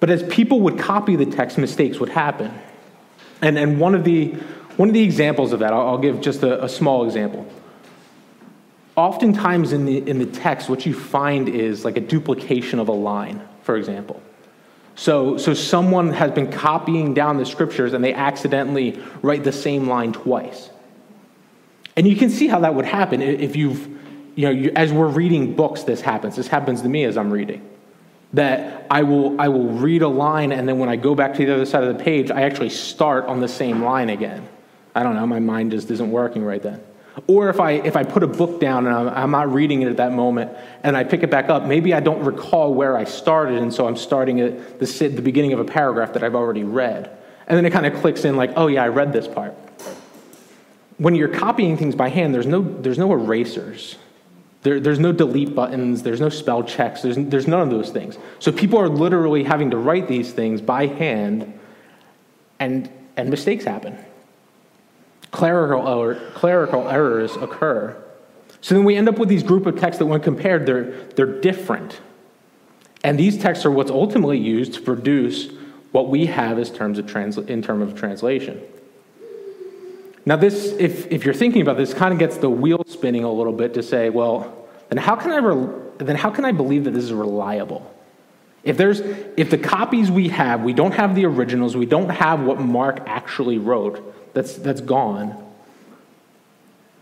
But 0.01 0.09
as 0.11 0.23
people 0.23 0.61
would 0.61 0.79
copy 0.79 1.17
the 1.17 1.27
text, 1.27 1.59
mistakes 1.59 2.01
would 2.01 2.09
happen. 2.09 2.53
And, 3.43 3.59
and 3.59 3.79
one, 3.79 3.95
of 3.95 4.05
the, 4.05 4.33
one 4.79 4.89
of 4.89 4.95
the 4.95 5.03
examples 5.03 5.53
of 5.53 5.61
that, 5.61 5.73
I'll, 5.75 5.89
I'll 5.89 5.99
give 5.99 6.21
just 6.23 6.43
a, 6.43 6.65
a 6.65 6.69
small 6.69 7.05
example 7.05 7.47
oftentimes 8.97 9.73
in 9.73 9.85
the, 9.85 9.99
in 10.11 10.19
the 10.19 10.27
text, 10.27 10.69
what 10.69 10.85
you 10.85 10.93
find 10.93 11.49
is 11.49 11.85
like 11.85 11.97
a 11.97 12.01
duplication 12.01 12.81
of 12.81 12.89
a 12.89 12.93
line 12.93 13.41
for 13.69 13.77
example. 13.77 14.23
So, 14.97 15.37
so 15.37 15.53
someone 15.53 16.15
has 16.15 16.31
been 16.31 16.51
copying 16.51 17.13
down 17.13 17.37
the 17.37 17.45
scriptures 17.45 17.93
and 17.93 18.03
they 18.03 18.15
accidentally 18.15 18.99
write 19.21 19.45
the 19.45 19.53
same 19.53 19.87
line 19.89 20.15
twice. 20.15 20.71
And 21.95 22.09
you 22.09 22.17
can 22.17 22.31
see 22.31 22.47
how 22.49 22.61
that 22.61 22.75
would 22.75 22.87
happen 22.87 23.21
if 23.21 23.55
you've, 23.57 23.87
you 24.37 24.47
know, 24.47 24.51
you, 24.51 24.73
as 24.75 24.91
we're 24.91 25.07
reading 25.07 25.55
books, 25.55 25.83
this 25.83 26.01
happens. 26.01 26.35
This 26.37 26.47
happens 26.49 26.81
to 26.81 26.89
me 26.89 27.05
as 27.05 27.19
I'm 27.19 27.31
reading. 27.31 27.61
That 28.33 28.87
I 28.91 29.03
will, 29.03 29.39
I 29.39 29.49
will 29.49 29.67
read 29.69 30.01
a 30.01 30.09
line 30.09 30.51
and 30.51 30.67
then 30.67 30.79
when 30.79 30.89
I 30.89 30.97
go 30.97 31.15
back 31.15 31.35
to 31.35 31.45
the 31.45 31.53
other 31.55 31.67
side 31.67 31.85
of 31.85 31.99
the 31.99 32.03
page, 32.03 32.31
I 32.31 32.43
actually 32.45 32.71
start 32.71 33.27
on 33.27 33.41
the 33.41 33.49
same 33.49 33.83
line 33.85 34.09
again. 34.09 34.49
I 34.95 35.03
don't 35.03 35.15
know, 35.15 35.27
my 35.27 35.41
mind 35.41 35.73
just 35.73 35.91
isn't 35.91 36.11
working 36.11 36.43
right 36.43 36.63
then. 36.63 36.81
Or 37.27 37.49
if 37.51 37.59
I, 37.59 37.73
if 37.73 37.97
I 37.97 38.05
put 38.05 38.23
a 38.23 38.27
book 38.27 38.61
down 38.61 38.87
and 38.87 38.95
I'm, 38.95 39.09
I'm 39.09 39.31
not 39.31 39.53
reading 39.53 39.83
it 39.83 39.89
at 39.89 39.97
that 39.97 40.13
moment 40.13 40.53
and 40.85 40.97
I 40.97 41.05
pick 41.05 41.23
it 41.23 41.31
back 41.31 41.49
up, 41.49 41.65
maybe 41.65 41.93
I 41.93 42.01
don't 42.01 42.25
recall 42.25 42.73
where 42.75 42.97
I 42.97 43.05
started, 43.05 43.59
and 43.61 43.73
so 43.75 43.87
I'm 43.89 43.97
starting 43.97 44.41
at 44.41 44.79
the, 44.79 45.09
the 45.09 45.23
beginning 45.23 45.53
of 45.53 45.59
a 45.59 45.65
paragraph 45.65 46.13
that 46.13 46.23
I've 46.23 46.35
already 46.35 46.65
read. 46.65 47.11
And 47.47 47.57
then 47.57 47.65
it 47.65 47.71
kind 47.73 47.87
of 47.87 47.95
clicks 48.01 48.25
in 48.25 48.37
like, 48.37 48.53
oh 48.57 48.67
yeah, 48.69 48.85
I 48.85 48.89
read 48.89 49.13
this 49.13 49.27
part. 49.27 49.55
When 50.99 51.15
you're 51.15 51.29
copying 51.29 51.77
things 51.77 51.95
by 51.95 52.09
hand, 52.09 52.35
there's 52.35 52.47
no, 52.47 52.61
there's 52.63 52.99
no 52.99 53.13
erasers. 53.13 53.97
There, 54.63 54.81
there's 54.81 54.99
no 54.99 55.13
delete 55.13 55.55
buttons, 55.55 56.03
there's 56.03 56.21
no 56.21 56.29
spell 56.29 56.63
checks, 56.65 57.03
there's, 57.03 57.17
there's 57.19 57.47
none 57.49 57.61
of 57.61 57.71
those 57.71 57.91
things. 57.91 58.19
So 58.41 58.51
people 58.53 58.79
are 58.81 58.89
literally 58.89 59.45
having 59.45 59.71
to 59.71 59.77
write 59.77 60.09
these 60.09 60.33
things 60.33 60.61
by 60.61 60.87
hand, 60.87 61.59
and, 62.59 62.91
and 63.17 63.31
mistakes 63.31 63.65
happen 63.65 63.97
clerical, 65.31 66.15
clerical 66.35 66.89
errors 66.89 67.37
occur. 67.37 67.97
So 68.61 68.75
then 68.75 68.85
we 68.85 68.97
end 68.97 69.09
up 69.09 69.19
with 69.19 69.29
these 69.29 69.43
group 69.43 69.67
of 69.67 69.79
texts 69.79 69.99
that, 69.99 70.07
when 70.07 70.21
compared, 70.21 70.67
they're, 70.67 70.93
they're 71.15 71.41
different. 71.41 72.01
And 73.05 73.19
these 73.19 73.39
texts 73.39 73.65
are 73.65 73.71
what's 73.71 73.91
ultimately 73.91 74.39
used 74.39 74.75
to 74.75 74.81
produce 74.81 75.49
what 75.93 76.09
we 76.09 76.27
have 76.27 76.59
as 76.59 76.71
terms 76.71 76.99
of 76.99 77.07
transla- 77.07 77.47
in 77.49 77.63
terms 77.63 77.91
of 77.93 77.99
translation. 77.99 78.61
Now, 80.27 80.37
this, 80.37 80.67
if, 80.79 81.11
if 81.11 81.25
you're 81.25 81.35
thinking 81.35 81.63
about 81.63 81.77
this, 81.77 81.95
kind 81.95 82.13
of 82.13 82.19
gets 82.19 82.37
the 82.39 82.51
wheel 82.51 82.85
spinning 82.87 83.25
a 83.25 83.33
little 83.33 83.53
bit 83.53 83.75
to 83.75 83.83
say, 83.83 84.11
well, 84.11 84.67
then 84.89 84.99
how 84.99 85.15
can 85.15 85.31
I, 85.31 85.37
re- 85.39 85.79
then 85.99 86.17
how 86.17 86.31
can 86.31 86.45
I 86.45 86.53
believe 86.53 86.85
that 86.85 86.91
this 86.91 87.05
is 87.05 87.13
reliable? 87.13 87.95
If, 88.65 88.77
there's, 88.77 89.01
if 89.01 89.51
the 89.51 89.57
copies 89.57 90.11
we 90.11 90.29
have, 90.31 90.63
we 90.63 90.73
don't 90.73 90.93
have 90.93 91.15
the 91.15 91.25
originals, 91.27 91.77
we 91.77 91.87
don't 91.87 92.11
have 92.11 92.41
what 92.45 92.61
Mark 92.61 93.05
actually 93.07 93.57
wrote, 93.59 94.08
that's, 94.39 94.55
that's 94.55 94.81
gone, 94.81 95.35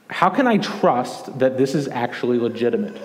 how 0.09 0.31
can 0.31 0.47
I 0.47 0.57
trust 0.57 1.39
that 1.39 1.59
this 1.59 1.75
is 1.75 1.87
actually 1.87 2.39
legitimate, 2.39 2.97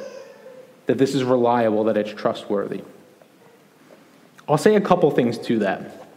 that 0.86 0.98
this 0.98 1.15
is 1.15 1.26
reliable, 1.26 1.84
that 1.86 1.98
it's 1.98 2.12
trustworthy? 2.12 2.82
I'll 4.48 4.58
say 4.58 4.76
a 4.76 4.82
couple 4.82 5.12
things 5.12 5.38
to 5.39 5.60
that. 5.60 6.08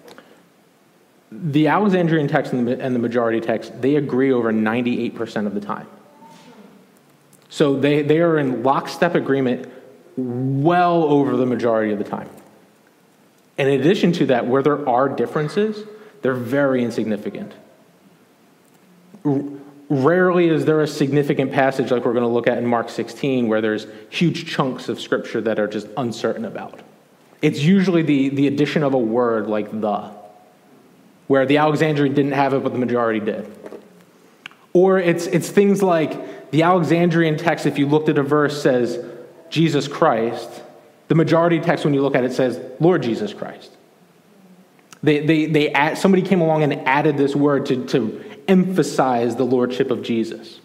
The 1.33 1.67
Alexandrian 1.67 2.29
text 2.29 2.53
and 2.53 2.67
the, 2.69 2.99
majority 3.01 3.41
text, 3.41 3.83
they 3.83 3.97
agree 3.97 4.31
over 4.33 4.53
98% 4.53 5.49
of 5.49 5.55
the 5.55 5.61
time. 5.61 5.89
So 7.49 7.75
they, 7.81 8.03
they 8.03 8.21
are 8.21 8.39
in 8.39 8.63
lockstep 8.63 9.17
agreement 9.17 9.69
well 10.17 11.03
over 11.03 11.37
the 11.37 11.47
majority 11.47 11.91
of 11.93 11.99
the 11.99 12.05
time. 12.05 12.29
And 13.59 13.69
in 13.69 13.81
addition 13.81 14.13
to 14.13 14.27
that, 14.27 14.47
where 14.47 14.63
there 14.63 14.89
are 14.89 15.09
differences, 15.09 15.83
they're 16.23 16.35
very 16.35 16.85
insignificant 16.85 17.55
rarely 19.89 20.49
is 20.49 20.65
there 20.65 20.81
a 20.81 20.87
significant 20.87 21.53
passage 21.53 21.91
like 21.91 22.05
we're 22.05 22.13
going 22.13 22.25
to 22.25 22.29
look 22.29 22.47
at 22.47 22.59
in 22.59 22.67
Mark 22.67 22.89
16 22.89 23.49
where 23.49 23.61
there's 23.61 23.87
huge 24.11 24.47
chunks 24.47 24.89
of 24.89 25.01
scripture 25.01 25.41
that 25.41 25.59
are 25.59 25.67
just 25.67 25.87
uncertain 25.97 26.45
about. 26.45 26.81
It's 27.43 27.61
usually 27.61 28.03
the, 28.03 28.29
the 28.31 28.47
addition 28.47 28.83
of 28.83 28.95
a 28.95 28.99
word 28.99 29.47
like 29.49 29.71
the, 29.81 30.11
where 31.27 31.47
the 31.47 31.59
Alexandrian 31.59 32.15
didn't 32.15 32.33
have 32.33 32.55
it, 32.55 32.63
but 32.63 32.73
the 32.73 32.79
majority 32.79 33.21
did. 33.21 33.51
Or 34.73 34.99
it's, 34.99 35.27
it's 35.27 35.49
things 35.49 35.83
like 35.83 36.51
the 36.51 36.63
Alexandrian 36.63 37.37
text, 37.39 37.67
if 37.67 37.79
you 37.79 37.87
looked 37.87 38.09
at 38.09 38.19
a 38.19 38.23
verse, 38.23 38.63
says 38.63 39.05
Jesus 39.51 39.89
Christ. 39.89 40.49
The 41.09 41.15
majority 41.15 41.61
text, 41.61 41.85
when 41.85 41.95
you 41.95 42.01
look 42.03 42.15
at 42.15 42.25
it, 42.25 42.33
says 42.33 42.61
Lord 42.81 43.03
Jesus 43.03 43.35
Christ. 43.35 43.71
They, 45.03 45.21
they, 45.27 45.47
they 45.47 45.71
add, 45.71 45.99
somebody 45.99 46.23
came 46.23 46.41
along 46.41 46.63
and 46.63 46.73
added 46.89 47.19
this 47.19 47.37
word 47.37 47.67
to, 47.67 47.85
to 47.89 48.25
emphasize 48.49 49.37
the 49.37 49.45
lordship 49.45 49.91
of 49.91 50.03
Jesus. 50.03 50.61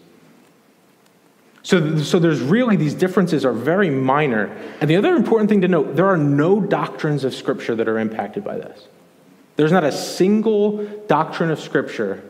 So, 1.62 1.98
so 1.98 2.18
there's 2.18 2.40
really 2.40 2.76
these 2.76 2.94
differences 2.94 3.44
are 3.44 3.52
very 3.52 3.90
minor. 3.90 4.46
And 4.80 4.88
the 4.88 4.96
other 4.96 5.14
important 5.14 5.50
thing 5.50 5.60
to 5.62 5.68
note 5.68 5.94
there 5.94 6.06
are 6.06 6.16
no 6.16 6.60
doctrines 6.60 7.24
of 7.24 7.34
Scripture 7.34 7.74
that 7.74 7.88
are 7.88 7.98
impacted 7.98 8.44
by 8.44 8.56
this. 8.58 8.86
There's 9.56 9.72
not 9.72 9.84
a 9.84 9.92
single 9.92 10.86
doctrine 11.06 11.50
of 11.50 11.60
Scripture 11.60 12.22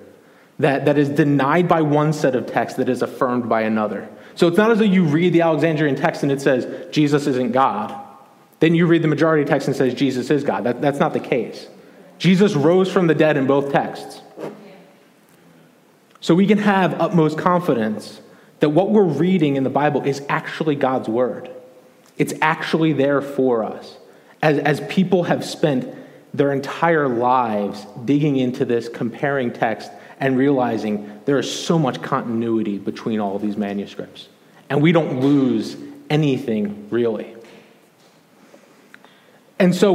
that, 0.59 0.87
that 0.87 0.99
is 0.99 1.09
denied 1.09 1.69
by 1.69 1.83
one 1.83 2.13
set 2.13 2.35
of 2.35 2.47
texts 2.47 2.77
that 2.79 2.89
is 2.89 3.03
affirmed 3.03 3.49
by 3.49 3.63
another. 3.63 4.09
So 4.35 4.49
it's 4.49 4.57
not 4.57 4.71
as 4.73 4.79
though 4.79 4.85
you 4.85 5.05
read 5.05 5.33
the 5.33 5.43
Alexandrian 5.43 5.95
text 5.97 6.23
and 6.23 6.33
it 6.33 6.41
says 6.43 6.91
Jesus 6.93 7.27
isn't 7.29 7.53
God. 7.53 7.97
Then 8.59 8.75
you 8.75 8.87
read 8.87 9.03
the 9.03 9.09
majority 9.09 9.45
text 9.45 9.69
and 9.69 9.77
says 9.77 9.95
Jesus 9.95 10.29
is 10.31 10.43
God. 10.45 10.65
That, 10.65 10.81
that's 10.83 10.99
not 10.99 11.13
the 11.13 11.21
case. 11.21 11.69
Jesus 12.19 12.55
rose 12.55 12.93
from 12.93 13.07
the 13.07 13.15
dead 13.15 13.37
in 13.37 13.47
both 13.47 13.73
texts. 13.73 14.20
So 16.21 16.35
we 16.35 16.47
can 16.47 16.59
have 16.59 17.01
utmost 17.01 17.39
confidence 17.39 18.21
that 18.61 18.69
what 18.71 18.91
we're 18.91 19.05
reading 19.05 19.57
in 19.57 19.65
the 19.65 19.71
Bible 19.71 20.03
is 20.03 20.21
actually 20.29 20.77
God's 20.77 21.09
Word. 21.09 21.51
It's 22.19 22.35
actually 22.43 22.93
there 22.93 23.23
for 23.23 23.65
us. 23.65 23.97
As, 24.43 24.59
as 24.59 24.81
people 24.83 25.25
have 25.25 25.45
spent 25.45 25.95
their 26.35 26.53
entire 26.53 27.09
lives 27.09 27.85
digging 28.05 28.37
into 28.37 28.67
this, 28.67 28.89
comparing 28.89 29.51
text, 29.53 29.91
and 30.19 30.37
realizing 30.37 31.21
there 31.25 31.39
is 31.39 31.51
so 31.51 31.79
much 31.79 32.03
continuity 32.03 32.77
between 32.77 33.19
all 33.21 33.35
of 33.37 33.43
these 33.43 33.57
manuscripts. 33.57 34.29
And 34.69 34.83
we 34.83 34.93
don't 34.93 35.21
lose 35.21 35.77
anything 36.11 36.87
really. 36.91 37.35
And 39.61 39.75
so, 39.75 39.93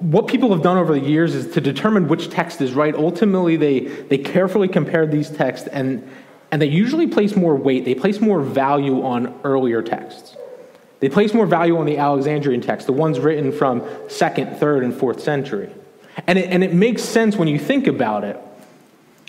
what 0.00 0.26
people 0.26 0.52
have 0.52 0.62
done 0.62 0.76
over 0.76 0.92
the 0.92 1.06
years 1.08 1.36
is 1.36 1.54
to 1.54 1.60
determine 1.60 2.08
which 2.08 2.30
text 2.30 2.60
is 2.60 2.72
right. 2.72 2.92
Ultimately, 2.92 3.54
they, 3.54 3.78
they 3.80 4.18
carefully 4.18 4.66
compare 4.66 5.06
these 5.06 5.30
texts, 5.30 5.68
and, 5.68 6.06
and 6.50 6.60
they 6.60 6.66
usually 6.66 7.06
place 7.06 7.36
more 7.36 7.54
weight, 7.54 7.84
they 7.84 7.94
place 7.94 8.20
more 8.20 8.40
value 8.42 9.04
on 9.04 9.38
earlier 9.44 9.82
texts. 9.82 10.36
They 10.98 11.08
place 11.08 11.32
more 11.32 11.46
value 11.46 11.78
on 11.78 11.86
the 11.86 11.96
Alexandrian 11.96 12.60
text, 12.60 12.86
the 12.88 12.92
ones 12.92 13.20
written 13.20 13.52
from 13.52 13.82
2nd, 13.82 14.58
3rd, 14.58 14.84
and 14.86 14.92
4th 14.92 15.20
century. 15.20 15.70
And 16.26 16.36
it, 16.36 16.50
and 16.50 16.64
it 16.64 16.74
makes 16.74 17.02
sense 17.04 17.36
when 17.36 17.46
you 17.46 17.58
think 17.58 17.86
about 17.86 18.24
it. 18.24 18.36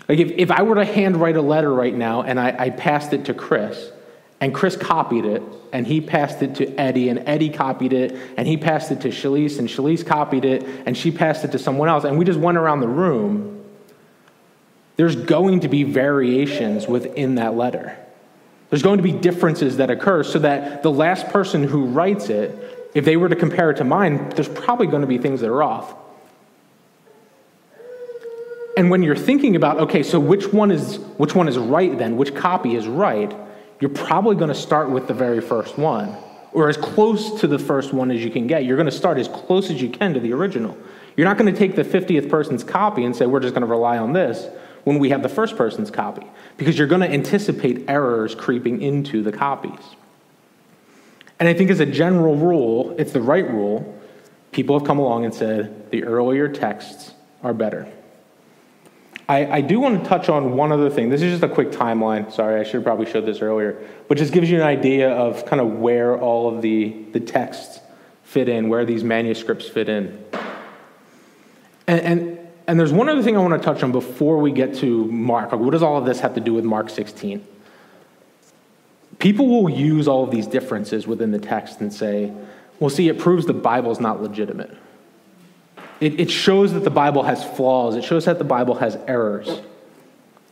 Like, 0.08 0.18
if, 0.18 0.32
if 0.32 0.50
I 0.50 0.62
were 0.62 0.74
to 0.74 0.84
handwrite 0.84 1.36
a 1.36 1.42
letter 1.42 1.72
right 1.72 1.94
now 1.94 2.22
and 2.22 2.40
I, 2.40 2.54
I 2.58 2.70
passed 2.70 3.12
it 3.12 3.26
to 3.26 3.34
Chris, 3.34 3.92
and 4.40 4.54
Chris 4.54 4.76
copied 4.76 5.24
it, 5.24 5.42
and 5.72 5.86
he 5.86 6.00
passed 6.00 6.42
it 6.42 6.56
to 6.56 6.66
Eddie, 6.78 7.08
and 7.08 7.20
Eddie 7.26 7.48
copied 7.48 7.92
it, 7.94 8.14
and 8.36 8.46
he 8.46 8.56
passed 8.58 8.90
it 8.90 9.00
to 9.02 9.08
Shalise, 9.08 9.58
and 9.58 9.66
Shalise 9.68 10.04
copied 10.06 10.44
it, 10.44 10.64
and 10.84 10.94
she 10.96 11.10
passed 11.10 11.44
it 11.44 11.52
to 11.52 11.58
someone 11.58 11.88
else. 11.88 12.04
And 12.04 12.18
we 12.18 12.24
just 12.26 12.38
went 12.38 12.58
around 12.58 12.80
the 12.80 12.88
room. 12.88 13.62
There's 14.96 15.16
going 15.16 15.60
to 15.60 15.68
be 15.68 15.84
variations 15.84 16.86
within 16.86 17.36
that 17.36 17.56
letter. 17.56 17.96
There's 18.68 18.82
going 18.82 18.98
to 18.98 19.02
be 19.02 19.12
differences 19.12 19.78
that 19.78 19.90
occur 19.90 20.22
so 20.22 20.38
that 20.40 20.82
the 20.82 20.90
last 20.90 21.28
person 21.28 21.62
who 21.64 21.84
writes 21.86 22.28
it, 22.28 22.90
if 22.94 23.04
they 23.06 23.16
were 23.16 23.28
to 23.28 23.36
compare 23.36 23.70
it 23.70 23.76
to 23.76 23.84
mine, 23.84 24.28
there's 24.30 24.48
probably 24.48 24.86
going 24.86 25.02
to 25.02 25.06
be 25.08 25.18
things 25.18 25.40
that 25.40 25.48
are 25.48 25.62
off. 25.62 25.94
And 28.76 28.90
when 28.90 29.02
you're 29.02 29.16
thinking 29.16 29.56
about, 29.56 29.78
okay, 29.80 30.02
so 30.02 30.20
which 30.20 30.52
one 30.52 30.70
is 30.70 30.96
which 31.16 31.34
one 31.34 31.48
is 31.48 31.56
right 31.56 31.96
then? 31.96 32.18
Which 32.18 32.34
copy 32.34 32.74
is 32.76 32.86
right? 32.86 33.32
you're 33.80 33.90
probably 33.90 34.36
going 34.36 34.48
to 34.48 34.54
start 34.54 34.90
with 34.90 35.06
the 35.06 35.14
very 35.14 35.40
first 35.40 35.78
one 35.78 36.16
or 36.52 36.68
as 36.70 36.76
close 36.76 37.40
to 37.40 37.46
the 37.46 37.58
first 37.58 37.92
one 37.92 38.10
as 38.10 38.24
you 38.24 38.30
can 38.30 38.46
get. 38.46 38.64
You're 38.64 38.76
going 38.76 38.86
to 38.86 38.92
start 38.92 39.18
as 39.18 39.28
close 39.28 39.70
as 39.70 39.82
you 39.82 39.90
can 39.90 40.14
to 40.14 40.20
the 40.20 40.32
original. 40.32 40.76
You're 41.16 41.26
not 41.26 41.36
going 41.36 41.52
to 41.52 41.58
take 41.58 41.76
the 41.76 41.82
50th 41.84 42.30
person's 42.30 42.64
copy 42.64 43.04
and 43.04 43.14
say, 43.14 43.26
we're 43.26 43.40
just 43.40 43.52
going 43.54 43.62
to 43.66 43.70
rely 43.70 43.98
on 43.98 44.12
this 44.12 44.46
when 44.84 44.98
we 44.98 45.10
have 45.10 45.22
the 45.22 45.28
first 45.28 45.56
person's 45.56 45.90
copy, 45.90 46.24
because 46.56 46.78
you're 46.78 46.86
going 46.86 47.00
to 47.00 47.10
anticipate 47.10 47.84
errors 47.90 48.34
creeping 48.36 48.80
into 48.80 49.20
the 49.22 49.32
copies. 49.32 49.80
And 51.40 51.48
I 51.48 51.52
think, 51.54 51.70
as 51.70 51.80
a 51.80 51.86
general 51.86 52.36
rule, 52.36 52.94
it's 52.96 53.12
the 53.12 53.20
right 53.20 53.48
rule. 53.50 53.98
People 54.52 54.78
have 54.78 54.86
come 54.86 54.98
along 55.00 55.24
and 55.24 55.34
said 55.34 55.90
the 55.90 56.04
earlier 56.04 56.48
texts 56.48 57.12
are 57.42 57.52
better. 57.52 57.88
I, 59.28 59.56
I, 59.56 59.60
do 59.60 59.80
want 59.80 60.02
to 60.04 60.08
touch 60.08 60.28
on 60.28 60.56
one 60.56 60.70
other 60.70 60.88
thing. 60.88 61.08
This 61.08 61.20
is 61.20 61.32
just 61.32 61.42
a 61.50 61.52
quick 61.52 61.70
timeline. 61.72 62.32
Sorry, 62.32 62.60
I 62.60 62.62
should 62.64 62.74
have 62.74 62.84
probably 62.84 63.06
showed 63.10 63.26
this 63.26 63.42
earlier, 63.42 63.76
but 64.06 64.18
just 64.18 64.32
gives 64.32 64.48
you 64.48 64.56
an 64.58 64.62
idea 64.62 65.10
of 65.10 65.46
kind 65.46 65.60
of 65.60 65.78
where 65.80 66.16
all 66.16 66.54
of 66.54 66.62
the, 66.62 66.90
the 67.12 67.18
texts 67.18 67.80
fit 68.22 68.48
in, 68.48 68.68
where 68.68 68.84
these 68.84 69.02
manuscripts 69.02 69.68
fit 69.68 69.88
in. 69.88 70.22
And, 71.88 72.00
and, 72.00 72.38
and 72.68 72.78
there's 72.78 72.92
one 72.92 73.08
other 73.08 73.22
thing 73.22 73.36
I 73.36 73.40
want 73.40 73.60
to 73.60 73.64
touch 73.64 73.82
on 73.82 73.90
before 73.90 74.38
we 74.38 74.52
get 74.52 74.76
to 74.76 75.04
Mark. 75.06 75.50
Like, 75.50 75.60
what 75.60 75.70
does 75.72 75.82
all 75.82 75.96
of 75.96 76.04
this 76.04 76.20
have 76.20 76.34
to 76.34 76.40
do 76.40 76.54
with 76.54 76.64
Mark 76.64 76.88
16? 76.88 77.44
People 79.18 79.48
will 79.48 79.70
use 79.70 80.06
all 80.06 80.22
of 80.22 80.30
these 80.30 80.46
differences 80.46 81.06
within 81.08 81.32
the 81.32 81.38
text 81.40 81.80
and 81.80 81.92
say, 81.92 82.32
well, 82.78 82.90
see, 82.90 83.08
it 83.08 83.18
proves 83.18 83.44
the 83.46 83.52
Bible's 83.54 83.98
not 83.98 84.22
legitimate. 84.22 84.76
It, 86.00 86.20
it 86.20 86.30
shows 86.30 86.72
that 86.74 86.84
the 86.84 86.90
Bible 86.90 87.22
has 87.22 87.42
flaws, 87.44 87.96
it 87.96 88.04
shows 88.04 88.26
that 88.26 88.38
the 88.38 88.44
Bible 88.44 88.74
has 88.76 88.96
errors, 89.08 89.48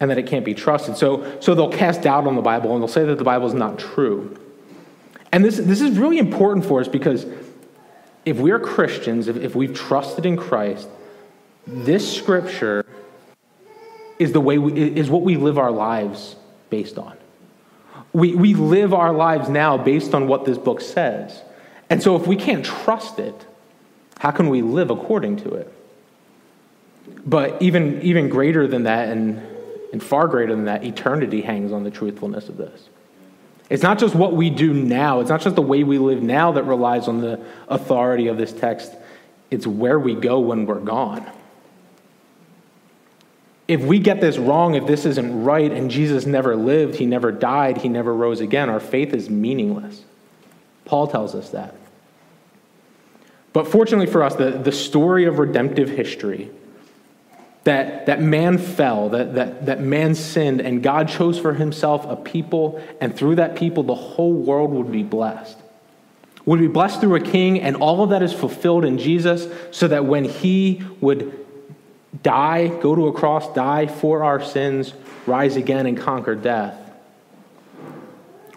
and 0.00 0.10
that 0.10 0.16
it 0.18 0.26
can't 0.26 0.44
be 0.44 0.54
trusted. 0.54 0.96
So, 0.96 1.38
so 1.40 1.54
they'll 1.54 1.72
cast 1.72 2.02
doubt 2.02 2.26
on 2.26 2.34
the 2.34 2.42
Bible 2.42 2.72
and 2.74 2.82
they'll 2.82 2.88
say 2.88 3.04
that 3.04 3.18
the 3.18 3.24
Bible 3.24 3.46
is 3.46 3.54
not 3.54 3.78
true. 3.78 4.36
And 5.32 5.44
this, 5.44 5.56
this 5.56 5.80
is 5.80 5.98
really 5.98 6.18
important 6.18 6.64
for 6.64 6.80
us 6.80 6.88
because 6.88 7.26
if 8.24 8.38
we're 8.38 8.58
Christians, 8.58 9.28
if, 9.28 9.36
if 9.36 9.54
we've 9.54 9.74
trusted 9.74 10.24
in 10.26 10.36
Christ, 10.36 10.88
this 11.66 12.16
scripture 12.16 12.84
is 14.18 14.32
the 14.32 14.40
way 14.40 14.58
we, 14.58 14.80
is 14.96 15.10
what 15.10 15.22
we 15.22 15.36
live 15.36 15.58
our 15.58 15.72
lives 15.72 16.36
based 16.70 16.98
on. 16.98 17.16
We, 18.12 18.34
we 18.34 18.54
live 18.54 18.94
our 18.94 19.12
lives 19.12 19.48
now 19.48 19.76
based 19.76 20.14
on 20.14 20.28
what 20.28 20.44
this 20.44 20.56
book 20.56 20.80
says. 20.80 21.42
And 21.90 22.02
so 22.02 22.16
if 22.16 22.26
we 22.26 22.36
can't 22.36 22.64
trust 22.64 23.18
it, 23.18 23.46
how 24.18 24.30
can 24.30 24.48
we 24.48 24.62
live 24.62 24.90
according 24.90 25.36
to 25.38 25.54
it? 25.54 25.72
But 27.26 27.60
even, 27.60 28.00
even 28.02 28.28
greater 28.28 28.66
than 28.66 28.84
that, 28.84 29.08
and, 29.08 29.42
and 29.92 30.02
far 30.02 30.26
greater 30.28 30.54
than 30.54 30.64
that, 30.66 30.84
eternity 30.84 31.42
hangs 31.42 31.72
on 31.72 31.84
the 31.84 31.90
truthfulness 31.90 32.48
of 32.48 32.56
this. 32.56 32.88
It's 33.70 33.82
not 33.82 33.98
just 33.98 34.14
what 34.14 34.34
we 34.34 34.50
do 34.50 34.72
now, 34.74 35.20
it's 35.20 35.30
not 35.30 35.40
just 35.40 35.56
the 35.56 35.62
way 35.62 35.84
we 35.84 35.98
live 35.98 36.22
now 36.22 36.52
that 36.52 36.64
relies 36.64 37.08
on 37.08 37.20
the 37.20 37.40
authority 37.68 38.28
of 38.28 38.36
this 38.36 38.52
text, 38.52 38.92
it's 39.50 39.66
where 39.66 39.98
we 39.98 40.14
go 40.14 40.38
when 40.40 40.66
we're 40.66 40.80
gone. 40.80 41.26
If 43.66 43.80
we 43.82 43.98
get 43.98 44.20
this 44.20 44.36
wrong, 44.36 44.74
if 44.74 44.86
this 44.86 45.06
isn't 45.06 45.44
right, 45.44 45.72
and 45.72 45.90
Jesus 45.90 46.26
never 46.26 46.54
lived, 46.54 46.96
he 46.96 47.06
never 47.06 47.32
died, 47.32 47.78
he 47.78 47.88
never 47.88 48.14
rose 48.14 48.40
again, 48.40 48.68
our 48.68 48.80
faith 48.80 49.14
is 49.14 49.30
meaningless. 49.30 50.02
Paul 50.84 51.06
tells 51.06 51.34
us 51.34 51.50
that. 51.50 51.74
But 53.54 53.68
fortunately 53.68 54.08
for 54.08 54.22
us, 54.22 54.34
the, 54.34 54.50
the 54.50 54.72
story 54.72 55.24
of 55.26 55.38
redemptive 55.38 55.88
history 55.88 56.50
that, 57.62 58.06
that 58.06 58.20
man 58.20 58.58
fell, 58.58 59.08
that, 59.10 59.36
that, 59.36 59.66
that 59.66 59.80
man 59.80 60.14
sinned, 60.16 60.60
and 60.60 60.82
God 60.82 61.08
chose 61.08 61.38
for 61.38 61.54
himself 61.54 62.04
a 62.04 62.16
people, 62.16 62.82
and 63.00 63.16
through 63.16 63.36
that 63.36 63.54
people, 63.56 63.84
the 63.84 63.94
whole 63.94 64.32
world 64.34 64.72
would 64.72 64.90
be 64.90 65.04
blessed. 65.04 65.56
Would 66.44 66.58
be 66.60 66.66
blessed 66.66 67.00
through 67.00 67.14
a 67.14 67.20
king, 67.20 67.60
and 67.60 67.76
all 67.76 68.02
of 68.02 68.10
that 68.10 68.22
is 68.24 68.32
fulfilled 68.32 68.84
in 68.84 68.98
Jesus, 68.98 69.46
so 69.70 69.86
that 69.86 70.04
when 70.04 70.24
he 70.24 70.82
would 71.00 71.32
die, 72.22 72.66
go 72.66 72.96
to 72.96 73.06
a 73.06 73.12
cross, 73.12 73.50
die 73.54 73.86
for 73.86 74.24
our 74.24 74.42
sins, 74.42 74.92
rise 75.26 75.54
again, 75.54 75.86
and 75.86 75.96
conquer 75.96 76.34
death, 76.34 76.74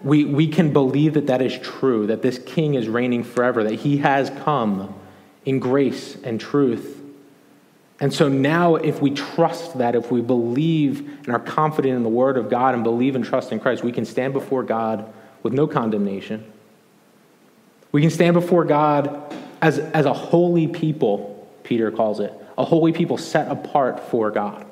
we, 0.02 0.24
we 0.24 0.46
can 0.48 0.72
believe 0.72 1.14
that 1.14 1.26
that 1.26 1.42
is 1.42 1.56
true, 1.58 2.06
that 2.06 2.22
this 2.22 2.38
king 2.38 2.74
is 2.74 2.88
reigning 2.88 3.24
forever, 3.24 3.64
that 3.64 3.74
he 3.74 3.98
has 3.98 4.30
come 4.44 4.94
in 5.44 5.58
grace 5.58 6.16
and 6.22 6.40
truth. 6.40 6.94
And 8.00 8.12
so 8.12 8.28
now, 8.28 8.76
if 8.76 9.02
we 9.02 9.10
trust 9.10 9.78
that, 9.78 9.96
if 9.96 10.12
we 10.12 10.20
believe 10.20 11.00
and 11.00 11.30
are 11.30 11.40
confident 11.40 11.94
in 11.96 12.04
the 12.04 12.08
word 12.08 12.36
of 12.36 12.48
God 12.48 12.74
and 12.74 12.84
believe 12.84 13.16
and 13.16 13.24
trust 13.24 13.50
in 13.50 13.58
Christ, 13.58 13.82
we 13.82 13.90
can 13.90 14.04
stand 14.04 14.32
before 14.34 14.62
God 14.62 15.12
with 15.42 15.52
no 15.52 15.66
condemnation. 15.66 16.44
We 17.90 18.00
can 18.00 18.10
stand 18.10 18.34
before 18.34 18.64
God 18.64 19.34
as, 19.60 19.78
as 19.80 20.06
a 20.06 20.12
holy 20.12 20.68
people, 20.68 21.48
Peter 21.64 21.90
calls 21.90 22.20
it, 22.20 22.32
a 22.56 22.64
holy 22.64 22.92
people 22.92 23.18
set 23.18 23.50
apart 23.50 23.98
for 24.10 24.30
God. 24.30 24.64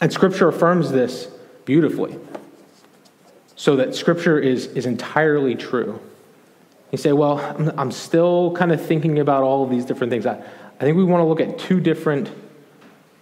And 0.00 0.12
scripture 0.12 0.46
affirms 0.46 0.92
this 0.92 1.26
beautifully 1.64 2.16
so 3.56 3.76
that 3.76 3.94
Scripture 3.96 4.38
is, 4.38 4.66
is 4.66 4.86
entirely 4.86 5.54
true. 5.54 5.98
You 6.92 6.98
say, 6.98 7.12
well, 7.12 7.40
I'm, 7.76 7.90
still 7.90 8.52
kind 8.54 8.70
of 8.70 8.84
thinking 8.84 9.18
about 9.18 9.42
all 9.42 9.64
of 9.64 9.70
these 9.70 9.84
different 9.86 10.10
things. 10.12 10.24
I, 10.24 10.34
I 10.36 10.78
think 10.78 10.96
we 10.96 11.04
want 11.04 11.22
to 11.22 11.26
look 11.26 11.40
at 11.40 11.58
two 11.58 11.80
different, 11.80 12.30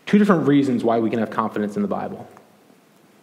two 0.07 0.19
different 0.19 0.47
reasons 0.47 0.85
why 0.85 0.99
we 0.99 1.09
can 1.09 1.21
have 1.21 1.31
confidence 1.31 1.77
in 1.77 1.83
the 1.83 1.89
Bible. 1.89 2.29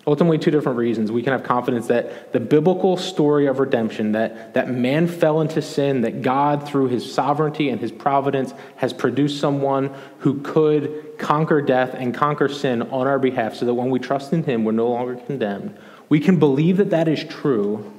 Ultimately, 0.07 0.39
two 0.39 0.49
different 0.49 0.79
reasons. 0.79 1.11
We 1.11 1.21
can 1.21 1.33
have 1.33 1.43
confidence 1.43 1.87
that 1.87 2.33
the 2.33 2.39
biblical 2.39 2.97
story 2.97 3.45
of 3.45 3.59
redemption, 3.59 4.13
that, 4.13 4.55
that 4.55 4.67
man 4.71 5.07
fell 5.07 5.41
into 5.41 5.61
sin, 5.61 6.01
that 6.01 6.23
God, 6.23 6.67
through 6.67 6.87
his 6.87 7.13
sovereignty 7.13 7.69
and 7.69 7.79
his 7.79 7.91
providence, 7.91 8.51
has 8.77 8.93
produced 8.93 9.39
someone 9.39 9.93
who 10.19 10.41
could 10.41 11.19
conquer 11.19 11.61
death 11.61 11.93
and 11.93 12.15
conquer 12.15 12.49
sin 12.49 12.81
on 12.81 13.05
our 13.05 13.19
behalf, 13.19 13.53
so 13.55 13.65
that 13.67 13.75
when 13.75 13.91
we 13.91 13.99
trust 13.99 14.33
in 14.33 14.43
him, 14.43 14.63
we're 14.63 14.71
no 14.71 14.89
longer 14.89 15.15
condemned 15.17 15.77
we 16.11 16.19
can 16.19 16.37
believe 16.37 16.75
that 16.75 16.89
that 16.89 17.07
is 17.07 17.23
true 17.23 17.89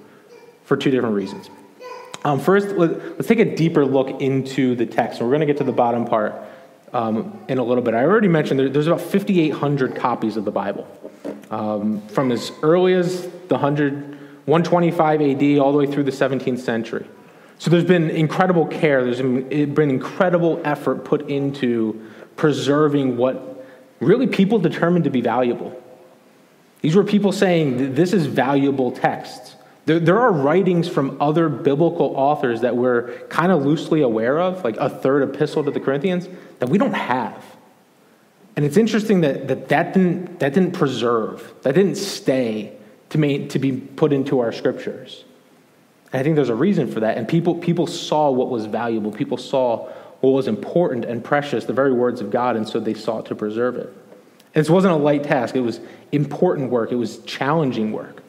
for 0.64 0.76
two 0.76 0.90
different 0.90 1.14
reasons. 1.16 1.48
Um, 2.26 2.38
first, 2.38 2.68
let, 2.76 2.90
us 2.90 3.26
take 3.26 3.38
a 3.38 3.56
deeper 3.56 3.86
look 3.86 4.20
into 4.20 4.76
the 4.76 4.84
text. 4.84 5.22
We're 5.22 5.28
going 5.28 5.40
to 5.40 5.46
get 5.46 5.56
to 5.58 5.64
the 5.64 5.72
bottom 5.72 6.04
part 6.04 6.34
um, 6.92 7.42
in 7.48 7.56
a 7.56 7.64
little 7.64 7.82
bit. 7.82 7.94
I 7.94 8.02
already 8.04 8.28
mentioned 8.28 8.60
there, 8.60 8.68
there's 8.68 8.86
about 8.86 9.00
5,800 9.00 9.96
copies 9.96 10.36
of 10.36 10.44
the 10.44 10.50
Bible. 10.52 10.86
Um, 11.50 12.02
from 12.08 12.30
as 12.32 12.52
early 12.62 12.92
as 12.92 13.22
the 13.48 13.54
100, 13.54 13.94
125 14.44 15.22
AD 15.22 15.58
all 15.58 15.72
the 15.72 15.78
way 15.78 15.86
through 15.86 16.04
the 16.04 16.10
17th 16.10 16.58
century. 16.60 17.06
So 17.58 17.70
there's 17.70 17.84
been 17.84 18.10
incredible 18.10 18.66
care, 18.66 19.04
there's 19.04 19.20
been 19.22 19.90
incredible 19.90 20.60
effort 20.64 21.04
put 21.04 21.30
into 21.30 22.10
preserving 22.36 23.16
what 23.16 23.64
really 24.00 24.26
people 24.26 24.58
determined 24.58 25.04
to 25.04 25.10
be 25.10 25.22
valuable. 25.22 25.81
These 26.82 26.96
were 26.96 27.04
people 27.04 27.32
saying 27.32 27.94
this 27.94 28.12
is 28.12 28.26
valuable 28.26 28.90
text. 28.90 29.54
There, 29.86 29.98
there 30.00 30.18
are 30.20 30.32
writings 30.32 30.88
from 30.88 31.16
other 31.22 31.48
biblical 31.48 32.12
authors 32.16 32.60
that 32.60 32.76
we're 32.76 33.18
kind 33.28 33.50
of 33.52 33.64
loosely 33.64 34.02
aware 34.02 34.38
of, 34.38 34.62
like 34.64 34.76
a 34.76 34.90
third 34.90 35.22
epistle 35.22 35.64
to 35.64 35.70
the 35.70 35.80
Corinthians, 35.80 36.28
that 36.58 36.68
we 36.68 36.78
don't 36.78 36.92
have. 36.92 37.36
And 38.56 38.64
it's 38.64 38.76
interesting 38.76 39.22
that 39.22 39.48
that, 39.48 39.68
that, 39.68 39.94
didn't, 39.94 40.40
that 40.40 40.52
didn't 40.54 40.72
preserve, 40.72 41.54
that 41.62 41.74
didn't 41.74 41.94
stay 41.96 42.76
to, 43.10 43.18
make, 43.18 43.50
to 43.50 43.58
be 43.58 43.72
put 43.72 44.12
into 44.12 44.40
our 44.40 44.52
scriptures. 44.52 45.24
And 46.12 46.20
I 46.20 46.22
think 46.24 46.36
there's 46.36 46.48
a 46.50 46.54
reason 46.54 46.92
for 46.92 47.00
that. 47.00 47.16
And 47.16 47.26
people, 47.28 47.54
people 47.54 47.86
saw 47.86 48.28
what 48.30 48.50
was 48.50 48.66
valuable, 48.66 49.12
people 49.12 49.38
saw 49.38 49.88
what 50.20 50.30
was 50.30 50.48
important 50.48 51.04
and 51.04 51.22
precious, 51.22 51.64
the 51.64 51.72
very 51.72 51.92
words 51.92 52.20
of 52.20 52.30
God, 52.30 52.56
and 52.56 52.68
so 52.68 52.78
they 52.80 52.94
sought 52.94 53.26
to 53.26 53.36
preserve 53.36 53.76
it. 53.76 53.92
This 54.54 54.68
wasn't 54.68 54.92
a 54.92 54.96
light 54.96 55.24
task, 55.24 55.56
it 55.56 55.60
was 55.60 55.80
important 56.10 56.70
work, 56.70 56.92
it 56.92 56.96
was 56.96 57.18
challenging 57.20 57.92
work. 57.92 58.22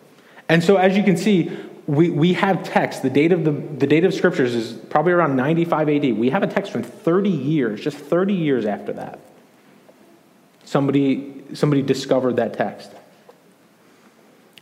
And 0.47 0.63
so, 0.63 0.77
as 0.77 0.95
you 0.95 1.03
can 1.03 1.17
see, 1.17 1.51
we, 1.88 2.09
we 2.09 2.33
have 2.33 2.63
text. 2.63 3.01
The 3.01 3.09
date, 3.09 3.31
of 3.33 3.43
the, 3.43 3.51
the 3.51 3.88
date 3.88 4.05
of 4.05 4.13
scriptures 4.13 4.55
is 4.55 4.71
probably 4.71 5.12
around 5.12 5.36
95 5.36 5.89
AD. 5.89 6.13
We 6.13 6.29
have 6.29 6.41
a 6.43 6.47
text 6.47 6.71
from 6.71 6.81
30 6.83 7.29
years, 7.29 7.81
just 7.81 7.97
30 7.97 8.33
years 8.33 8.65
after 8.65 8.93
that. 8.93 9.19
Somebody, 10.63 11.43
somebody 11.53 11.81
discovered 11.81 12.38
that 12.38 12.53
text. 12.53 12.89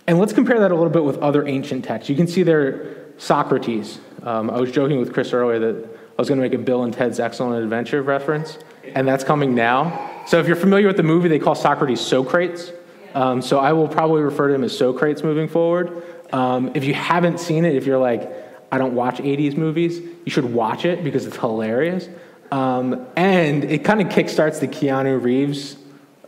And 0.08 0.18
let's 0.18 0.34
compare 0.34 0.60
that 0.62 0.72
a 0.72 0.76
little 0.76 0.90
bit 0.90 1.04
with 1.04 1.20
other 1.20 1.48
ancient 1.48 1.86
texts. 1.86 2.10
You 2.10 2.16
can 2.16 2.26
see 2.28 2.42
there, 2.42 3.12
Socrates. 3.20 4.00
Um, 4.24 4.50
I 4.50 4.60
was 4.60 4.72
joking 4.72 4.98
with 5.00 5.14
Chris 5.14 5.32
earlier 5.32 5.60
that 5.60 5.86
I 5.86 6.16
was 6.18 6.28
going 6.28 6.42
to 6.42 6.44
make 6.48 6.60
a 6.60 6.64
Bill 6.64 6.84
and 6.84 6.94
Ted's 6.94 7.20
Excellent 7.20 7.64
Adventure 7.64 8.02
reference, 8.02 8.58
and 8.96 9.08
that's 9.08 9.24
coming 9.24 9.54
now. 9.54 10.11
So 10.26 10.40
if 10.40 10.48
you're 10.48 10.56
familiar 10.56 10.88
with 10.88 10.98
the 10.98 11.04
movie, 11.04 11.30
they 11.30 11.40
call 11.40 11.56
Socrates 11.56 12.00
Socrates. 12.02 12.72
Um, 13.14 13.42
so 13.42 13.60
I 13.60 13.74
will 13.74 13.88
probably 13.88 14.22
refer 14.22 14.48
to 14.48 14.54
him 14.54 14.64
as 14.64 14.78
Socrates 14.78 15.24
moving 15.24 15.48
forward. 15.48 16.04
Um, 16.32 16.72
if 16.76 16.86
you 16.86 16.94
haven't 16.94 17.40
seen 17.40 17.66
it, 17.66 17.76
if 17.76 17.86
you're 17.86 17.98
like, 18.00 18.32
I 18.72 18.78
don't 18.78 18.94
watch 18.96 19.18
80s 19.18 19.58
movies, 19.58 20.00
you 20.00 20.32
should 20.32 20.46
watch 20.46 20.86
it 20.86 21.04
because 21.04 21.26
it's 21.26 21.36
hilarious. 21.36 22.08
Um, 22.52 23.06
and 23.18 23.64
it 23.66 23.84
kind 23.84 24.00
of 24.00 24.08
kickstarts 24.08 24.60
the 24.60 24.68
Keanu 24.68 25.22
Reeves 25.22 25.76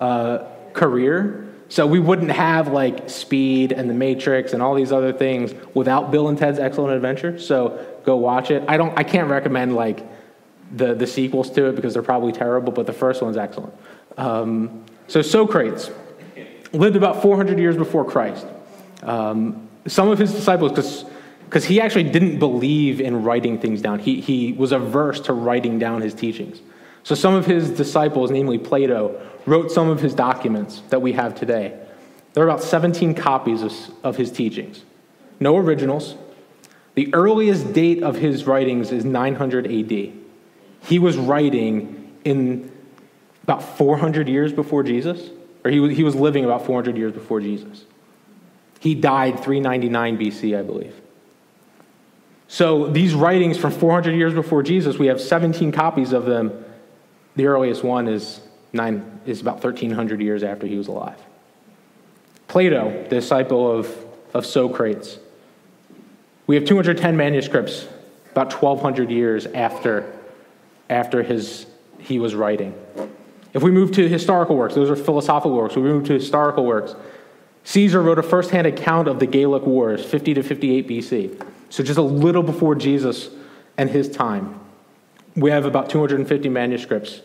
uh, 0.01 0.43
career. 0.73 1.47
So 1.69 1.87
we 1.87 1.99
wouldn't 1.99 2.31
have 2.31 2.67
like 2.69 3.09
Speed 3.09 3.71
and 3.71 3.89
The 3.89 3.93
Matrix 3.93 4.53
and 4.53 4.61
all 4.61 4.75
these 4.75 4.91
other 4.91 5.13
things 5.13 5.53
without 5.73 6.11
Bill 6.11 6.27
and 6.27 6.37
Ted's 6.37 6.59
Excellent 6.59 6.93
Adventure. 6.95 7.39
So 7.39 7.85
go 8.03 8.17
watch 8.17 8.51
it. 8.51 8.63
I 8.67 8.77
don't. 8.77 8.97
I 8.97 9.03
can't 9.03 9.29
recommend 9.29 9.75
like 9.75 10.05
the, 10.73 10.95
the 10.95 11.07
sequels 11.07 11.49
to 11.51 11.65
it 11.67 11.75
because 11.75 11.93
they're 11.93 12.01
probably 12.03 12.31
terrible, 12.31 12.71
but 12.73 12.85
the 12.85 12.93
first 12.93 13.21
one's 13.21 13.37
excellent. 13.37 13.73
Um, 14.17 14.83
so, 15.07 15.21
Socrates 15.21 15.91
lived 16.71 16.95
about 16.95 17.21
400 17.21 17.59
years 17.59 17.77
before 17.77 18.03
Christ. 18.03 18.45
Um, 19.03 19.67
some 19.85 20.09
of 20.09 20.17
his 20.17 20.31
disciples, 20.31 20.71
because 21.45 21.65
he 21.65 21.79
actually 21.79 22.05
didn't 22.05 22.39
believe 22.39 22.99
in 22.99 23.23
writing 23.23 23.59
things 23.59 23.81
down, 23.81 23.99
he, 23.99 24.19
he 24.19 24.53
was 24.53 24.71
averse 24.71 25.19
to 25.21 25.33
writing 25.33 25.77
down 25.77 26.01
his 26.01 26.13
teachings. 26.13 26.59
So, 27.03 27.13
some 27.15 27.35
of 27.35 27.45
his 27.45 27.69
disciples, 27.69 28.31
namely 28.31 28.57
Plato, 28.57 29.21
wrote 29.45 29.71
some 29.71 29.89
of 29.89 30.01
his 30.01 30.13
documents 30.15 30.81
that 30.89 31.01
we 31.01 31.13
have 31.13 31.35
today. 31.35 31.77
There 32.33 32.43
are 32.43 32.47
about 32.49 32.63
17 32.63 33.13
copies 33.13 33.61
of, 33.61 33.73
of 34.03 34.15
his 34.17 34.31
teachings, 34.31 34.83
no 35.39 35.57
originals. 35.57 36.15
The 36.95 37.11
earliest 37.13 37.73
date 37.73 38.03
of 38.03 38.15
his 38.17 38.45
writings 38.45 38.91
is 38.91 39.03
900 39.03 39.65
AD. 39.65 40.13
He 40.85 40.99
was 40.99 41.17
writing 41.17 42.11
in 42.25 42.71
about 43.43 43.63
400 43.77 44.27
years 44.27 44.51
before 44.53 44.83
Jesus, 44.83 45.29
or 45.65 45.71
he 45.71 45.79
was, 45.79 45.95
he 45.95 46.03
was 46.03 46.15
living 46.15 46.45
about 46.45 46.65
400 46.65 46.97
years 46.97 47.13
before 47.13 47.39
Jesus. 47.39 47.85
He 48.79 48.95
died 48.95 49.39
399 49.39 50.17
BC, 50.17 50.57
I 50.57 50.61
believe. 50.61 50.93
So 52.47 52.87
these 52.87 53.13
writings 53.13 53.57
from 53.57 53.71
400 53.71 54.13
years 54.13 54.33
before 54.33 54.61
Jesus, 54.61 54.97
we 54.99 55.07
have 55.07 55.19
17 55.19 55.71
copies 55.71 56.11
of 56.13 56.25
them. 56.25 56.63
The 57.35 57.47
earliest 57.47 57.83
one 57.83 58.07
is, 58.07 58.41
nine, 58.73 59.21
is 59.25 59.41
about 59.41 59.55
1,300 59.63 60.21
years 60.21 60.43
after 60.43 60.67
he 60.67 60.75
was 60.75 60.87
alive. 60.87 61.17
Plato, 62.49 63.03
the 63.09 63.15
disciple 63.15 63.71
of, 63.79 63.89
of 64.33 64.45
Socrates, 64.45 65.17
we 66.45 66.55
have 66.55 66.65
210 66.65 67.15
manuscripts 67.15 67.87
about 68.33 68.51
1,200 68.51 69.09
years 69.09 69.45
after 69.47 70.13
after 70.89 71.23
his, 71.23 71.65
he 71.99 72.19
was 72.19 72.35
writing. 72.35 72.73
If 73.53 73.63
we 73.63 73.71
move 73.71 73.91
to 73.93 74.09
historical 74.09 74.55
works, 74.55 74.75
those 74.75 74.89
are 74.89 74.95
philosophical 74.95 75.55
works. 75.55 75.73
If 75.73 75.77
we 75.83 75.83
move 75.89 76.05
to 76.07 76.13
historical 76.13 76.65
works, 76.65 76.95
Caesar 77.65 78.01
wrote 78.01 78.19
a 78.19 78.23
firsthand 78.23 78.67
account 78.67 79.07
of 79.07 79.19
the 79.19 79.25
Gallic 79.25 79.63
Wars, 79.65 80.03
50 80.03 80.33
to 80.35 80.43
58 80.43 80.87
BC. 80.87 81.47
So 81.69 81.83
just 81.83 81.97
a 81.97 82.01
little 82.03 82.43
before 82.43 82.75
Jesus 82.75 83.29
and 83.77 83.89
his 83.89 84.09
time. 84.09 84.59
We 85.35 85.49
have 85.51 85.65
about 85.65 85.89
250 85.89 86.49
manuscripts. 86.49 87.21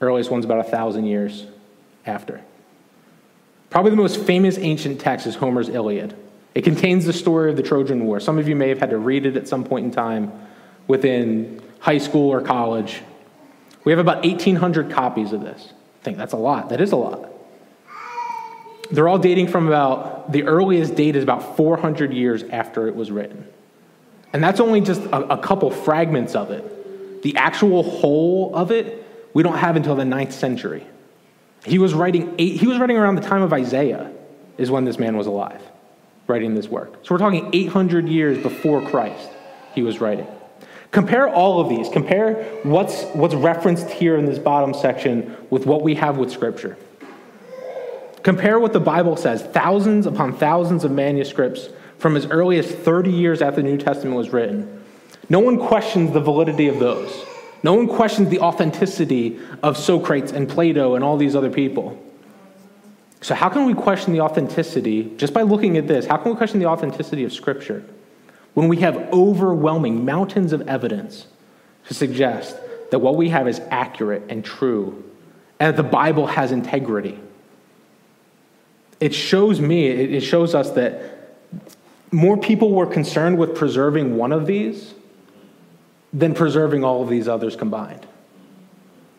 Earliest 0.00 0.30
one's 0.30 0.44
about 0.44 0.58
1,000 0.58 1.06
years 1.06 1.46
after. 2.06 2.40
Probably 3.70 3.90
the 3.90 3.96
most 3.96 4.20
famous 4.20 4.58
ancient 4.58 5.00
text 5.00 5.26
is 5.26 5.34
Homer's 5.36 5.68
Iliad. 5.68 6.16
It 6.54 6.62
contains 6.62 7.04
the 7.04 7.12
story 7.12 7.50
of 7.50 7.56
the 7.56 7.62
Trojan 7.62 8.04
War. 8.04 8.20
Some 8.20 8.38
of 8.38 8.48
you 8.48 8.56
may 8.56 8.68
have 8.68 8.78
had 8.78 8.90
to 8.90 8.98
read 8.98 9.26
it 9.26 9.36
at 9.36 9.48
some 9.48 9.64
point 9.64 9.86
in 9.86 9.90
time 9.90 10.32
within 10.86 11.60
high 11.80 11.98
school 11.98 12.30
or 12.32 12.40
college. 12.40 13.02
We 13.84 13.92
have 13.92 13.98
about 13.98 14.24
1,800 14.24 14.90
copies 14.90 15.32
of 15.32 15.40
this. 15.40 15.72
I 16.00 16.04
think 16.04 16.16
that's 16.16 16.32
a 16.32 16.36
lot. 16.38 16.70
That 16.70 16.80
is 16.80 16.92
a 16.92 16.96
lot. 16.96 17.30
They're 18.90 19.08
all 19.08 19.18
dating 19.18 19.48
from 19.48 19.66
about, 19.68 20.32
the 20.32 20.44
earliest 20.44 20.94
date 20.94 21.14
is 21.16 21.22
about 21.22 21.56
400 21.56 22.12
years 22.12 22.42
after 22.44 22.88
it 22.88 22.96
was 22.96 23.10
written. 23.10 23.46
And 24.32 24.42
that's 24.42 24.60
only 24.60 24.80
just 24.80 25.00
a, 25.02 25.34
a 25.38 25.38
couple 25.38 25.70
fragments 25.70 26.34
of 26.34 26.50
it. 26.50 27.22
The 27.22 27.36
actual 27.36 27.82
whole 27.82 28.54
of 28.54 28.70
it, 28.70 29.06
we 29.34 29.42
don't 29.42 29.56
have 29.56 29.76
until 29.76 29.94
the 29.94 30.04
ninth 30.04 30.32
century. 30.32 30.86
He 31.64 31.78
was 31.78 31.92
writing, 31.92 32.34
eight, 32.38 32.58
he 32.60 32.66
was 32.66 32.78
writing 32.78 32.96
around 32.96 33.16
the 33.16 33.20
time 33.22 33.42
of 33.42 33.52
Isaiah, 33.52 34.10
is 34.56 34.70
when 34.70 34.84
this 34.84 34.98
man 34.98 35.16
was 35.16 35.26
alive, 35.26 35.62
writing 36.26 36.54
this 36.54 36.68
work. 36.68 37.00
So 37.02 37.14
we're 37.14 37.18
talking 37.18 37.50
800 37.52 38.08
years 38.08 38.38
before 38.42 38.82
Christ, 38.88 39.28
he 39.74 39.82
was 39.82 40.00
writing. 40.00 40.26
Compare 40.90 41.28
all 41.28 41.60
of 41.60 41.68
these. 41.68 41.88
Compare 41.88 42.34
what's, 42.62 43.02
what's 43.14 43.34
referenced 43.34 43.90
here 43.90 44.16
in 44.16 44.24
this 44.24 44.38
bottom 44.38 44.72
section 44.72 45.36
with 45.50 45.66
what 45.66 45.82
we 45.82 45.94
have 45.96 46.16
with 46.16 46.30
Scripture. 46.32 46.76
Compare 48.22 48.58
what 48.58 48.72
the 48.72 48.80
Bible 48.80 49.16
says 49.16 49.42
thousands 49.42 50.06
upon 50.06 50.36
thousands 50.36 50.84
of 50.84 50.90
manuscripts 50.90 51.68
from 51.98 52.16
as 52.16 52.26
early 52.26 52.58
as 52.58 52.70
30 52.70 53.10
years 53.10 53.42
after 53.42 53.62
the 53.62 53.68
New 53.68 53.76
Testament 53.78 54.16
was 54.16 54.30
written. 54.30 54.82
No 55.28 55.40
one 55.40 55.58
questions 55.58 56.12
the 56.12 56.20
validity 56.20 56.68
of 56.68 56.78
those. 56.78 57.12
No 57.62 57.74
one 57.74 57.86
questions 57.88 58.28
the 58.28 58.40
authenticity 58.40 59.38
of 59.62 59.76
Socrates 59.76 60.32
and 60.32 60.48
Plato 60.48 60.94
and 60.94 61.04
all 61.04 61.16
these 61.16 61.36
other 61.36 61.50
people. 61.50 62.02
So, 63.20 63.34
how 63.34 63.48
can 63.48 63.64
we 63.66 63.74
question 63.74 64.12
the 64.12 64.20
authenticity, 64.20 65.12
just 65.16 65.34
by 65.34 65.42
looking 65.42 65.76
at 65.76 65.88
this, 65.88 66.06
how 66.06 66.18
can 66.18 66.30
we 66.30 66.38
question 66.38 66.60
the 66.60 66.66
authenticity 66.66 67.24
of 67.24 67.32
Scripture? 67.32 67.84
when 68.58 68.66
we 68.66 68.78
have 68.78 68.96
overwhelming 69.12 70.04
mountains 70.04 70.52
of 70.52 70.66
evidence 70.66 71.28
to 71.86 71.94
suggest 71.94 72.58
that 72.90 72.98
what 72.98 73.14
we 73.14 73.28
have 73.28 73.46
is 73.46 73.60
accurate 73.70 74.20
and 74.28 74.44
true 74.44 75.00
and 75.60 75.68
that 75.76 75.80
the 75.80 75.88
Bible 75.88 76.26
has 76.26 76.50
integrity. 76.50 77.20
It 78.98 79.14
shows 79.14 79.60
me, 79.60 79.86
it 79.86 80.22
shows 80.22 80.56
us 80.56 80.70
that 80.70 81.36
more 82.10 82.36
people 82.36 82.72
were 82.74 82.86
concerned 82.88 83.38
with 83.38 83.54
preserving 83.54 84.16
one 84.16 84.32
of 84.32 84.44
these 84.46 84.92
than 86.12 86.34
preserving 86.34 86.82
all 86.82 87.00
of 87.04 87.08
these 87.08 87.28
others 87.28 87.54
combined. 87.54 88.04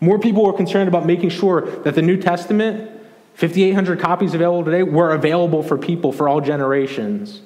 More 0.01 0.19
people 0.19 0.43
were 0.45 0.51
concerned 0.53 0.89
about 0.89 1.05
making 1.05 1.29
sure 1.29 1.61
that 1.83 1.95
the 1.95 2.01
New 2.01 2.21
Testament, 2.21 2.91
5,800 3.35 4.01
copies 4.01 4.33
available 4.33 4.65
today, 4.65 4.83
were 4.83 5.13
available 5.13 5.63
for 5.63 5.77
people 5.77 6.11
for 6.11 6.27
all 6.27 6.41
generations 6.41 7.39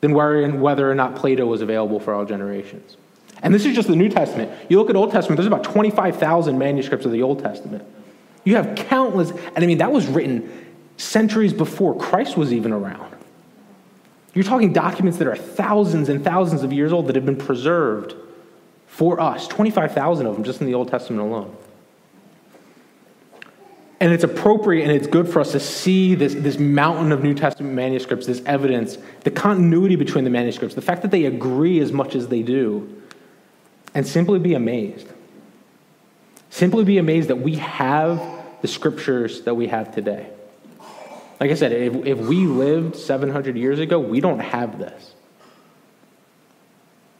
than 0.00 0.12
whether 0.14 0.90
or 0.90 0.94
not 0.94 1.14
Plato 1.16 1.46
was 1.46 1.60
available 1.60 2.00
for 2.00 2.14
all 2.14 2.24
generations. 2.24 2.96
And 3.42 3.54
this 3.54 3.64
is 3.64 3.74
just 3.74 3.88
the 3.88 3.96
New 3.96 4.08
Testament. 4.08 4.50
You 4.68 4.78
look 4.78 4.90
at 4.90 4.96
Old 4.96 5.12
Testament, 5.12 5.36
there's 5.36 5.46
about 5.46 5.64
25,000 5.64 6.58
manuscripts 6.58 7.06
of 7.06 7.12
the 7.12 7.22
Old 7.22 7.40
Testament. 7.42 7.84
You 8.44 8.56
have 8.56 8.74
countless, 8.74 9.30
and 9.30 9.58
I 9.58 9.66
mean, 9.66 9.78
that 9.78 9.92
was 9.92 10.06
written 10.06 10.66
centuries 10.96 11.52
before 11.52 11.96
Christ 11.96 12.36
was 12.36 12.52
even 12.52 12.72
around. 12.72 13.14
You're 14.34 14.44
talking 14.44 14.72
documents 14.72 15.18
that 15.18 15.26
are 15.28 15.36
thousands 15.36 16.08
and 16.08 16.22
thousands 16.22 16.62
of 16.62 16.72
years 16.72 16.92
old 16.92 17.06
that 17.08 17.16
have 17.16 17.26
been 17.26 17.36
preserved 17.36 18.14
for 18.86 19.20
us, 19.20 19.48
25,000 19.48 20.26
of 20.26 20.34
them 20.34 20.44
just 20.44 20.60
in 20.60 20.66
the 20.66 20.74
Old 20.74 20.88
Testament 20.88 21.22
alone. 21.22 21.54
And 24.02 24.14
it's 24.14 24.24
appropriate 24.24 24.82
and 24.84 24.92
it's 24.92 25.06
good 25.06 25.28
for 25.28 25.40
us 25.40 25.52
to 25.52 25.60
see 25.60 26.14
this, 26.14 26.34
this 26.34 26.58
mountain 26.58 27.12
of 27.12 27.22
New 27.22 27.34
Testament 27.34 27.74
manuscripts, 27.74 28.26
this 28.26 28.40
evidence, 28.46 28.96
the 29.24 29.30
continuity 29.30 29.96
between 29.96 30.24
the 30.24 30.30
manuscripts, 30.30 30.74
the 30.74 30.80
fact 30.82 31.02
that 31.02 31.10
they 31.10 31.26
agree 31.26 31.80
as 31.80 31.92
much 31.92 32.14
as 32.14 32.28
they 32.28 32.42
do, 32.42 33.02
and 33.94 34.06
simply 34.06 34.38
be 34.38 34.54
amazed. 34.54 35.06
Simply 36.48 36.82
be 36.84 36.96
amazed 36.96 37.28
that 37.28 37.36
we 37.40 37.56
have 37.56 38.20
the 38.62 38.68
scriptures 38.68 39.42
that 39.42 39.54
we 39.54 39.66
have 39.68 39.94
today. 39.94 40.28
Like 41.38 41.50
I 41.50 41.54
said, 41.54 41.72
if, 41.72 41.94
if 42.06 42.18
we 42.18 42.46
lived 42.46 42.96
700 42.96 43.56
years 43.56 43.80
ago, 43.80 43.98
we 44.00 44.20
don't 44.20 44.40
have 44.40 44.78
this. 44.78 45.14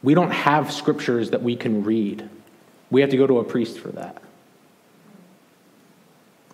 We 0.01 0.15
don't 0.15 0.31
have 0.31 0.71
scriptures 0.71 1.29
that 1.29 1.43
we 1.43 1.55
can 1.55 1.83
read. 1.83 2.27
We 2.89 3.01
have 3.01 3.11
to 3.11 3.17
go 3.17 3.27
to 3.27 3.37
a 3.37 3.43
priest 3.43 3.79
for 3.79 3.89
that. 3.89 4.20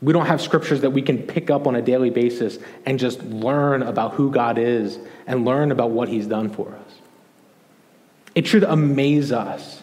We 0.01 0.13
don't 0.13 0.27
have 0.27 0.41
scriptures 0.41 0.81
that 0.81 0.91
we 0.91 1.01
can 1.01 1.19
pick 1.23 1.49
up 1.49 1.65
on 1.65 1.75
a 1.75 1.81
daily 1.81 2.09
basis 2.11 2.59
and 2.85 2.99
just 2.99 3.23
learn 3.23 3.81
about 3.81 4.13
who 4.13 4.31
God 4.31 4.57
is 4.57 4.99
and 5.25 5.43
learn 5.45 5.71
about 5.71 5.91
what 5.91 6.07
He's 6.09 6.27
done 6.27 6.49
for 6.49 6.69
us. 6.75 6.93
It 8.35 8.45
should 8.45 8.63
amaze 8.63 9.31
us 9.31 9.81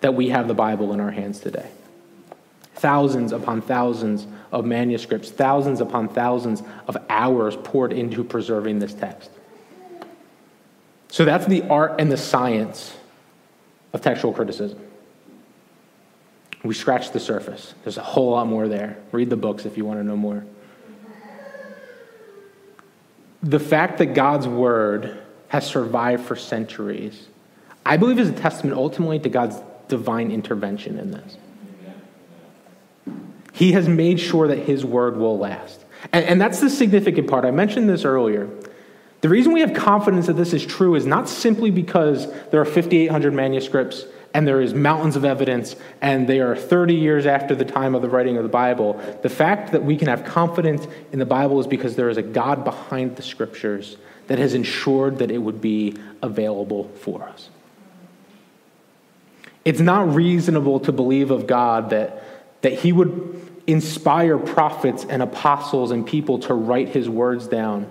that 0.00 0.14
we 0.14 0.30
have 0.30 0.48
the 0.48 0.54
Bible 0.54 0.92
in 0.92 0.98
our 1.00 1.12
hands 1.12 1.38
today. 1.38 1.68
Thousands 2.74 3.32
upon 3.32 3.62
thousands 3.62 4.26
of 4.50 4.64
manuscripts, 4.64 5.30
thousands 5.30 5.80
upon 5.80 6.08
thousands 6.08 6.62
of 6.88 6.96
hours 7.08 7.56
poured 7.62 7.92
into 7.92 8.24
preserving 8.24 8.80
this 8.80 8.92
text. 8.94 9.30
So 11.08 11.24
that's 11.24 11.46
the 11.46 11.62
art 11.68 11.94
and 12.00 12.10
the 12.10 12.16
science 12.16 12.96
of 13.92 14.00
textual 14.00 14.32
criticism. 14.34 14.80
We 16.64 16.74
scratched 16.74 17.12
the 17.12 17.20
surface. 17.20 17.74
There's 17.82 17.98
a 17.98 18.02
whole 18.02 18.30
lot 18.30 18.46
more 18.46 18.68
there. 18.68 18.96
Read 19.10 19.30
the 19.30 19.36
books 19.36 19.66
if 19.66 19.76
you 19.76 19.84
want 19.84 19.98
to 20.00 20.04
know 20.04 20.16
more. 20.16 20.44
The 23.42 23.58
fact 23.58 23.98
that 23.98 24.14
God's 24.14 24.46
word 24.46 25.18
has 25.48 25.66
survived 25.66 26.24
for 26.24 26.36
centuries, 26.36 27.26
I 27.84 27.96
believe, 27.96 28.18
is 28.20 28.28
a 28.30 28.32
testament 28.32 28.76
ultimately 28.78 29.18
to 29.18 29.28
God's 29.28 29.56
divine 29.88 30.30
intervention 30.30 30.98
in 30.98 31.10
this. 31.10 31.36
He 33.52 33.72
has 33.72 33.88
made 33.88 34.20
sure 34.20 34.46
that 34.48 34.60
his 34.60 34.84
word 34.84 35.16
will 35.16 35.36
last. 35.38 35.84
And, 36.12 36.24
and 36.24 36.40
that's 36.40 36.60
the 36.60 36.70
significant 36.70 37.28
part. 37.28 37.44
I 37.44 37.50
mentioned 37.50 37.88
this 37.88 38.04
earlier. 38.04 38.48
The 39.20 39.28
reason 39.28 39.52
we 39.52 39.60
have 39.60 39.74
confidence 39.74 40.26
that 40.28 40.32
this 40.36 40.52
is 40.52 40.64
true 40.64 40.94
is 40.94 41.06
not 41.06 41.28
simply 41.28 41.70
because 41.70 42.30
there 42.50 42.60
are 42.60 42.64
5,800 42.64 43.32
manuscripts 43.34 44.04
and 44.34 44.46
there 44.46 44.60
is 44.60 44.72
mountains 44.72 45.16
of 45.16 45.24
evidence, 45.24 45.76
and 46.00 46.26
they 46.28 46.40
are 46.40 46.56
30 46.56 46.94
years 46.94 47.26
after 47.26 47.54
the 47.54 47.64
time 47.64 47.94
of 47.94 48.00
the 48.02 48.08
writing 48.08 48.36
of 48.38 48.42
the 48.42 48.48
Bible. 48.48 48.94
The 49.22 49.28
fact 49.28 49.72
that 49.72 49.84
we 49.84 49.96
can 49.96 50.08
have 50.08 50.24
confidence 50.24 50.86
in 51.12 51.18
the 51.18 51.26
Bible 51.26 51.60
is 51.60 51.66
because 51.66 51.96
there 51.96 52.08
is 52.08 52.16
a 52.16 52.22
God 52.22 52.64
behind 52.64 53.16
the 53.16 53.22
scriptures 53.22 53.96
that 54.28 54.38
has 54.38 54.54
ensured 54.54 55.18
that 55.18 55.30
it 55.30 55.38
would 55.38 55.60
be 55.60 55.96
available 56.22 56.84
for 57.00 57.22
us. 57.24 57.50
It's 59.64 59.80
not 59.80 60.14
reasonable 60.14 60.80
to 60.80 60.92
believe 60.92 61.30
of 61.30 61.46
God 61.46 61.90
that, 61.90 62.24
that 62.62 62.72
He 62.72 62.92
would 62.92 63.48
inspire 63.66 64.38
prophets 64.38 65.04
and 65.04 65.22
apostles 65.22 65.90
and 65.90 66.06
people 66.06 66.38
to 66.40 66.54
write 66.54 66.88
His 66.88 67.08
words 67.08 67.48
down, 67.48 67.86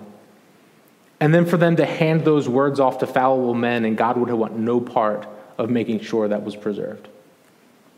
and 1.20 1.32
then 1.32 1.46
for 1.46 1.56
them 1.56 1.76
to 1.76 1.86
hand 1.86 2.24
those 2.24 2.48
words 2.48 2.80
off 2.80 2.98
to 2.98 3.06
fallible 3.06 3.54
men, 3.54 3.84
and 3.84 3.96
God 3.96 4.16
would 4.16 4.28
have 4.28 4.38
want 4.38 4.58
no 4.58 4.80
part 4.80 5.28
of 5.62 5.70
making 5.70 6.00
sure 6.00 6.26
that 6.28 6.42
was 6.42 6.56
preserved. 6.56 7.08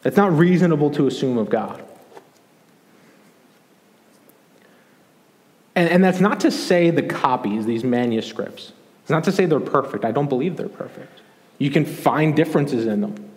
it's 0.05 0.19
not 0.19 0.37
reasonable 0.37 0.91
to 0.91 1.07
assume 1.07 1.39
of 1.39 1.49
God. 1.49 1.83
And, 5.75 5.89
and 5.89 6.05
that's 6.05 6.21
not 6.21 6.41
to 6.41 6.51
say 6.51 6.91
the 6.91 7.03
copies, 7.03 7.65
these 7.65 7.83
manuscripts, 7.85 8.73
it's 9.01 9.11
not 9.11 9.25
to 9.25 9.33
say 9.33 9.47
they're 9.47 9.61
perfect. 9.61 10.05
I 10.05 10.13
don't 10.13 10.29
believe 10.31 10.57
they're 10.57 10.69
perfect. 10.69 11.21
You 11.59 11.71
can 11.71 11.85
find 11.85 12.35
differences 12.37 12.87
in 12.87 13.01
them. 13.03 13.31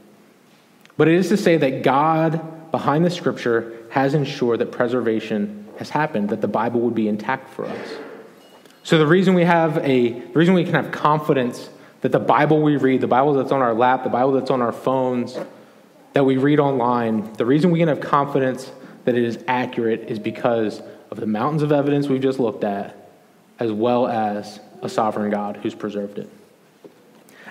But 0.97 1.07
it 1.09 1.15
is 1.15 1.27
to 1.29 1.37
say 1.37 1.57
that 1.57 1.83
God, 1.83 2.71
behind 2.71 3.05
the 3.05 3.09
scripture, 3.09 3.77
has 3.89 4.13
ensured 4.13 4.59
that 4.59 4.71
preservation 4.71 5.67
has 5.77 5.89
happened, 5.89 6.29
that 6.29 6.39
the 6.41 6.47
Bible 6.47 6.79
would 6.81 6.95
be 6.95 7.07
intact 7.09 7.49
for 7.53 7.65
us. 7.65 7.87
So 8.83 8.97
the 8.97 9.07
reason 9.07 9.33
we 9.33 9.43
have 9.43 9.77
a 9.79 10.11
the 10.11 10.21
reason 10.39 10.53
we 10.53 10.63
can 10.63 10.73
have 10.73 10.91
confidence 10.91 11.69
that 12.01 12.12
the 12.12 12.19
Bible 12.19 12.62
we 12.62 12.75
read, 12.77 13.01
the 13.01 13.07
Bible 13.07 13.33
that's 13.33 13.51
on 13.51 13.62
our 13.62 13.73
lap, 13.73 14.03
the 14.03 14.10
Bible 14.10 14.31
that's 14.33 14.51
on 14.51 14.62
our 14.62 14.71
phones, 14.71 15.38
that 16.13 16.23
we 16.25 16.38
read 16.38 16.60
online, 16.60 17.31
the 17.33 17.45
reason 17.45 17.71
we 17.71 17.79
can 17.79 17.88
have 17.88 18.01
confidence 18.01 18.71
that 19.05 19.15
it 19.15 19.23
is 19.23 19.39
accurate 19.47 20.05
is 20.10 20.19
because 20.19 20.81
of 21.10 21.19
the 21.19 21.25
mountains 21.25 21.63
of 21.63 21.71
evidence 21.71 22.07
we've 22.07 22.21
just 22.21 22.39
looked 22.39 22.63
at, 22.63 23.10
as 23.60 23.71
well 23.71 24.05
as 24.07 24.60
a 24.81 24.89
sovereign 24.89 25.31
God 25.31 25.57
who's 25.63 25.73
preserved 25.73 26.19
it. 26.19 26.29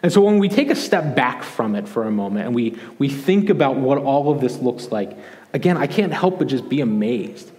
And 0.02 0.12
so 0.12 0.20
when 0.20 0.38
we 0.38 0.48
take 0.48 0.70
a 0.70 0.76
step 0.76 1.16
back 1.16 1.42
from 1.42 1.74
it 1.74 1.88
for 1.88 2.04
a 2.04 2.10
moment 2.10 2.46
and 2.46 2.54
we, 2.54 2.76
we 2.98 3.08
think 3.08 3.50
about 3.50 3.76
what 3.76 3.98
all 3.98 4.30
of 4.30 4.40
this 4.40 4.58
looks 4.58 4.92
like, 4.92 5.16
again, 5.54 5.76
I 5.76 5.88
can't 5.88 6.12
help 6.12 6.38
but 6.38 6.46
just 6.46 6.68
be 6.68 6.82
amazed 6.82 7.50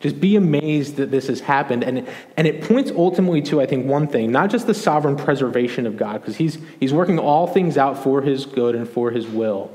just 0.00 0.18
be 0.18 0.34
amazed 0.34 0.96
that 0.96 1.10
this 1.10 1.26
has 1.28 1.40
happened. 1.40 1.84
And, 1.84 2.08
and 2.36 2.46
it 2.46 2.62
points 2.62 2.90
ultimately 2.90 3.42
to, 3.42 3.60
I 3.60 3.66
think, 3.66 3.86
one 3.86 4.06
thing 4.08 4.32
not 4.32 4.50
just 4.50 4.66
the 4.66 4.72
sovereign 4.74 5.16
preservation 5.16 5.86
of 5.86 5.98
God, 5.98 6.22
because 6.22 6.36
he's, 6.36 6.58
he's 6.80 6.92
working 6.92 7.18
all 7.18 7.46
things 7.46 7.76
out 7.76 8.02
for 8.02 8.22
his 8.22 8.46
good 8.46 8.74
and 8.74 8.88
for 8.88 9.10
his 9.10 9.26
will, 9.26 9.70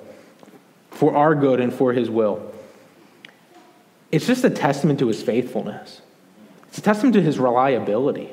for 0.89 1.15
our 1.15 1.35
good 1.35 1.59
and 1.61 1.71
for 1.71 1.93
his 1.93 2.09
will. 2.09 2.51
It's 4.11 4.25
just 4.25 4.43
a 4.43 4.49
testament 4.49 4.99
to 4.99 5.07
his 5.07 5.21
faithfulness, 5.23 6.01
it's 6.69 6.79
a 6.79 6.81
testament 6.81 7.13
to 7.15 7.21
his 7.21 7.37
reliability. 7.39 8.31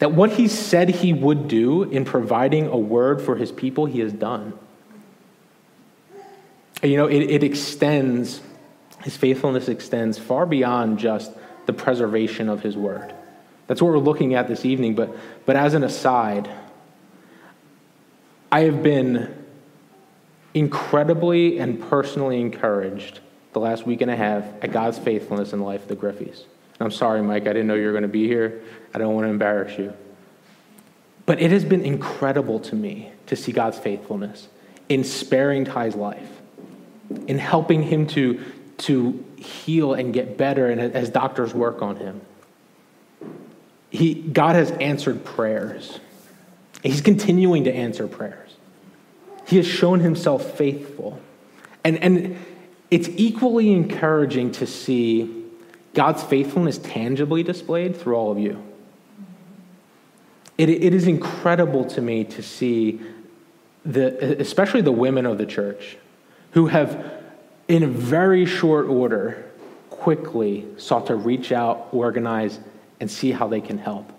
That 0.00 0.12
what 0.12 0.30
he 0.30 0.48
said 0.48 0.88
he 0.88 1.12
would 1.12 1.46
do 1.46 1.82
in 1.82 2.06
providing 2.06 2.68
a 2.68 2.76
word 2.76 3.20
for 3.20 3.36
his 3.36 3.52
people, 3.52 3.84
he 3.84 4.00
has 4.00 4.14
done. 4.14 4.54
You 6.82 6.96
know, 6.96 7.06
it, 7.06 7.20
it 7.30 7.44
extends 7.44 8.40
his 9.02 9.16
faithfulness 9.16 9.68
extends 9.68 10.18
far 10.18 10.46
beyond 10.46 10.98
just 10.98 11.32
the 11.66 11.72
preservation 11.72 12.48
of 12.48 12.62
His 12.62 12.76
word. 12.76 13.12
That's 13.66 13.80
what 13.80 13.92
we're 13.92 13.98
looking 13.98 14.34
at 14.34 14.48
this 14.48 14.64
evening, 14.64 14.94
but, 14.94 15.16
but 15.46 15.56
as 15.56 15.74
an 15.74 15.84
aside, 15.84 16.50
I 18.52 18.60
have 18.60 18.82
been 18.82 19.36
incredibly 20.52 21.58
and 21.58 21.80
personally 21.80 22.40
encouraged 22.40 23.20
the 23.52 23.60
last 23.60 23.86
week 23.86 24.00
and 24.00 24.10
a 24.10 24.16
half 24.16 24.44
at 24.62 24.72
God's 24.72 24.98
faithfulness 24.98 25.52
in 25.52 25.60
the 25.60 25.64
life 25.64 25.82
of 25.82 25.88
the 25.88 25.96
Griffies. 25.96 26.38
And 26.40 26.80
I'm 26.86 26.90
sorry, 26.90 27.22
Mike, 27.22 27.42
I 27.44 27.52
didn't 27.52 27.68
know 27.68 27.74
you 27.74 27.86
were 27.86 27.92
going 27.92 28.02
to 28.02 28.08
be 28.08 28.26
here. 28.26 28.62
I 28.92 28.98
don't 28.98 29.14
want 29.14 29.26
to 29.26 29.30
embarrass 29.30 29.78
you. 29.78 29.94
But 31.26 31.40
it 31.40 31.52
has 31.52 31.64
been 31.64 31.82
incredible 31.84 32.58
to 32.60 32.74
me 32.74 33.12
to 33.26 33.36
see 33.36 33.52
God's 33.52 33.78
faithfulness 33.78 34.48
in 34.88 35.04
sparing 35.04 35.64
Ty's 35.64 35.94
life, 35.94 36.28
in 37.28 37.38
helping 37.38 37.84
him 37.84 38.08
to, 38.08 38.40
to 38.82 39.22
heal 39.36 39.92
and 39.94 40.12
get 40.12 40.36
better 40.36 40.68
and 40.70 40.80
as 40.80 41.10
doctors 41.10 41.52
work 41.54 41.82
on 41.82 41.96
him. 41.96 42.20
He, 43.90 44.14
God 44.14 44.54
has 44.56 44.70
answered 44.72 45.24
prayers. 45.24 46.00
He's 46.82 47.00
continuing 47.00 47.64
to 47.64 47.74
answer 47.74 48.06
prayers. 48.06 48.50
He 49.46 49.56
has 49.56 49.66
shown 49.66 50.00
himself 50.00 50.56
faithful. 50.56 51.20
And, 51.84 51.98
and 51.98 52.36
it's 52.90 53.08
equally 53.12 53.72
encouraging 53.72 54.52
to 54.52 54.66
see 54.66 55.44
God's 55.92 56.22
faithfulness 56.22 56.78
tangibly 56.78 57.42
displayed 57.42 57.96
through 57.96 58.14
all 58.14 58.30
of 58.32 58.38
you. 58.38 58.62
It, 60.56 60.68
it 60.70 60.94
is 60.94 61.06
incredible 61.06 61.84
to 61.86 62.00
me 62.00 62.24
to 62.24 62.42
see, 62.42 63.00
the, 63.84 64.40
especially 64.40 64.82
the 64.82 64.92
women 64.92 65.26
of 65.26 65.36
the 65.36 65.46
church, 65.46 65.96
who 66.52 66.66
have 66.68 67.19
in 67.70 67.88
very 67.94 68.44
short 68.46 68.88
order, 68.88 69.46
quickly 69.90 70.66
sought 70.76 71.06
to 71.06 71.14
reach 71.14 71.52
out, 71.52 71.86
organize, 71.92 72.58
and 72.98 73.08
see 73.08 73.30
how 73.30 73.46
they 73.46 73.60
can 73.60 73.78
help. 73.78 74.10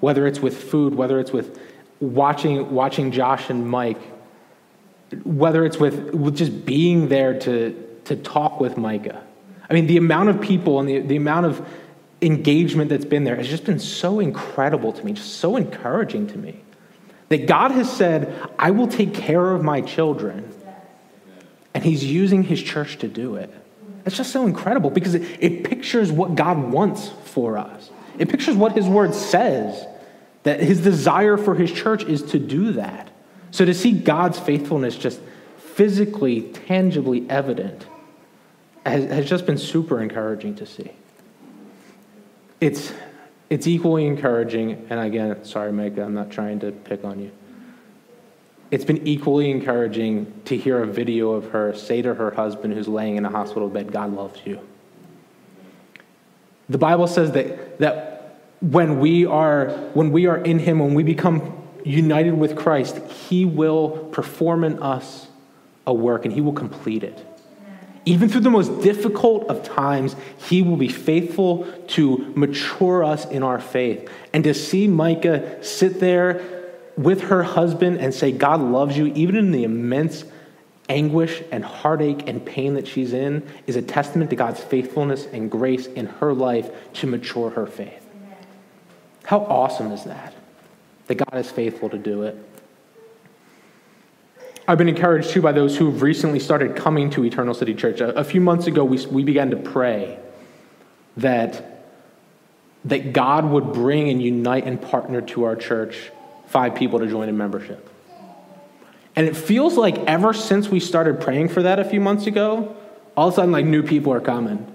Whether 0.00 0.26
it's 0.26 0.40
with 0.40 0.70
food, 0.70 0.94
whether 0.94 1.20
it's 1.20 1.30
with 1.30 1.60
watching, 2.00 2.72
watching 2.72 3.12
Josh 3.12 3.50
and 3.50 3.68
Mike, 3.68 3.98
whether 5.24 5.66
it's 5.66 5.76
with, 5.76 6.14
with 6.14 6.36
just 6.38 6.64
being 6.64 7.08
there 7.08 7.38
to, 7.40 8.00
to 8.06 8.16
talk 8.16 8.60
with 8.60 8.78
Micah. 8.78 9.22
I 9.68 9.74
mean, 9.74 9.88
the 9.88 9.98
amount 9.98 10.30
of 10.30 10.40
people 10.40 10.80
and 10.80 10.88
the, 10.88 11.00
the 11.00 11.16
amount 11.16 11.44
of 11.46 11.68
engagement 12.22 12.88
that's 12.88 13.04
been 13.04 13.24
there 13.24 13.36
has 13.36 13.46
just 13.48 13.64
been 13.66 13.78
so 13.78 14.20
incredible 14.20 14.94
to 14.94 15.04
me, 15.04 15.12
just 15.12 15.34
so 15.36 15.56
encouraging 15.56 16.28
to 16.28 16.38
me. 16.38 16.60
That 17.28 17.46
God 17.46 17.72
has 17.72 17.94
said, 17.94 18.32
I 18.58 18.70
will 18.70 18.88
take 18.88 19.12
care 19.12 19.50
of 19.50 19.62
my 19.62 19.82
children 19.82 20.50
and 21.76 21.84
he's 21.84 22.02
using 22.06 22.42
his 22.42 22.62
church 22.62 22.96
to 23.00 23.08
do 23.08 23.34
it. 23.36 23.50
It's 24.06 24.16
just 24.16 24.32
so 24.32 24.46
incredible 24.46 24.88
because 24.88 25.14
it, 25.14 25.24
it 25.40 25.62
pictures 25.62 26.10
what 26.10 26.34
God 26.34 26.72
wants 26.72 27.10
for 27.26 27.58
us. 27.58 27.90
It 28.18 28.30
pictures 28.30 28.56
what 28.56 28.72
his 28.72 28.86
word 28.86 29.12
says 29.14 29.84
that 30.44 30.60
his 30.60 30.80
desire 30.82 31.36
for 31.36 31.54
his 31.54 31.70
church 31.70 32.02
is 32.04 32.22
to 32.30 32.38
do 32.38 32.72
that. 32.72 33.10
So 33.50 33.66
to 33.66 33.74
see 33.74 33.92
God's 33.92 34.38
faithfulness 34.38 34.96
just 34.96 35.20
physically, 35.74 36.44
tangibly 36.66 37.26
evident 37.28 37.86
has, 38.86 39.04
has 39.10 39.28
just 39.28 39.44
been 39.44 39.58
super 39.58 40.00
encouraging 40.00 40.54
to 40.54 40.64
see. 40.64 40.90
It's, 42.58 42.90
it's 43.50 43.66
equally 43.66 44.06
encouraging, 44.06 44.86
and 44.88 44.98
again, 44.98 45.44
sorry, 45.44 45.72
Mike, 45.72 45.98
I'm 45.98 46.14
not 46.14 46.30
trying 46.30 46.58
to 46.60 46.72
pick 46.72 47.04
on 47.04 47.20
you 47.20 47.30
it's 48.70 48.84
been 48.84 49.06
equally 49.06 49.50
encouraging 49.50 50.40
to 50.46 50.56
hear 50.56 50.82
a 50.82 50.86
video 50.86 51.30
of 51.32 51.50
her 51.50 51.74
say 51.74 52.02
to 52.02 52.14
her 52.14 52.30
husband 52.32 52.74
who's 52.74 52.88
laying 52.88 53.16
in 53.16 53.24
a 53.24 53.30
hospital 53.30 53.68
bed, 53.68 53.92
God 53.92 54.12
loves 54.14 54.40
you. 54.44 54.60
The 56.68 56.78
Bible 56.78 57.06
says 57.06 57.32
that, 57.32 57.78
that 57.78 58.40
when, 58.60 58.98
we 58.98 59.24
are, 59.24 59.68
when 59.94 60.10
we 60.10 60.26
are 60.26 60.38
in 60.38 60.58
Him, 60.58 60.80
when 60.80 60.94
we 60.94 61.04
become 61.04 61.62
united 61.84 62.32
with 62.36 62.56
Christ, 62.56 62.96
He 63.28 63.44
will 63.44 63.90
perform 64.10 64.64
in 64.64 64.82
us 64.82 65.28
a 65.86 65.94
work 65.94 66.24
and 66.24 66.34
He 66.34 66.40
will 66.40 66.52
complete 66.52 67.04
it. 67.04 67.24
Even 68.04 68.28
through 68.28 68.42
the 68.42 68.50
most 68.50 68.68
difficult 68.82 69.48
of 69.48 69.62
times, 69.64 70.16
He 70.38 70.62
will 70.62 70.76
be 70.76 70.88
faithful 70.88 71.66
to 71.88 72.32
mature 72.36 73.04
us 73.04 73.26
in 73.26 73.44
our 73.44 73.60
faith. 73.60 74.08
And 74.32 74.42
to 74.44 74.54
see 74.54 74.88
Micah 74.88 75.62
sit 75.62 76.00
there 76.00 76.55
with 76.96 77.22
her 77.22 77.42
husband 77.42 77.98
and 77.98 78.12
say, 78.12 78.32
God 78.32 78.60
loves 78.60 78.96
you, 78.96 79.06
even 79.08 79.36
in 79.36 79.50
the 79.50 79.64
immense 79.64 80.24
anguish 80.88 81.42
and 81.52 81.64
heartache 81.64 82.28
and 82.28 82.44
pain 82.44 82.74
that 82.74 82.86
she's 82.86 83.12
in, 83.12 83.42
is 83.66 83.76
a 83.76 83.82
testament 83.82 84.30
to 84.30 84.36
God's 84.36 84.62
faithfulness 84.62 85.26
and 85.32 85.50
grace 85.50 85.86
in 85.86 86.06
her 86.06 86.32
life 86.32 86.70
to 86.94 87.06
mature 87.06 87.50
her 87.50 87.66
faith. 87.66 88.02
How 89.24 89.40
awesome 89.40 89.92
is 89.92 90.04
that? 90.04 90.34
That 91.08 91.16
God 91.16 91.38
is 91.38 91.50
faithful 91.50 91.90
to 91.90 91.98
do 91.98 92.22
it. 92.22 92.36
I've 94.68 94.78
been 94.78 94.88
encouraged 94.88 95.30
too 95.30 95.42
by 95.42 95.52
those 95.52 95.76
who've 95.76 96.00
recently 96.02 96.40
started 96.40 96.74
coming 96.74 97.10
to 97.10 97.24
Eternal 97.24 97.54
City 97.54 97.74
Church. 97.74 98.00
A, 98.00 98.16
a 98.16 98.24
few 98.24 98.40
months 98.40 98.66
ago, 98.66 98.84
we, 98.84 99.04
we 99.06 99.22
began 99.22 99.50
to 99.50 99.56
pray 99.56 100.18
that, 101.18 101.84
that 102.84 103.12
God 103.12 103.44
would 103.44 103.72
bring 103.72 104.08
and 104.08 104.20
unite 104.20 104.64
and 104.64 104.80
partner 104.80 105.20
to 105.20 105.44
our 105.44 105.54
church 105.56 106.10
five 106.46 106.74
people 106.74 106.98
to 107.00 107.06
join 107.06 107.28
in 107.28 107.36
membership. 107.36 107.88
And 109.14 109.26
it 109.26 109.36
feels 109.36 109.76
like 109.76 109.98
ever 110.00 110.32
since 110.32 110.68
we 110.68 110.80
started 110.80 111.20
praying 111.20 111.48
for 111.48 111.62
that 111.62 111.78
a 111.78 111.84
few 111.84 112.00
months 112.00 112.26
ago, 112.26 112.76
all 113.16 113.28
of 113.28 113.34
a 113.34 113.36
sudden 113.36 113.52
like 113.52 113.64
new 113.64 113.82
people 113.82 114.12
are 114.12 114.20
coming. 114.20 114.66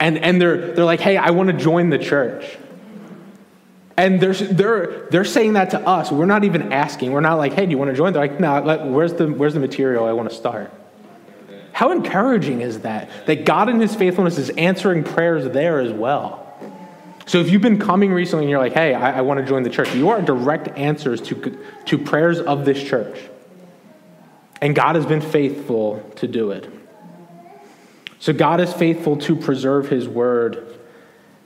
And 0.00 0.18
and 0.18 0.40
they're 0.40 0.72
they're 0.74 0.84
like, 0.84 1.00
"Hey, 1.00 1.16
I 1.16 1.30
want 1.30 1.46
to 1.50 1.56
join 1.56 1.88
the 1.90 1.98
church." 1.98 2.58
And 3.98 4.20
they're, 4.20 4.34
they're, 4.34 5.06
they're 5.10 5.24
saying 5.24 5.54
that 5.54 5.70
to 5.70 5.80
us. 5.80 6.12
We're 6.12 6.26
not 6.26 6.44
even 6.44 6.70
asking. 6.70 7.12
We're 7.12 7.22
not 7.22 7.36
like, 7.36 7.54
hey, 7.54 7.64
do 7.64 7.70
you 7.70 7.78
want 7.78 7.92
to 7.92 7.96
join? 7.96 8.12
They're 8.12 8.20
like, 8.28 8.38
no, 8.38 8.90
where's, 8.92 9.14
the, 9.14 9.26
where's 9.26 9.54
the 9.54 9.60
material 9.60 10.04
I 10.04 10.12
want 10.12 10.28
to 10.28 10.36
start? 10.36 10.70
How 11.72 11.92
encouraging 11.92 12.60
is 12.60 12.80
that? 12.80 13.08
That 13.24 13.46
God 13.46 13.70
in 13.70 13.80
His 13.80 13.94
faithfulness 13.94 14.36
is 14.36 14.50
answering 14.50 15.02
prayers 15.02 15.46
there 15.50 15.78
as 15.78 15.92
well. 15.94 16.45
So 17.26 17.40
if 17.40 17.50
you've 17.50 17.62
been 17.62 17.80
coming 17.80 18.12
recently 18.12 18.44
and 18.44 18.50
you're 18.50 18.60
like, 18.60 18.72
hey, 18.72 18.94
I, 18.94 19.18
I 19.18 19.20
want 19.22 19.40
to 19.40 19.46
join 19.46 19.64
the 19.64 19.70
church, 19.70 19.92
you 19.94 20.08
are 20.10 20.22
direct 20.22 20.68
answers 20.78 21.20
to, 21.22 21.58
to 21.86 21.98
prayers 21.98 22.38
of 22.38 22.64
this 22.64 22.80
church. 22.82 23.18
And 24.62 24.74
God 24.76 24.94
has 24.94 25.04
been 25.04 25.20
faithful 25.20 25.98
to 26.16 26.28
do 26.28 26.52
it. 26.52 26.70
So 28.20 28.32
God 28.32 28.60
is 28.60 28.72
faithful 28.72 29.16
to 29.18 29.34
preserve 29.34 29.88
his 29.90 30.08
word. 30.08 30.78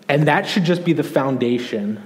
And 0.07 0.29
that 0.29 0.47
should 0.47 0.65
just 0.65 0.85
be 0.85 0.93
the 0.93 1.03
foundation 1.03 2.05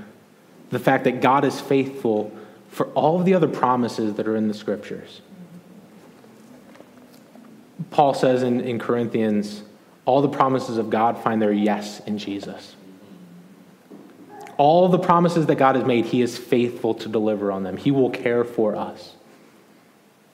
the 0.70 0.78
fact 0.80 1.04
that 1.04 1.20
God 1.20 1.44
is 1.44 1.60
faithful 1.60 2.36
for 2.70 2.86
all 2.94 3.20
of 3.20 3.24
the 3.26 3.34
other 3.34 3.46
promises 3.46 4.14
that 4.14 4.26
are 4.26 4.34
in 4.34 4.48
the 4.48 4.54
scriptures. 4.54 5.20
Paul 7.90 8.12
says 8.12 8.42
in, 8.42 8.60
in 8.60 8.80
Corinthians, 8.80 9.62
all 10.04 10.20
the 10.20 10.28
promises 10.28 10.78
of 10.78 10.90
God 10.90 11.22
find 11.22 11.40
their 11.40 11.52
yes 11.52 12.00
in 12.06 12.18
Jesus. 12.18 12.73
All 14.56 14.88
the 14.88 14.98
promises 14.98 15.46
that 15.46 15.56
God 15.56 15.74
has 15.76 15.84
made, 15.84 16.06
He 16.06 16.22
is 16.22 16.38
faithful 16.38 16.94
to 16.94 17.08
deliver 17.08 17.50
on 17.50 17.62
them. 17.64 17.76
He 17.76 17.90
will 17.90 18.10
care 18.10 18.44
for 18.44 18.76
us. 18.76 19.14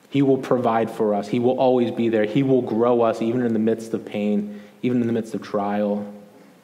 He 0.09 0.21
will 0.21 0.37
provide 0.37 0.91
for 0.91 1.13
us. 1.15 1.27
He 1.29 1.39
will 1.39 1.59
always 1.59 1.89
be 1.91 2.09
there. 2.09 2.25
He 2.25 2.43
will 2.43 2.61
grow 2.61 3.01
us 3.01 3.21
even 3.21 3.41
in 3.45 3.53
the 3.53 3.59
midst 3.59 3.93
of 3.93 4.05
pain, 4.05 4.61
even 4.81 5.01
in 5.01 5.07
the 5.07 5.13
midst 5.13 5.33
of 5.33 5.41
trial. 5.41 6.11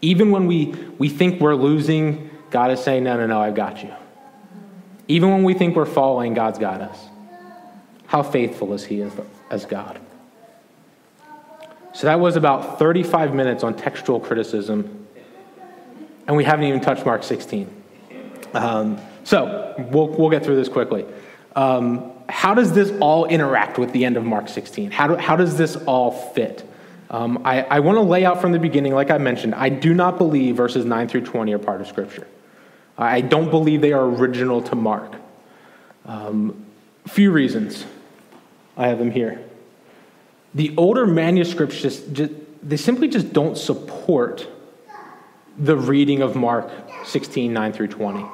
Even 0.01 0.31
when 0.31 0.45
we, 0.47 0.75
we 0.99 1.09
think 1.09 1.39
we're 1.41 1.55
losing, 1.55 2.29
God 2.51 2.71
is 2.71 2.81
saying, 2.81 3.03
No, 3.03 3.17
no, 3.17 3.25
no, 3.25 3.39
I've 3.41 3.55
got 3.55 3.83
you. 3.83 3.93
Even 5.07 5.31
when 5.31 5.43
we 5.43 5.53
think 5.53 5.75
we're 5.75 5.85
falling, 5.85 6.33
God's 6.33 6.59
got 6.59 6.81
us. 6.81 6.99
How 8.05 8.21
faithful 8.21 8.73
is 8.73 8.85
He 8.85 9.01
as, 9.01 9.13
as 9.49 9.65
God? 9.65 9.99
So 11.93 12.05
that 12.05 12.19
was 12.19 12.35
about 12.35 12.77
35 12.77 13.33
minutes 13.33 13.63
on 13.63 13.73
textual 13.73 14.19
criticism 14.19 15.06
and 16.27 16.35
we 16.35 16.43
haven't 16.43 16.65
even 16.65 16.81
touched 16.81 17.05
Mark 17.05 17.23
16. 17.23 17.69
Um, 18.53 18.99
so 19.23 19.73
we'll, 19.91 20.09
we'll 20.09 20.29
get 20.29 20.43
through 20.43 20.57
this 20.57 20.69
quickly. 20.69 21.05
Um, 21.55 22.11
how 22.29 22.53
does 22.53 22.73
this 22.73 22.91
all 22.99 23.25
interact 23.25 23.77
with 23.77 23.93
the 23.93 24.03
end 24.05 24.17
of 24.17 24.25
Mark 24.25 24.49
16? 24.49 24.91
How, 24.91 25.07
do, 25.07 25.15
how 25.15 25.37
does 25.37 25.57
this 25.57 25.75
all 25.77 26.11
fit? 26.11 26.67
Um, 27.09 27.41
I, 27.45 27.61
I 27.63 27.79
want 27.79 27.95
to 27.95 28.01
lay 28.01 28.25
out 28.25 28.41
from 28.41 28.51
the 28.51 28.59
beginning, 28.59 28.93
like 28.93 29.09
I 29.09 29.17
mentioned, 29.17 29.55
I 29.55 29.69
do 29.69 29.93
not 29.93 30.17
believe 30.17 30.57
verses 30.57 30.83
9 30.83 31.07
through 31.07 31.21
20 31.21 31.53
are 31.53 31.57
part 31.57 31.79
of 31.79 31.87
Scripture. 31.87 32.27
I 32.97 33.21
don't 33.21 33.49
believe 33.49 33.81
they 33.81 33.93
are 33.93 34.03
original 34.03 34.61
to 34.63 34.75
Mark. 34.75 35.15
Um, 36.05 36.65
few 37.07 37.31
reasons. 37.31 37.85
I 38.75 38.87
have 38.89 38.97
them 38.99 39.11
here. 39.11 39.39
The 40.55 40.73
older 40.77 41.05
manuscripts 41.07 41.79
just, 41.81 42.11
just 42.11 42.31
they 42.63 42.77
simply 42.77 43.07
just 43.07 43.31
don't 43.31 43.55
support 43.57 44.47
the 45.57 45.75
reading 45.75 46.21
of 46.21 46.35
Mark 46.35 46.67
16, 47.05 47.51
9 47.51 47.73
through 47.73 47.87
20. 47.87 48.25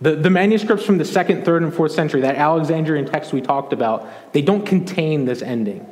The, 0.00 0.16
the 0.16 0.30
manuscripts 0.30 0.84
from 0.84 0.98
the 0.98 1.04
second, 1.04 1.44
third, 1.44 1.62
and 1.62 1.72
fourth 1.72 1.92
century, 1.92 2.22
that 2.22 2.36
Alexandrian 2.36 3.06
text 3.06 3.32
we 3.32 3.40
talked 3.40 3.72
about, 3.72 4.08
they 4.32 4.42
don't 4.42 4.66
contain 4.66 5.24
this 5.24 5.42
ending. 5.42 5.86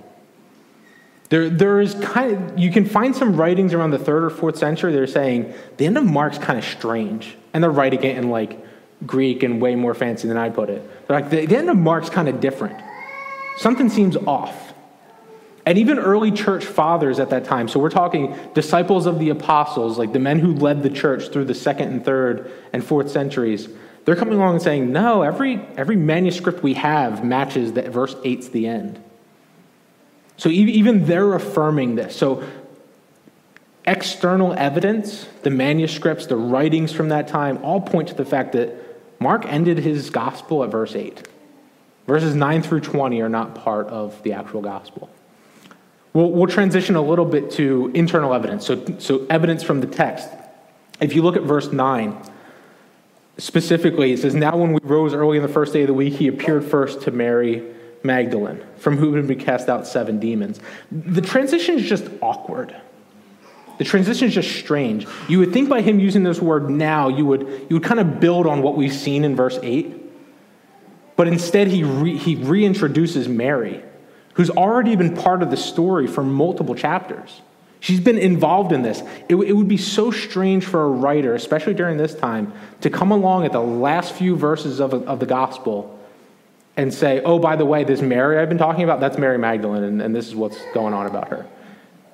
There, 1.28 1.48
there 1.48 1.80
is 1.80 1.94
kind 1.94 2.34
of, 2.50 2.58
you 2.58 2.72
can 2.72 2.84
find 2.84 3.14
some 3.14 3.36
writings 3.36 3.72
around 3.72 3.92
the 3.92 3.98
third 3.98 4.24
or 4.24 4.30
fourth 4.30 4.58
century 4.58 4.92
that 4.92 5.00
are 5.00 5.06
saying 5.06 5.54
the 5.76 5.86
end 5.86 5.96
of 5.96 6.04
Mark's 6.04 6.38
kind 6.38 6.58
of 6.58 6.64
strange. 6.64 7.36
And 7.52 7.62
they're 7.62 7.70
writing 7.70 8.02
it 8.02 8.16
in 8.16 8.30
like 8.30 8.58
Greek 9.06 9.44
and 9.44 9.60
way 9.62 9.76
more 9.76 9.94
fancy 9.94 10.26
than 10.26 10.36
I 10.36 10.50
put 10.50 10.70
it. 10.70 11.06
They're 11.06 11.20
like, 11.20 11.30
the, 11.30 11.46
the 11.46 11.56
end 11.56 11.70
of 11.70 11.76
Mark's 11.76 12.10
kind 12.10 12.28
of 12.28 12.40
different. 12.40 12.76
Something 13.58 13.88
seems 13.90 14.16
off 14.16 14.69
and 15.70 15.78
even 15.78 16.00
early 16.00 16.32
church 16.32 16.64
fathers 16.64 17.20
at 17.20 17.30
that 17.30 17.44
time. 17.44 17.68
So 17.68 17.78
we're 17.78 17.90
talking 17.90 18.36
disciples 18.54 19.06
of 19.06 19.20
the 19.20 19.28
apostles, 19.30 19.98
like 19.98 20.12
the 20.12 20.18
men 20.18 20.40
who 20.40 20.52
led 20.52 20.82
the 20.82 20.90
church 20.90 21.30
through 21.32 21.44
the 21.44 21.54
second 21.54 21.90
and 21.92 22.04
third 22.04 22.50
and 22.72 22.82
fourth 22.82 23.08
centuries. 23.08 23.68
They're 24.04 24.16
coming 24.16 24.34
along 24.34 24.54
and 24.54 24.62
saying, 24.64 24.90
no, 24.90 25.22
every, 25.22 25.60
every 25.76 25.94
manuscript 25.94 26.64
we 26.64 26.74
have 26.74 27.24
matches 27.24 27.74
that 27.74 27.86
verse 27.92 28.16
8's 28.16 28.48
the 28.48 28.66
end. 28.66 29.00
So 30.38 30.48
even 30.48 31.04
they're 31.06 31.34
affirming 31.34 31.94
this. 31.94 32.16
So 32.16 32.42
external 33.86 34.52
evidence, 34.54 35.24
the 35.42 35.50
manuscripts, 35.50 36.26
the 36.26 36.36
writings 36.36 36.90
from 36.92 37.10
that 37.10 37.28
time, 37.28 37.58
all 37.62 37.80
point 37.80 38.08
to 38.08 38.14
the 38.14 38.24
fact 38.24 38.54
that 38.54 38.74
Mark 39.20 39.46
ended 39.46 39.78
his 39.78 40.10
gospel 40.10 40.64
at 40.64 40.70
verse 40.72 40.96
8. 40.96 41.28
Verses 42.08 42.34
9 42.34 42.62
through 42.62 42.80
20 42.80 43.20
are 43.20 43.28
not 43.28 43.54
part 43.54 43.86
of 43.86 44.20
the 44.24 44.32
actual 44.32 44.62
gospel. 44.62 45.08
We'll, 46.12 46.30
we'll 46.32 46.46
transition 46.48 46.96
a 46.96 47.02
little 47.02 47.24
bit 47.24 47.50
to 47.52 47.90
internal 47.94 48.34
evidence, 48.34 48.66
so, 48.66 48.84
so 48.98 49.26
evidence 49.30 49.62
from 49.62 49.80
the 49.80 49.86
text. 49.86 50.28
If 51.00 51.14
you 51.14 51.22
look 51.22 51.36
at 51.36 51.42
verse 51.42 51.70
9, 51.72 52.20
specifically, 53.38 54.12
it 54.12 54.18
says, 54.18 54.34
Now 54.34 54.56
when 54.56 54.72
we 54.72 54.80
rose 54.82 55.14
early 55.14 55.36
in 55.36 55.42
the 55.42 55.48
first 55.48 55.72
day 55.72 55.82
of 55.82 55.86
the 55.86 55.94
week, 55.94 56.14
he 56.14 56.26
appeared 56.26 56.64
first 56.64 57.02
to 57.02 57.10
Mary 57.12 57.62
Magdalene, 58.02 58.64
from 58.76 58.96
whom 58.96 59.14
had 59.14 59.26
been 59.28 59.38
cast 59.38 59.68
out 59.68 59.86
seven 59.86 60.18
demons. 60.18 60.58
The 60.90 61.20
transition 61.20 61.78
is 61.78 61.88
just 61.88 62.08
awkward. 62.20 62.74
The 63.78 63.84
transition 63.84 64.28
is 64.28 64.34
just 64.34 64.50
strange. 64.56 65.06
You 65.28 65.38
would 65.38 65.52
think 65.52 65.68
by 65.68 65.80
him 65.80 66.00
using 66.00 66.22
this 66.22 66.40
word 66.40 66.68
now, 66.68 67.08
you 67.08 67.24
would, 67.24 67.42
you 67.42 67.76
would 67.76 67.82
kind 67.84 68.00
of 68.00 68.18
build 68.20 68.46
on 68.46 68.62
what 68.62 68.76
we've 68.76 68.92
seen 68.92 69.22
in 69.24 69.36
verse 69.36 69.58
8. 69.62 69.96
But 71.16 71.28
instead, 71.28 71.68
he, 71.68 71.84
re, 71.84 72.16
he 72.16 72.36
reintroduces 72.36 73.28
Mary 73.28 73.82
who's 74.34 74.50
already 74.50 74.96
been 74.96 75.16
part 75.16 75.42
of 75.42 75.50
the 75.50 75.56
story 75.56 76.06
for 76.06 76.22
multiple 76.22 76.74
chapters. 76.74 77.40
She's 77.80 78.00
been 78.00 78.18
involved 78.18 78.72
in 78.72 78.82
this. 78.82 79.00
It, 79.28 79.36
it, 79.36 79.52
would 79.54 79.68
be 79.68 79.76
so 79.78 80.10
strange 80.10 80.64
for 80.64 80.84
a 80.84 80.88
writer, 80.88 81.34
especially 81.34 81.74
during 81.74 81.96
this 81.96 82.14
time, 82.14 82.52
to 82.82 82.90
come 82.90 83.10
along 83.10 83.46
at 83.46 83.52
the 83.52 83.60
last 83.60 84.12
few 84.14 84.36
verses 84.36 84.80
of, 84.80 84.92
of 84.92 85.18
the 85.18 85.26
gospel 85.26 85.98
and 86.76 86.92
say, 86.92 87.22
oh, 87.22 87.38
by 87.38 87.56
the 87.56 87.64
way, 87.64 87.84
this 87.84 88.00
Mary 88.02 88.38
I've 88.38 88.48
been 88.50 88.58
talking 88.58 88.84
about, 88.84 89.00
that's 89.00 89.18
Mary 89.18 89.38
Magdalene, 89.38 89.82
and, 89.82 90.02
and 90.02 90.14
this 90.14 90.28
is 90.28 90.34
what's 90.34 90.58
going 90.74 90.94
on 90.94 91.06
about 91.06 91.28
her. 91.28 91.46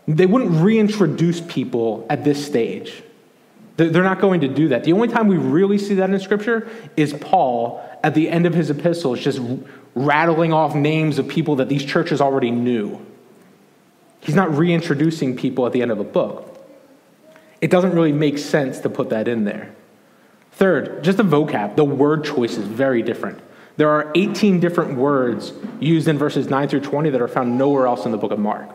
They 0.09 0.27
wouldn't 0.27 0.61
reintroduce 0.63 1.41
people 1.41 2.07
at 2.09 2.23
this 2.23 2.45
stage. 2.45 3.03
They're 3.77 4.03
not 4.03 4.21
going 4.21 4.41
to 4.41 4.49
do 4.49 4.69
that. 4.69 4.85
The 4.85 4.95
only 4.95 5.09
time 5.09 5.29
we 5.29 5.37
really 5.37 5.77
see 5.77 5.95
that 5.97 6.09
in 6.09 6.19
Scripture 6.19 6.67
is 6.97 7.13
Paul 7.13 7.83
at 8.03 8.15
the 8.15 8.29
end 8.31 8.47
of 8.47 8.55
his 8.55 8.71
epistles 8.71 9.21
just 9.21 9.39
rattling 9.95 10.53
off 10.53 10.75
names 10.75 11.19
of 11.19 11.29
people 11.29 11.57
that 11.57 11.69
these 11.69 11.85
churches 11.85 12.23
already 12.23 12.51
knew. 12.51 12.99
He's 14.21 14.35
not 14.35 14.57
reintroducing 14.57 15.37
people 15.37 15.67
at 15.67 15.73
the 15.73 15.83
end 15.83 15.91
of 15.91 16.01
a 16.01 16.05
book. 16.05 16.55
It 17.61 17.71
doesn't 17.71 17.95
really 17.95 18.13
make 18.13 18.39
sense 18.39 18.79
to 18.81 18.89
put 18.89 19.11
that 19.11 19.29
in 19.29 19.45
there. 19.45 19.75
Third, 20.53 21.05
just 21.05 21.19
the 21.19 21.23
vocab, 21.25 21.77
the 21.77 21.85
word 21.85 22.25
choice 22.25 22.53
is 22.57 22.67
very 22.67 23.03
different. 23.03 23.41
There 23.77 23.91
are 23.91 24.11
18 24.15 24.59
different 24.59 24.97
words 24.97 25.53
used 25.81 26.09
in 26.09 26.17
verses 26.17 26.49
9 26.49 26.69
through 26.69 26.81
20 26.81 27.11
that 27.11 27.21
are 27.21 27.29
found 27.29 27.59
nowhere 27.59 27.87
else 27.87 28.07
in 28.07 28.13
the 28.13 28.17
book 28.17 28.33
of 28.33 28.39
Mark 28.39 28.75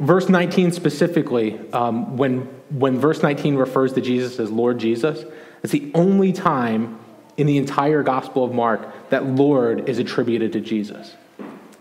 verse 0.00 0.28
19 0.28 0.72
specifically, 0.72 1.58
um, 1.72 2.16
when, 2.16 2.40
when 2.70 2.98
verse 2.98 3.22
19 3.22 3.56
refers 3.56 3.92
to 3.94 4.00
Jesus 4.00 4.38
as 4.38 4.50
Lord 4.50 4.78
Jesus, 4.78 5.24
it's 5.62 5.72
the 5.72 5.90
only 5.94 6.32
time 6.32 6.98
in 7.36 7.46
the 7.46 7.58
entire 7.58 8.02
Gospel 8.02 8.44
of 8.44 8.52
Mark 8.54 9.08
that 9.10 9.26
Lord 9.26 9.88
is 9.88 9.98
attributed 9.98 10.52
to 10.52 10.60
Jesus. 10.60 11.14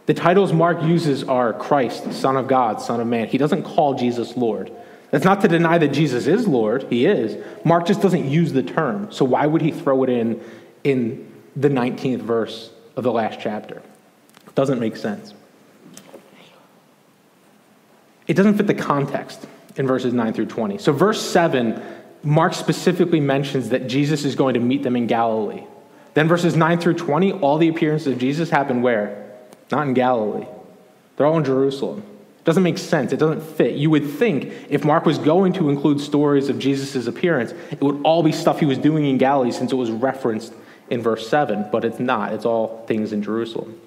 The 0.05 0.13
titles 0.13 0.53
Mark 0.53 0.81
uses 0.83 1.23
are 1.23 1.53
Christ, 1.53 2.13
Son 2.13 2.37
of 2.37 2.47
God, 2.47 2.81
Son 2.81 2.99
of 3.01 3.07
Man. 3.07 3.27
He 3.27 3.37
doesn't 3.37 3.63
call 3.63 3.93
Jesus 3.95 4.37
Lord. 4.37 4.71
That's 5.11 5.25
not 5.25 5.41
to 5.41 5.47
deny 5.47 5.77
that 5.77 5.89
Jesus 5.89 6.27
is 6.27 6.47
Lord. 6.47 6.83
He 6.89 7.05
is. 7.05 7.37
Mark 7.65 7.85
just 7.85 8.01
doesn't 8.01 8.29
use 8.29 8.51
the 8.53 8.63
term. 8.63 9.11
So 9.11 9.25
why 9.25 9.45
would 9.45 9.61
he 9.61 9.71
throw 9.71 10.03
it 10.03 10.09
in 10.09 10.41
in 10.83 11.31
the 11.55 11.69
19th 11.69 12.21
verse 12.21 12.69
of 12.95 13.03
the 13.03 13.11
last 13.11 13.39
chapter? 13.41 13.81
Doesn't 14.55 14.79
make 14.79 14.95
sense 14.97 15.33
it 18.27 18.35
doesn't 18.35 18.55
fit 18.55 18.67
the 18.67 18.73
context 18.73 19.45
in 19.77 19.87
verses 19.87 20.13
9 20.13 20.33
through 20.33 20.47
20. 20.47 20.77
So, 20.77 20.91
verse 20.91 21.21
7, 21.21 21.81
Mark 22.23 22.53
specifically 22.53 23.19
mentions 23.19 23.69
that 23.69 23.87
Jesus 23.87 24.25
is 24.25 24.35
going 24.35 24.53
to 24.55 24.59
meet 24.59 24.83
them 24.83 24.95
in 24.95 25.07
Galilee. 25.07 25.63
Then, 26.13 26.27
verses 26.27 26.55
9 26.55 26.79
through 26.79 26.95
20, 26.95 27.33
all 27.33 27.57
the 27.57 27.69
appearances 27.69 28.07
of 28.07 28.19
Jesus 28.19 28.49
happen 28.49 28.81
where? 28.81 29.31
Not 29.71 29.87
in 29.87 29.93
Galilee. 29.93 30.47
They're 31.15 31.25
all 31.25 31.37
in 31.37 31.43
Jerusalem. 31.43 32.03
It 32.39 32.43
doesn't 32.43 32.63
make 32.63 32.77
sense. 32.77 33.13
It 33.13 33.17
doesn't 33.17 33.41
fit. 33.41 33.75
You 33.75 33.89
would 33.89 34.09
think 34.09 34.45
if 34.69 34.83
Mark 34.83 35.05
was 35.05 35.17
going 35.17 35.53
to 35.53 35.69
include 35.69 35.99
stories 36.01 36.49
of 36.49 36.59
Jesus' 36.59 37.07
appearance, 37.07 37.51
it 37.71 37.81
would 37.81 38.01
all 38.03 38.23
be 38.23 38.31
stuff 38.31 38.59
he 38.59 38.65
was 38.65 38.77
doing 38.77 39.05
in 39.05 39.17
Galilee 39.17 39.51
since 39.51 39.71
it 39.71 39.75
was 39.75 39.91
referenced 39.91 40.53
in 40.89 41.01
verse 41.01 41.27
7, 41.29 41.67
but 41.71 41.83
it's 41.85 41.99
not. 41.99 42.33
It's 42.33 42.45
all 42.45 42.85
things 42.87 43.13
in 43.13 43.21
Jerusalem. 43.21 43.79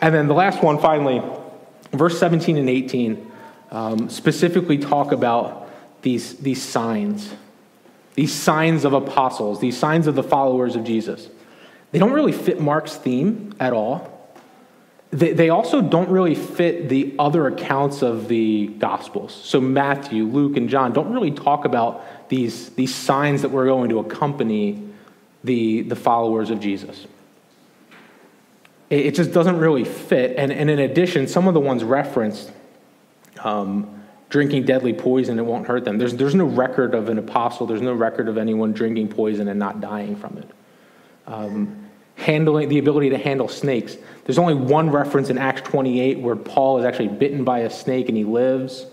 And 0.00 0.14
then 0.14 0.26
the 0.28 0.34
last 0.34 0.62
one, 0.62 0.78
finally, 0.78 1.22
verse 1.92 2.18
17 2.20 2.56
and 2.56 2.68
18 2.70 3.26
um, 3.70 4.08
specifically 4.08 4.78
talk 4.78 5.12
about 5.12 5.70
these, 6.02 6.36
these 6.38 6.62
signs, 6.62 7.34
these 8.14 8.32
signs 8.32 8.84
of 8.84 8.92
apostles, 8.92 9.60
these 9.60 9.76
signs 9.76 10.06
of 10.06 10.14
the 10.14 10.22
followers 10.22 10.76
of 10.76 10.84
Jesus. 10.84 11.28
They 11.90 11.98
don't 11.98 12.12
really 12.12 12.32
fit 12.32 12.60
Mark's 12.60 12.96
theme 12.96 13.54
at 13.60 13.72
all. 13.72 14.16
They, 15.10 15.32
they 15.32 15.48
also 15.48 15.80
don't 15.80 16.10
really 16.10 16.34
fit 16.34 16.88
the 16.90 17.14
other 17.18 17.46
accounts 17.46 18.02
of 18.02 18.28
the 18.28 18.66
Gospels. 18.66 19.34
So, 19.44 19.58
Matthew, 19.58 20.24
Luke, 20.26 20.56
and 20.58 20.68
John 20.68 20.92
don't 20.92 21.12
really 21.12 21.30
talk 21.30 21.64
about 21.64 22.28
these, 22.28 22.68
these 22.70 22.94
signs 22.94 23.40
that 23.42 23.50
were 23.50 23.64
going 23.64 23.88
to 23.88 24.00
accompany 24.00 24.84
the, 25.44 25.80
the 25.82 25.96
followers 25.96 26.50
of 26.50 26.60
Jesus. 26.60 27.06
It, 28.90 29.06
it 29.06 29.14
just 29.14 29.32
doesn't 29.32 29.58
really 29.58 29.84
fit. 29.84 30.36
And, 30.36 30.52
and 30.52 30.68
in 30.68 30.78
addition, 30.78 31.26
some 31.26 31.48
of 31.48 31.54
the 31.54 31.60
ones 31.60 31.82
referenced 31.84 32.52
um, 33.44 34.02
drinking 34.30 34.64
deadly 34.64 34.92
poison, 34.92 35.38
it 35.38 35.44
won't 35.44 35.66
hurt 35.66 35.84
them. 35.84 35.98
There's, 35.98 36.14
there's 36.14 36.34
no 36.34 36.44
record 36.46 36.94
of 36.94 37.08
an 37.08 37.18
apostle, 37.18 37.66
there's 37.66 37.80
no 37.80 37.92
record 37.94 38.28
of 38.28 38.36
anyone 38.36 38.72
drinking 38.72 39.08
poison 39.08 39.48
and 39.48 39.58
not 39.58 39.80
dying 39.80 40.16
from 40.16 40.38
it. 40.38 40.50
Um, 41.26 41.84
handling 42.16 42.68
the 42.68 42.78
ability 42.78 43.10
to 43.10 43.18
handle 43.18 43.48
snakes. 43.48 43.96
There's 44.24 44.38
only 44.38 44.54
one 44.54 44.90
reference 44.90 45.30
in 45.30 45.38
Acts 45.38 45.62
28 45.62 46.18
where 46.18 46.36
Paul 46.36 46.78
is 46.78 46.84
actually 46.84 47.08
bitten 47.08 47.44
by 47.44 47.60
a 47.60 47.70
snake 47.70 48.08
and 48.08 48.16
he 48.18 48.24
lives. 48.24 48.86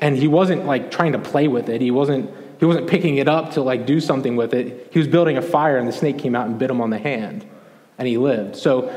And 0.00 0.16
he 0.16 0.26
wasn't 0.28 0.66
like 0.66 0.90
trying 0.90 1.12
to 1.12 1.18
play 1.18 1.46
with 1.48 1.68
it. 1.68 1.80
He 1.80 1.90
wasn't 1.90 2.30
he 2.58 2.66
wasn't 2.66 2.86
picking 2.88 3.16
it 3.16 3.28
up 3.28 3.52
to 3.54 3.62
like 3.62 3.84
do 3.86 4.00
something 4.00 4.36
with 4.36 4.54
it. 4.54 4.90
He 4.92 4.98
was 4.98 5.08
building 5.08 5.36
a 5.36 5.42
fire 5.42 5.76
and 5.76 5.86
the 5.88 5.92
snake 5.92 6.18
came 6.18 6.34
out 6.34 6.46
and 6.46 6.58
bit 6.58 6.70
him 6.70 6.80
on 6.80 6.88
the 6.90 6.98
hand 6.98 7.44
and 7.98 8.08
he 8.08 8.16
lived. 8.18 8.56
So 8.56 8.90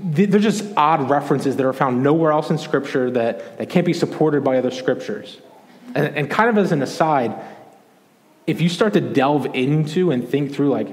they're 0.00 0.40
just 0.40 0.64
odd 0.76 1.10
references 1.10 1.56
that 1.56 1.66
are 1.66 1.72
found 1.72 2.02
nowhere 2.02 2.32
else 2.32 2.50
in 2.50 2.58
Scripture 2.58 3.10
that, 3.12 3.58
that 3.58 3.68
can't 3.70 3.86
be 3.86 3.92
supported 3.92 4.42
by 4.42 4.58
other 4.58 4.70
Scriptures. 4.70 5.38
And, 5.94 6.16
and 6.16 6.30
kind 6.30 6.48
of 6.50 6.58
as 6.58 6.72
an 6.72 6.82
aside, 6.82 7.34
if 8.46 8.60
you 8.60 8.68
start 8.68 8.92
to 8.94 9.00
delve 9.00 9.46
into 9.54 10.10
and 10.10 10.28
think 10.28 10.52
through 10.54 10.70
like 10.70 10.88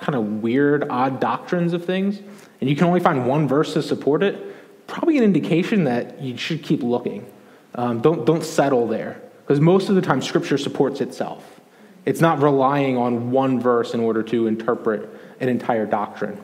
kind 0.00 0.14
of 0.14 0.42
weird, 0.42 0.86
odd 0.90 1.20
doctrines 1.20 1.72
of 1.72 1.84
things, 1.84 2.20
and 2.60 2.68
you 2.70 2.76
can 2.76 2.86
only 2.86 3.00
find 3.00 3.26
one 3.26 3.48
verse 3.48 3.74
to 3.74 3.82
support 3.82 4.22
it, 4.22 4.86
probably 4.86 5.18
an 5.18 5.24
indication 5.24 5.84
that 5.84 6.20
you 6.22 6.36
should 6.36 6.62
keep 6.62 6.82
looking. 6.82 7.26
Um, 7.74 8.00
don't, 8.00 8.24
don't 8.24 8.44
settle 8.44 8.86
there, 8.86 9.20
because 9.40 9.60
most 9.60 9.88
of 9.88 9.94
the 9.94 10.02
time 10.02 10.22
Scripture 10.22 10.58
supports 10.58 11.00
itself. 11.00 11.60
It's 12.04 12.20
not 12.20 12.40
relying 12.40 12.96
on 12.96 13.30
one 13.32 13.60
verse 13.60 13.92
in 13.94 14.00
order 14.00 14.22
to 14.24 14.46
interpret 14.46 15.08
an 15.40 15.48
entire 15.48 15.86
doctrine. 15.86 16.38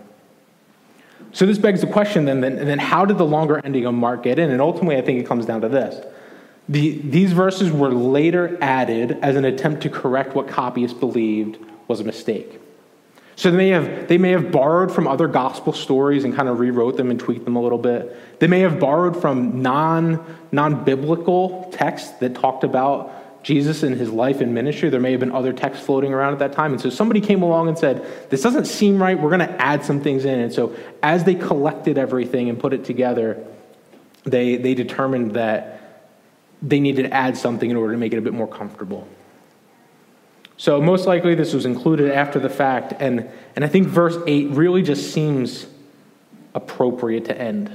So 1.33 1.47
this 1.47 1.59
begs 1.59 1.81
the 1.81 1.87
question 1.87 2.27
then, 2.27 2.41
then, 2.41 2.57
then 2.57 2.79
how 2.79 3.05
did 3.07 3.19
the 3.19 3.25
longer 3.25 3.61
ending 3.65 3.87
of 3.87 3.95
Mark 3.95 4.23
get 4.23 4.39
in? 4.39 4.51
And 4.51 4.61
ultimately, 4.61 4.97
I 4.97 5.01
think 5.01 5.21
it 5.21 5.27
comes 5.27 5.47
down 5.47 5.63
to 5.63 5.69
this. 5.69 6.05
The, 6.69 6.91
these 6.99 7.33
verses 7.33 7.73
were 7.73 7.89
later 7.89 8.57
added 8.61 9.19
as 9.23 9.37
an 9.37 9.45
attempt 9.45 9.83
to 9.83 9.91
correct 9.91 10.35
what 10.35 10.47
copyists 10.47 10.97
believed 10.99 11.59
was 11.89 12.01
a 12.01 12.05
mistake. 12.05 12.61
So 13.35 13.51
they 13.51 13.57
may 13.57 13.69
have, 13.71 14.09
they 14.09 14.19
may 14.19 14.31
have 14.33 14.53
borrowed 14.53 14.93
from 14.93 15.09
other 15.09 15.27
gospel 15.27 15.73
stories 15.73 16.25
and 16.25 16.35
kind 16.37 16.49
of 16.51 16.61
rewrote 16.61 16.99
them 16.99 17.11
and 17.11 17.19
tweaked 17.19 17.47
them 17.47 17.57
a 17.57 17.63
little 17.63 17.79
bit. 17.79 18.39
They 18.39 18.47
may 18.47 18.61
have 18.61 18.79
borrowed 18.79 19.21
from 19.21 19.63
non, 19.63 20.25
non-biblical 20.53 21.71
texts 21.73 22.11
that 22.21 22.35
talked 22.35 22.63
about 22.63 23.11
Jesus 23.43 23.83
and 23.83 23.97
his 23.97 24.11
life 24.11 24.41
and 24.41 24.55
ministry. 24.55 24.89
There 24.89 25.01
may 25.01 25.11
have 25.11 25.21
been 25.21 25.33
other 25.33 25.53
texts 25.53 25.85
floating 25.85 26.13
around 26.13 26.33
at 26.33 26.39
that 26.39 26.53
time. 26.53 26.73
And 26.73 26.81
so 26.81 26.91
somebody 26.91 27.21
came 27.21 27.43
along 27.43 27.69
and 27.69 27.77
said, 27.77 28.31
This 28.31 28.43
doesn't 28.43 28.67
seem 28.67 29.03
right. 29.03 29.19
We're 29.21 29.31
going 29.37 29.41
to 29.47 29.61
add 29.63 29.85
some 29.85 30.01
things 30.01 30.25
in. 30.25 30.39
And 30.39 30.53
so 30.53 30.75
as 31.03 31.25
they 31.25 31.35
collected 31.35 31.99
everything 31.99 32.49
and 32.49 32.59
put 32.59 32.73
it 32.73 32.85
together, 32.85 33.45
they, 34.25 34.57
they 34.57 34.75
determined 34.75 35.33
that 35.33 36.05
they 36.63 36.79
needed 36.79 37.05
to 37.05 37.13
add 37.13 37.37
something 37.37 37.69
in 37.69 37.77
order 37.77 37.93
to 37.95 37.99
make 37.99 38.13
it 38.13 38.19
a 38.19 38.23
bit 38.23 38.33
more 38.35 38.47
comfortable. 38.47 39.09
So 40.57 40.81
most 40.81 41.07
likely 41.07 41.35
this 41.35 41.53
was 41.53 41.67
included 41.67 42.13
after 42.13 42.39
the 42.39 42.49
fact. 42.51 42.95
And, 43.01 43.29
and 43.57 43.65
I 43.65 43.69
think 43.69 43.89
verse 43.89 44.17
8 44.29 44.51
really 44.51 44.83
just 44.83 45.13
seems 45.13 45.67
appropriate 46.55 47.25
to 47.25 47.37
end 47.41 47.73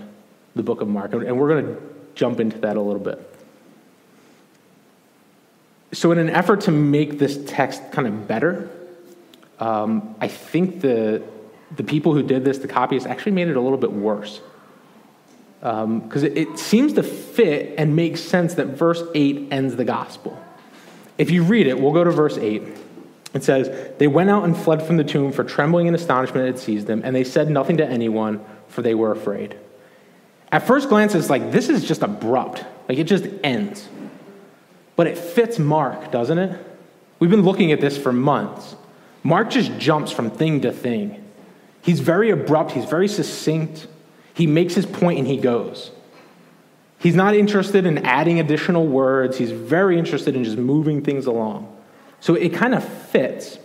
the 0.55 0.63
book 0.63 0.79
of 0.79 0.87
Mark. 0.87 1.11
And 1.13 1.37
we're 1.37 1.49
going 1.49 1.65
to 1.75 1.81
jump 2.15 2.39
into 2.39 2.59
that 2.59 2.77
a 2.77 2.81
little 2.81 3.01
bit. 3.03 3.33
So, 5.97 6.11
in 6.11 6.19
an 6.19 6.29
effort 6.29 6.61
to 6.61 6.71
make 6.71 7.17
this 7.17 7.39
text 7.47 7.81
kind 7.91 8.07
of 8.07 8.27
better, 8.27 8.69
um, 9.59 10.13
I 10.21 10.27
think 10.27 10.81
the, 10.81 11.23
the 11.75 11.83
people 11.83 12.13
who 12.13 12.21
did 12.21 12.45
this, 12.45 12.59
the 12.59 12.67
copyists, 12.67 13.09
actually 13.09 13.31
made 13.31 13.47
it 13.47 13.57
a 13.57 13.59
little 13.59 13.79
bit 13.79 13.91
worse. 13.91 14.39
Because 15.59 15.81
um, 15.87 16.03
it, 16.13 16.37
it 16.37 16.59
seems 16.59 16.93
to 16.93 17.01
fit 17.01 17.73
and 17.79 17.95
make 17.95 18.17
sense 18.17 18.53
that 18.53 18.67
verse 18.67 19.01
8 19.15 19.47
ends 19.49 19.75
the 19.75 19.85
gospel. 19.85 20.39
If 21.17 21.31
you 21.31 21.41
read 21.41 21.65
it, 21.65 21.79
we'll 21.81 21.93
go 21.93 22.03
to 22.03 22.11
verse 22.11 22.37
8. 22.37 22.61
It 23.33 23.43
says, 23.43 23.95
They 23.97 24.05
went 24.07 24.29
out 24.29 24.43
and 24.43 24.55
fled 24.55 24.83
from 24.85 24.97
the 24.97 25.03
tomb, 25.03 25.31
for 25.31 25.43
trembling 25.43 25.87
and 25.87 25.95
astonishment 25.95 26.45
had 26.45 26.59
seized 26.59 26.85
them, 26.85 27.01
and 27.03 27.15
they 27.15 27.23
said 27.23 27.49
nothing 27.49 27.77
to 27.77 27.87
anyone, 27.89 28.45
for 28.67 28.83
they 28.83 28.93
were 28.93 29.11
afraid. 29.11 29.57
At 30.51 30.59
first 30.67 30.89
glance, 30.89 31.15
it's 31.15 31.31
like 31.31 31.51
this 31.51 31.69
is 31.69 31.83
just 31.83 32.03
abrupt. 32.03 32.63
Like 32.87 32.99
it 32.99 33.05
just 33.05 33.25
ends. 33.43 33.89
But 34.97 35.05
it 35.07 35.17
fits 35.17 35.57
Mark, 35.59 36.11
doesn't 36.11 36.37
it? 36.39 36.65
We've 37.19 37.29
been 37.29 37.43
looking 37.43 37.71
at 37.71 37.79
this 37.79 37.97
for 37.97 38.11
months. 38.11 38.75
Mark 39.23 39.49
just 39.51 39.77
jumps 39.77 40.11
from 40.11 40.29
thing 40.31 40.59
to 40.61 40.71
thing. 40.73 41.23
He's 41.83 42.01
very 42.01 42.31
abrupt, 42.31 42.71
he's 42.71 42.85
very 42.85 43.07
succinct. 43.07 43.87
He 44.33 44.45
makes 44.47 44.73
his 44.73 44.85
point 44.85 45.19
and 45.19 45.27
he 45.27 45.37
goes. 45.37 45.91
He's 46.99 47.15
not 47.15 47.35
interested 47.35 47.85
in 47.85 47.99
adding 47.99 48.39
additional 48.39 48.85
words, 48.87 49.37
he's 49.37 49.51
very 49.51 49.99
interested 49.99 50.35
in 50.35 50.43
just 50.43 50.57
moving 50.57 51.03
things 51.03 51.27
along. 51.27 51.73
So 52.19 52.33
it 52.33 52.49
kind 52.49 52.73
of 52.73 52.83
fits. 52.83 53.59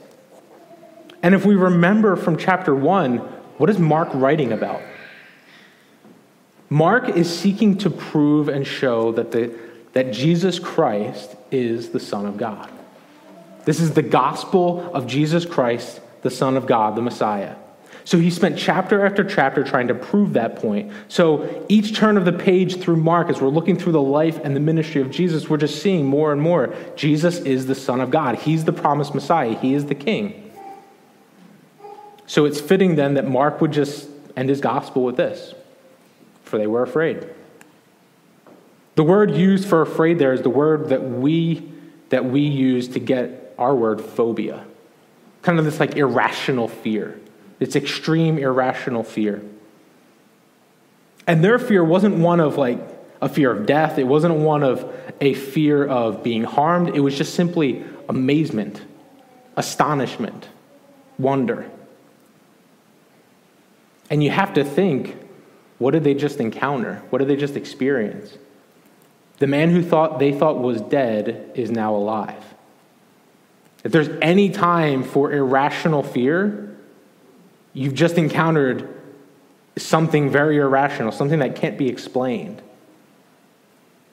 And 1.23 1.35
if 1.35 1.47
we 1.47 1.55
remember 1.55 2.15
from 2.17 2.37
chapter 2.37 2.75
one, 2.75 3.19
what 3.59 3.71
is 3.71 3.79
Mark 3.79 4.09
writing 4.13 4.53
about? 4.53 4.83
Mark 6.69 7.09
is 7.09 7.31
seeking 7.39 7.79
to 7.79 7.89
prove 7.91 8.49
and 8.49 8.67
show 8.67 9.13
that 9.13 9.31
the 9.33 9.57
that 9.93 10.13
Jesus 10.13 10.59
Christ 10.59 11.37
is 11.51 11.91
the 11.91 12.01
Son 12.01 12.27
of 12.27 12.37
God. 12.37 12.71
This 13.65 13.81
is 13.81 13.93
the 13.95 14.03
gospel 14.03 14.93
of 14.93 15.07
Jesus 15.07 15.45
Christ, 15.45 16.01
the 16.23 16.31
Son 16.31 16.57
of 16.57 16.67
God, 16.67 16.97
the 16.97 17.03
Messiah. 17.03 17.57
So 18.05 18.19
he 18.19 18.31
spent 18.31 18.59
chapter 18.59 19.07
after 19.07 19.23
chapter 19.23 19.63
trying 19.63 19.87
to 19.89 19.95
prove 19.95 20.33
that 20.33 20.57
point. 20.57 20.93
So 21.07 21.65
each 21.69 21.95
turn 21.97 22.17
of 22.17 22.25
the 22.25 22.33
page 22.33 22.81
through 22.81 22.97
Mark, 22.97 23.29
as 23.29 23.41
we're 23.41 23.49
looking 23.49 23.79
through 23.79 23.93
the 23.93 24.03
life 24.03 24.41
and 24.43 24.57
the 24.57 24.61
ministry 24.61 25.01
of 25.01 25.11
Jesus, 25.13 25.49
we're 25.49 25.59
just 25.59 25.81
seeing 25.81 26.07
more 26.07 26.33
and 26.33 26.43
more 26.43 26.75
Jesus 26.97 27.39
is 27.41 27.67
the 27.67 27.77
Son 27.77 28.01
of 28.01 28.11
God. 28.11 28.37
He's 28.41 28.65
the 28.65 28.73
promised 28.73 29.15
Messiah, 29.15 29.57
He 29.57 29.75
is 29.75 29.87
the 29.87 29.95
King. 29.95 30.51
So 32.27 32.45
it's 32.45 32.61
fitting 32.61 32.97
then 32.97 33.15
that 33.15 33.27
Mark 33.29 33.61
would 33.61 33.73
just 33.73 34.09
end 34.37 34.49
his 34.49 34.61
gospel 34.61 35.05
with 35.05 35.17
this 35.17 35.55
for 36.43 36.59
they 36.59 36.67
were 36.67 36.83
afraid. 36.83 37.27
The 38.95 39.05
word 39.05 39.31
used 39.33 39.67
for 39.69 39.81
afraid 39.83 40.19
there 40.19 40.33
is 40.33 40.43
the 40.43 40.51
word 40.51 40.89
that 40.91 41.03
we 41.03 41.69
that 42.11 42.25
we 42.27 42.41
use 42.43 42.89
to 42.89 42.99
get 43.01 43.55
our 43.59 43.75
word 43.75 44.01
phobia. 44.01 44.65
Kind 45.41 45.59
of 45.59 45.65
this 45.65 45.81
like 45.81 45.97
irrational 45.97 46.69
fear. 46.69 47.19
It's 47.59 47.75
extreme 47.75 48.37
irrational 48.39 49.03
fear. 49.03 49.41
And 51.27 51.43
their 51.43 51.59
fear 51.59 51.83
wasn't 51.83 52.17
one 52.17 52.39
of 52.41 52.59
like 52.59 52.81
a 53.23 53.29
fear 53.31 53.51
of 53.51 53.65
death. 53.65 53.97
It 53.99 54.05
wasn't 54.05 54.35
one 54.35 54.63
of 54.63 54.85
a 55.23 55.33
fear 55.35 55.87
of 55.87 56.23
being 56.23 56.43
harmed. 56.45 56.95
It 56.95 57.01
was 57.01 57.17
just 57.17 57.35
simply 57.35 57.83
amazement, 58.11 58.83
astonishment, 59.57 60.49
wonder. 61.19 61.71
And 64.11 64.23
you 64.23 64.29
have 64.31 64.53
to 64.55 64.65
think 64.65 65.17
what 65.79 65.93
did 65.93 66.05
they 66.05 66.15
just 66.15 66.39
encounter? 66.41 67.03
What 67.11 67.19
did 67.21 67.29
they 67.29 67.37
just 67.37 67.57
experience? 67.57 68.37
The 69.43 69.49
man 69.49 69.71
who 69.71 69.83
thought 69.83 70.21
they 70.21 70.31
thought 70.31 70.61
was 70.61 70.81
dead 70.83 71.51
is 71.57 71.69
now 71.69 71.97
alive. 71.97 72.45
If 73.83 73.91
there's 73.91 74.09
any 74.23 74.51
time 74.51 75.03
for 75.03 75.33
irrational 75.33 76.05
fear, 76.05 76.73
you've 77.73 77.93
just 77.95 78.19
encountered 78.19 78.89
something 79.77 80.31
very 80.31 80.59
irrational, 80.59 81.11
something 81.11 81.41
that 81.41 81.57
can't 81.57 81.77
be 81.77 81.89
explained. 81.89 82.63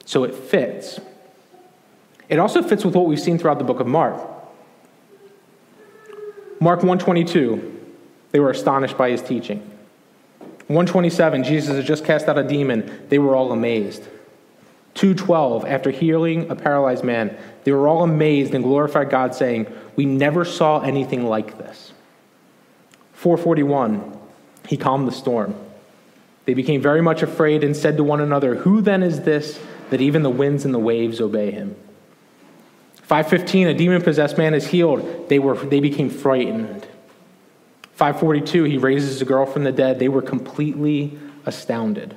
So 0.04 0.24
it 0.24 0.34
fits. 0.34 0.98
It 2.28 2.40
also 2.40 2.60
fits 2.60 2.84
with 2.84 2.96
what 2.96 3.06
we've 3.06 3.20
seen 3.20 3.38
throughout 3.38 3.58
the 3.60 3.64
book 3.64 3.78
of 3.78 3.86
Mark. 3.86 4.18
Mark 6.60 6.80
122, 6.82 7.80
they 8.32 8.40
were 8.40 8.50
astonished 8.50 8.98
by 8.98 9.10
his 9.10 9.22
teaching. 9.22 9.60
127, 10.66 11.44
Jesus 11.44 11.76
had 11.76 11.86
just 11.86 12.04
cast 12.04 12.26
out 12.26 12.36
a 12.36 12.42
demon. 12.42 13.06
They 13.08 13.20
were 13.20 13.36
all 13.36 13.52
amazed. 13.52 14.02
2:12 14.94 15.64
after 15.68 15.90
healing 15.90 16.50
a 16.50 16.56
paralyzed 16.56 17.04
man 17.04 17.36
they 17.64 17.72
were 17.72 17.86
all 17.86 18.02
amazed 18.02 18.54
and 18.54 18.64
glorified 18.64 19.08
God 19.10 19.34
saying 19.34 19.66
we 19.96 20.04
never 20.04 20.44
saw 20.44 20.80
anything 20.80 21.26
like 21.26 21.58
this 21.58 21.92
441 23.14 24.16
he 24.68 24.76
calmed 24.76 25.06
the 25.06 25.12
storm 25.12 25.54
they 26.44 26.54
became 26.54 26.82
very 26.82 27.00
much 27.00 27.22
afraid 27.22 27.62
and 27.62 27.76
said 27.76 27.96
to 27.96 28.02
one 28.04 28.20
another 28.20 28.56
who 28.56 28.80
then 28.80 29.02
is 29.02 29.22
this 29.22 29.60
that 29.90 30.00
even 30.00 30.22
the 30.22 30.30
winds 30.30 30.64
and 30.64 30.74
the 30.74 30.78
waves 30.78 31.20
obey 31.20 31.50
him 31.50 31.76
515 33.02 33.68
a 33.68 33.74
demon 33.74 34.02
possessed 34.02 34.36
man 34.38 34.54
is 34.54 34.66
healed 34.66 35.28
they 35.28 35.38
were 35.38 35.54
they 35.56 35.80
became 35.80 36.10
frightened 36.10 36.86
542 37.92 38.64
he 38.64 38.76
raises 38.78 39.22
a 39.22 39.24
girl 39.24 39.46
from 39.46 39.62
the 39.62 39.72
dead 39.72 39.98
they 40.00 40.08
were 40.08 40.22
completely 40.22 41.16
astounded 41.46 42.16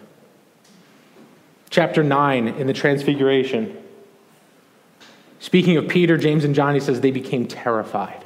chapter 1.74 2.04
9 2.04 2.48
in 2.50 2.68
the 2.68 2.74
Transfiguration. 2.74 3.76
Speaking 5.40 5.76
of 5.78 5.88
Peter, 5.88 6.18
James, 6.20 6.44
and 6.44 6.54
John, 6.54 6.76
he 6.76 6.80
says 6.80 7.02
they 7.02 7.10
became 7.10 7.48
terrified. 7.48 8.20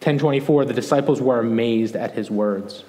1024, 0.00 0.64
the 0.64 0.72
disciples 0.72 1.20
were 1.20 1.38
amazed 1.38 1.94
at 1.96 2.14
his 2.14 2.30
words. 2.30 2.84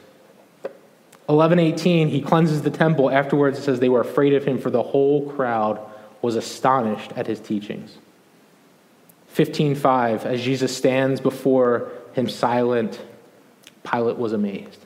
1118, 1.26 2.08
he 2.08 2.22
cleanses 2.22 2.62
the 2.62 2.70
temple. 2.70 3.12
Afterwards, 3.12 3.60
it 3.60 3.64
says 3.64 3.82
they 3.82 3.90
were 3.90 4.00
afraid 4.00 4.32
of 4.34 4.46
him, 4.46 4.58
for 4.58 4.70
the 4.70 4.82
whole 4.82 5.30
crowd 5.32 5.82
was 6.22 6.38
astonished 6.38 7.12
at 7.18 7.28
his 7.28 7.42
teachings. 7.42 7.98
15.5, 9.36 10.24
as 10.26 10.42
Jesus 10.42 10.76
stands 10.76 11.20
before 11.20 11.92
him 12.14 12.30
silent, 12.30 13.02
Pilate 13.84 14.18
was 14.18 14.32
amazed. 14.32 14.86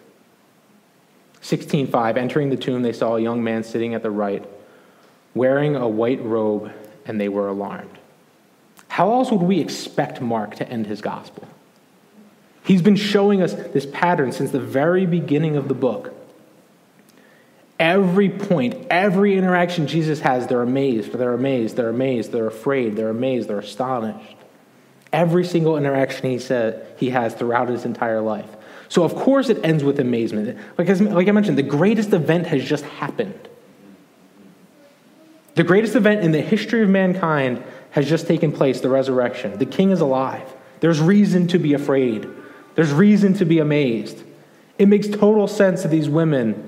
16:5 1.45 2.17
Entering 2.17 2.49
the 2.49 2.55
tomb 2.57 2.81
they 2.81 2.91
saw 2.91 3.15
a 3.15 3.21
young 3.21 3.43
man 3.43 3.63
sitting 3.63 3.93
at 3.93 4.01
the 4.01 4.09
right 4.09 4.43
wearing 5.35 5.75
a 5.75 5.87
white 5.87 6.21
robe 6.23 6.71
and 7.05 7.19
they 7.21 7.27
were 7.29 7.49
alarmed. 7.49 7.99
How 8.87 9.11
else 9.11 9.29
would 9.31 9.41
we 9.41 9.59
expect 9.59 10.21
Mark 10.21 10.55
to 10.55 10.67
end 10.67 10.87
his 10.87 11.01
gospel? 11.01 11.45
He's 12.63 12.81
been 12.81 12.95
showing 12.95 13.41
us 13.43 13.53
this 13.53 13.85
pattern 13.85 14.31
since 14.31 14.51
the 14.51 14.59
very 14.61 15.05
beginning 15.05 15.55
of 15.57 15.67
the 15.67 15.73
book. 15.73 16.13
Every 17.77 18.29
point, 18.29 18.87
every 18.89 19.37
interaction 19.37 19.85
Jesus 19.87 20.21
has, 20.21 20.47
they're 20.47 20.61
amazed, 20.63 21.11
they're 21.11 21.33
amazed, 21.33 21.75
they're 21.75 21.89
amazed, 21.89 22.31
they're 22.31 22.47
afraid, 22.47 22.95
they're 22.95 23.09
amazed, 23.09 23.49
they're 23.49 23.59
astonished. 23.59 24.35
Every 25.11 25.43
single 25.45 25.77
interaction 25.77 26.29
he, 26.29 26.39
said, 26.39 26.87
he 26.97 27.09
has 27.09 27.33
throughout 27.35 27.67
his 27.67 27.83
entire 27.83 28.21
life. 28.21 28.49
So, 28.95 29.03
of 29.03 29.13
course, 29.13 29.49
it 29.49 29.59
ends 29.61 29.83
with 29.83 29.99
amazement. 29.99 30.57
Like, 30.77 30.87
as, 30.87 31.01
like 31.01 31.27
I 31.27 31.31
mentioned, 31.33 31.57
the 31.57 31.61
greatest 31.63 32.13
event 32.13 32.47
has 32.47 32.63
just 32.63 32.85
happened. 32.85 33.37
The 35.55 35.63
greatest 35.65 35.95
event 35.97 36.23
in 36.23 36.31
the 36.31 36.39
history 36.41 36.81
of 36.81 36.87
mankind 36.87 37.61
has 37.91 38.07
just 38.07 38.25
taken 38.25 38.53
place 38.53 38.79
the 38.79 38.87
resurrection. 38.87 39.57
The 39.57 39.65
king 39.65 39.91
is 39.91 39.99
alive. 39.99 40.47
There's 40.79 41.01
reason 41.01 41.45
to 41.49 41.59
be 41.59 41.73
afraid, 41.73 42.25
there's 42.75 42.93
reason 42.93 43.33
to 43.33 43.43
be 43.45 43.59
amazed. 43.59 44.17
It 44.79 44.85
makes 44.87 45.09
total 45.09 45.49
sense 45.49 45.81
that 45.83 45.89
these 45.89 46.07
women 46.07 46.65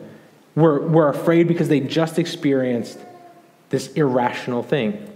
were, 0.53 0.85
were 0.85 1.07
afraid 1.07 1.47
because 1.47 1.69
they 1.69 1.79
just 1.79 2.19
experienced 2.19 2.99
this 3.69 3.87
irrational 3.93 4.63
thing. 4.63 5.13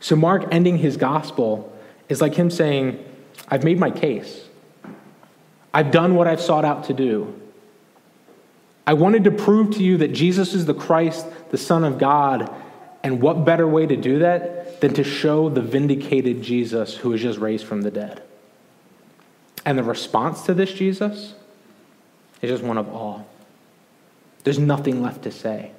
So, 0.00 0.16
Mark 0.16 0.44
ending 0.50 0.76
his 0.76 0.98
gospel 0.98 1.74
is 2.10 2.20
like 2.20 2.34
him 2.34 2.50
saying, 2.50 3.02
I've 3.50 3.64
made 3.64 3.78
my 3.78 3.90
case. 3.90 4.47
I've 5.72 5.90
done 5.90 6.14
what 6.14 6.26
I've 6.26 6.40
sought 6.40 6.64
out 6.64 6.84
to 6.84 6.94
do. 6.94 7.34
I 8.86 8.94
wanted 8.94 9.24
to 9.24 9.30
prove 9.30 9.72
to 9.76 9.84
you 9.84 9.98
that 9.98 10.12
Jesus 10.12 10.54
is 10.54 10.64
the 10.64 10.74
Christ, 10.74 11.26
the 11.50 11.58
Son 11.58 11.84
of 11.84 11.98
God. 11.98 12.50
And 13.02 13.20
what 13.20 13.44
better 13.44 13.66
way 13.68 13.86
to 13.86 13.96
do 13.96 14.20
that 14.20 14.80
than 14.80 14.94
to 14.94 15.04
show 15.04 15.48
the 15.48 15.60
vindicated 15.60 16.42
Jesus 16.42 16.96
who 16.96 17.10
was 17.10 17.20
just 17.20 17.38
raised 17.38 17.66
from 17.66 17.82
the 17.82 17.90
dead? 17.90 18.22
And 19.64 19.76
the 19.78 19.82
response 19.84 20.42
to 20.42 20.54
this 20.54 20.72
Jesus 20.72 21.34
is 22.40 22.50
just 22.50 22.62
one 22.62 22.78
of 22.78 22.88
awe. 22.88 23.20
There's 24.44 24.58
nothing 24.58 25.02
left 25.02 25.22
to 25.24 25.30
say. 25.30 25.72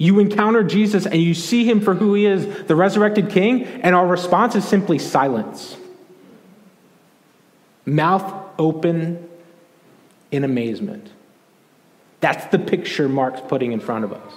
You 0.00 0.20
encounter 0.20 0.62
Jesus 0.62 1.06
and 1.06 1.16
you 1.20 1.34
see 1.34 1.64
him 1.64 1.80
for 1.80 1.92
who 1.94 2.14
he 2.14 2.24
is, 2.26 2.64
the 2.66 2.76
resurrected 2.76 3.30
king, 3.30 3.64
and 3.64 3.96
our 3.96 4.06
response 4.06 4.54
is 4.54 4.64
simply 4.66 5.00
silence. 5.00 5.76
Mouth 7.84 8.47
open 8.58 9.28
in 10.30 10.44
amazement. 10.44 11.10
That's 12.20 12.44
the 12.46 12.58
picture 12.58 13.08
Mark's 13.08 13.40
putting 13.46 13.72
in 13.72 13.80
front 13.80 14.04
of 14.04 14.12
us. 14.12 14.32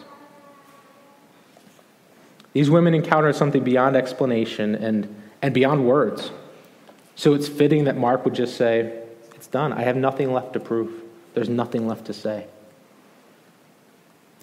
These 2.54 2.70
women 2.70 2.94
encounter 2.94 3.32
something 3.34 3.64
beyond 3.64 3.96
explanation 3.96 4.76
and, 4.76 5.14
and 5.42 5.54
beyond 5.54 5.88
words. 5.88 6.32
So 7.16 7.34
it's 7.34 7.48
fitting 7.48 7.86
that 7.86 7.98
Mark 7.98 8.24
would 8.26 8.36
just 8.36 8.56
say, 8.58 9.02
It's 9.36 9.48
done. 9.48 9.74
I 9.74 9.82
have 9.82 9.96
nothing 9.96 10.32
left 10.32 10.54
to 10.54 10.60
prove. 10.60 10.92
There's 11.34 11.50
nothing 11.50 11.88
left 11.88 12.06
to 12.06 12.14
say. 12.14 12.46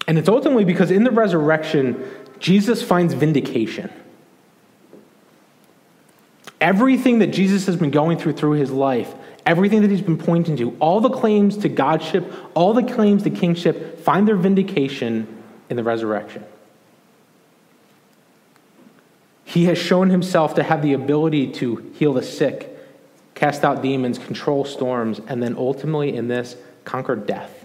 And 0.07 0.17
it's 0.17 0.27
ultimately 0.29 0.65
because 0.65 0.89
in 0.91 1.03
the 1.03 1.11
resurrection, 1.11 2.03
Jesus 2.39 2.81
finds 2.81 3.13
vindication. 3.13 3.91
Everything 6.59 7.19
that 7.19 7.27
Jesus 7.27 7.67
has 7.67 7.75
been 7.75 7.91
going 7.91 8.17
through 8.17 8.33
through 8.33 8.53
his 8.53 8.71
life 8.71 9.13
Everything 9.45 9.81
that 9.81 9.91
he's 9.91 10.01
been 10.01 10.17
pointing 10.17 10.57
to, 10.57 10.75
all 10.79 10.99
the 10.99 11.09
claims 11.09 11.57
to 11.57 11.69
godship, 11.69 12.31
all 12.53 12.73
the 12.73 12.83
claims 12.83 13.23
to 13.23 13.29
kingship, 13.29 13.99
find 14.01 14.27
their 14.27 14.35
vindication 14.35 15.27
in 15.69 15.77
the 15.77 15.83
resurrection. 15.83 16.43
He 19.45 19.65
has 19.65 19.77
shown 19.77 20.09
himself 20.09 20.55
to 20.55 20.63
have 20.63 20.81
the 20.81 20.93
ability 20.93 21.51
to 21.53 21.77
heal 21.95 22.13
the 22.13 22.21
sick, 22.21 22.77
cast 23.33 23.63
out 23.63 23.81
demons, 23.81 24.19
control 24.19 24.65
storms, 24.65 25.19
and 25.27 25.41
then 25.41 25.55
ultimately 25.57 26.15
in 26.15 26.27
this, 26.27 26.55
conquer 26.85 27.15
death. 27.15 27.55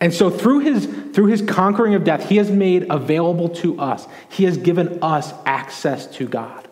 And 0.00 0.14
so 0.14 0.30
through 0.30 0.60
his, 0.60 0.86
through 1.12 1.26
his 1.26 1.42
conquering 1.42 1.94
of 1.94 2.04
death, 2.04 2.28
he 2.28 2.38
has 2.38 2.50
made 2.50 2.86
available 2.90 3.50
to 3.56 3.78
us, 3.78 4.06
he 4.30 4.44
has 4.44 4.56
given 4.56 5.00
us 5.02 5.32
access 5.44 6.06
to 6.16 6.26
God. 6.26 6.66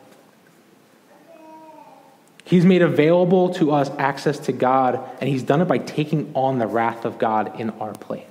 He's 2.49 2.64
made 2.64 2.80
available 2.80 3.51
to 3.57 3.72
us 3.72 3.90
access 3.99 4.38
to 4.40 4.53
God, 4.53 5.01
and 5.20 5.28
He's 5.28 5.42
done 5.42 5.61
it 5.61 5.66
by 5.66 5.76
taking 5.76 6.32
on 6.34 6.59
the 6.59 6.66
wrath 6.66 7.05
of 7.05 7.18
God 7.18 7.61
in 7.61 7.68
our 7.78 7.92
place. 7.92 8.24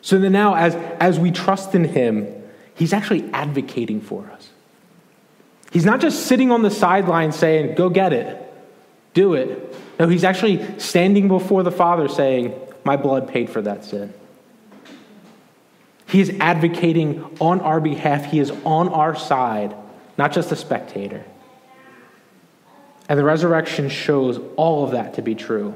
So 0.00 0.18
that 0.18 0.30
now, 0.30 0.54
as, 0.54 0.74
as 1.00 1.18
we 1.18 1.30
trust 1.30 1.74
in 1.74 1.84
Him, 1.84 2.26
He's 2.74 2.94
actually 2.94 3.28
advocating 3.34 4.00
for 4.00 4.24
us. 4.30 4.48
He's 5.70 5.84
not 5.84 6.00
just 6.00 6.24
sitting 6.24 6.50
on 6.50 6.62
the 6.62 6.70
sidelines 6.70 7.36
saying, 7.36 7.74
Go 7.74 7.90
get 7.90 8.14
it, 8.14 8.40
do 9.12 9.34
it. 9.34 9.76
No, 9.98 10.08
He's 10.08 10.24
actually 10.24 10.64
standing 10.80 11.28
before 11.28 11.62
the 11.62 11.70
Father 11.70 12.08
saying, 12.08 12.54
My 12.84 12.96
blood 12.96 13.28
paid 13.28 13.50
for 13.50 13.60
that 13.60 13.84
sin. 13.84 14.14
He 16.06 16.22
is 16.22 16.32
advocating 16.40 17.22
on 17.38 17.60
our 17.60 17.82
behalf, 17.82 18.24
He 18.30 18.38
is 18.38 18.50
on 18.64 18.88
our 18.88 19.14
side, 19.14 19.76
not 20.16 20.32
just 20.32 20.50
a 20.50 20.56
spectator. 20.56 21.22
And 23.08 23.18
the 23.18 23.24
resurrection 23.24 23.88
shows 23.88 24.38
all 24.56 24.84
of 24.84 24.90
that 24.90 25.14
to 25.14 25.22
be 25.22 25.34
true. 25.34 25.74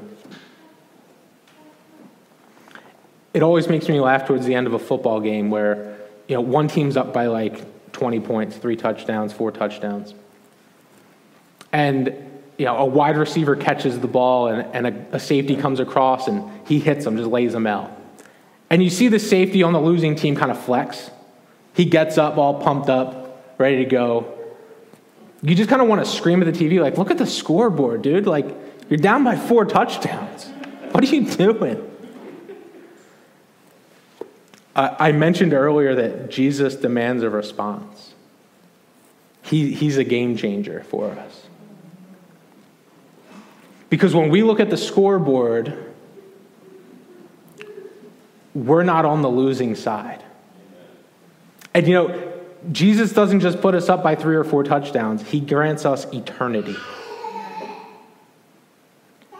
It 3.33 3.41
always 3.41 3.67
makes 3.67 3.89
me 3.89 3.99
laugh 3.99 4.27
towards 4.27 4.45
the 4.45 4.53
end 4.53 4.67
of 4.67 4.73
a 4.73 4.79
football 4.79 5.19
game 5.19 5.49
where, 5.49 5.97
you 6.27 6.35
know, 6.35 6.41
one 6.41 6.67
team's 6.67 6.95
up 6.95 7.11
by 7.11 7.27
like 7.27 7.91
20 7.93 8.19
points, 8.19 8.55
three 8.55 8.75
touchdowns, 8.75 9.33
four 9.33 9.51
touchdowns. 9.51 10.13
And, 11.71 12.13
you 12.59 12.65
know, 12.65 12.77
a 12.77 12.85
wide 12.85 13.17
receiver 13.17 13.55
catches 13.55 13.99
the 13.99 14.07
ball 14.07 14.47
and, 14.47 14.67
and 14.85 15.11
a, 15.13 15.15
a 15.15 15.19
safety 15.19 15.55
comes 15.55 15.79
across 15.79 16.27
and 16.27 16.43
he 16.67 16.79
hits 16.79 17.07
him, 17.07 17.17
just 17.17 17.29
lays 17.31 17.55
him 17.55 17.65
out. 17.65 17.99
And 18.69 18.83
you 18.83 18.91
see 18.91 19.07
the 19.07 19.17
safety 19.19 19.63
on 19.63 19.73
the 19.73 19.81
losing 19.81 20.15
team 20.15 20.35
kind 20.35 20.51
of 20.51 20.59
flex. 20.63 21.09
He 21.73 21.85
gets 21.85 22.19
up 22.19 22.37
all 22.37 22.61
pumped 22.61 22.89
up, 22.89 23.55
ready 23.57 23.77
to 23.83 23.89
go, 23.89 24.37
you 25.43 25.55
just 25.55 25.69
kind 25.69 25.81
of 25.81 25.87
want 25.89 26.03
to 26.03 26.09
scream 26.09 26.41
at 26.41 26.51
the 26.53 26.57
TV, 26.57 26.81
like, 26.81 26.97
look 26.97 27.11
at 27.11 27.17
the 27.17 27.27
scoreboard, 27.27 28.01
dude. 28.01 28.25
Like, 28.25 28.55
you're 28.89 28.97
down 28.97 29.23
by 29.23 29.35
four 29.35 29.65
touchdowns. 29.65 30.45
What 30.91 31.03
are 31.03 31.07
you 31.07 31.29
doing? 31.29 31.89
I, 34.75 35.11
mentioned 35.11 35.53
earlier 35.53 35.93
that 35.95 36.31
Jesus 36.31 36.75
demands 36.75 37.21
a 37.21 37.29
response. 37.29 38.13
He, 39.43 39.71
he's 39.71 39.97
a 39.97 40.03
game 40.03 40.35
changer 40.35 40.83
for 40.85 41.11
us. 41.11 41.45
Because 43.91 44.15
when 44.15 44.31
we 44.31 44.41
look 44.41 44.59
at 44.59 44.71
the 44.71 44.77
scoreboard, 44.77 45.93
we're 48.55 48.81
not 48.81 49.05
on 49.05 49.21
the 49.21 49.29
losing 49.29 49.75
side. 49.75 50.23
And 51.75 51.85
you 51.85 51.93
know, 51.93 52.32
Jesus 52.71 53.11
doesn't 53.11 53.41
just 53.41 53.59
put 53.61 53.75
us 53.75 53.89
up 53.89 54.03
by 54.03 54.15
three 54.15 54.35
or 54.35 54.43
four 54.43 54.63
touchdowns, 54.63 55.21
He 55.27 55.39
grants 55.39 55.85
us 55.85 56.05
eternity. 56.13 56.75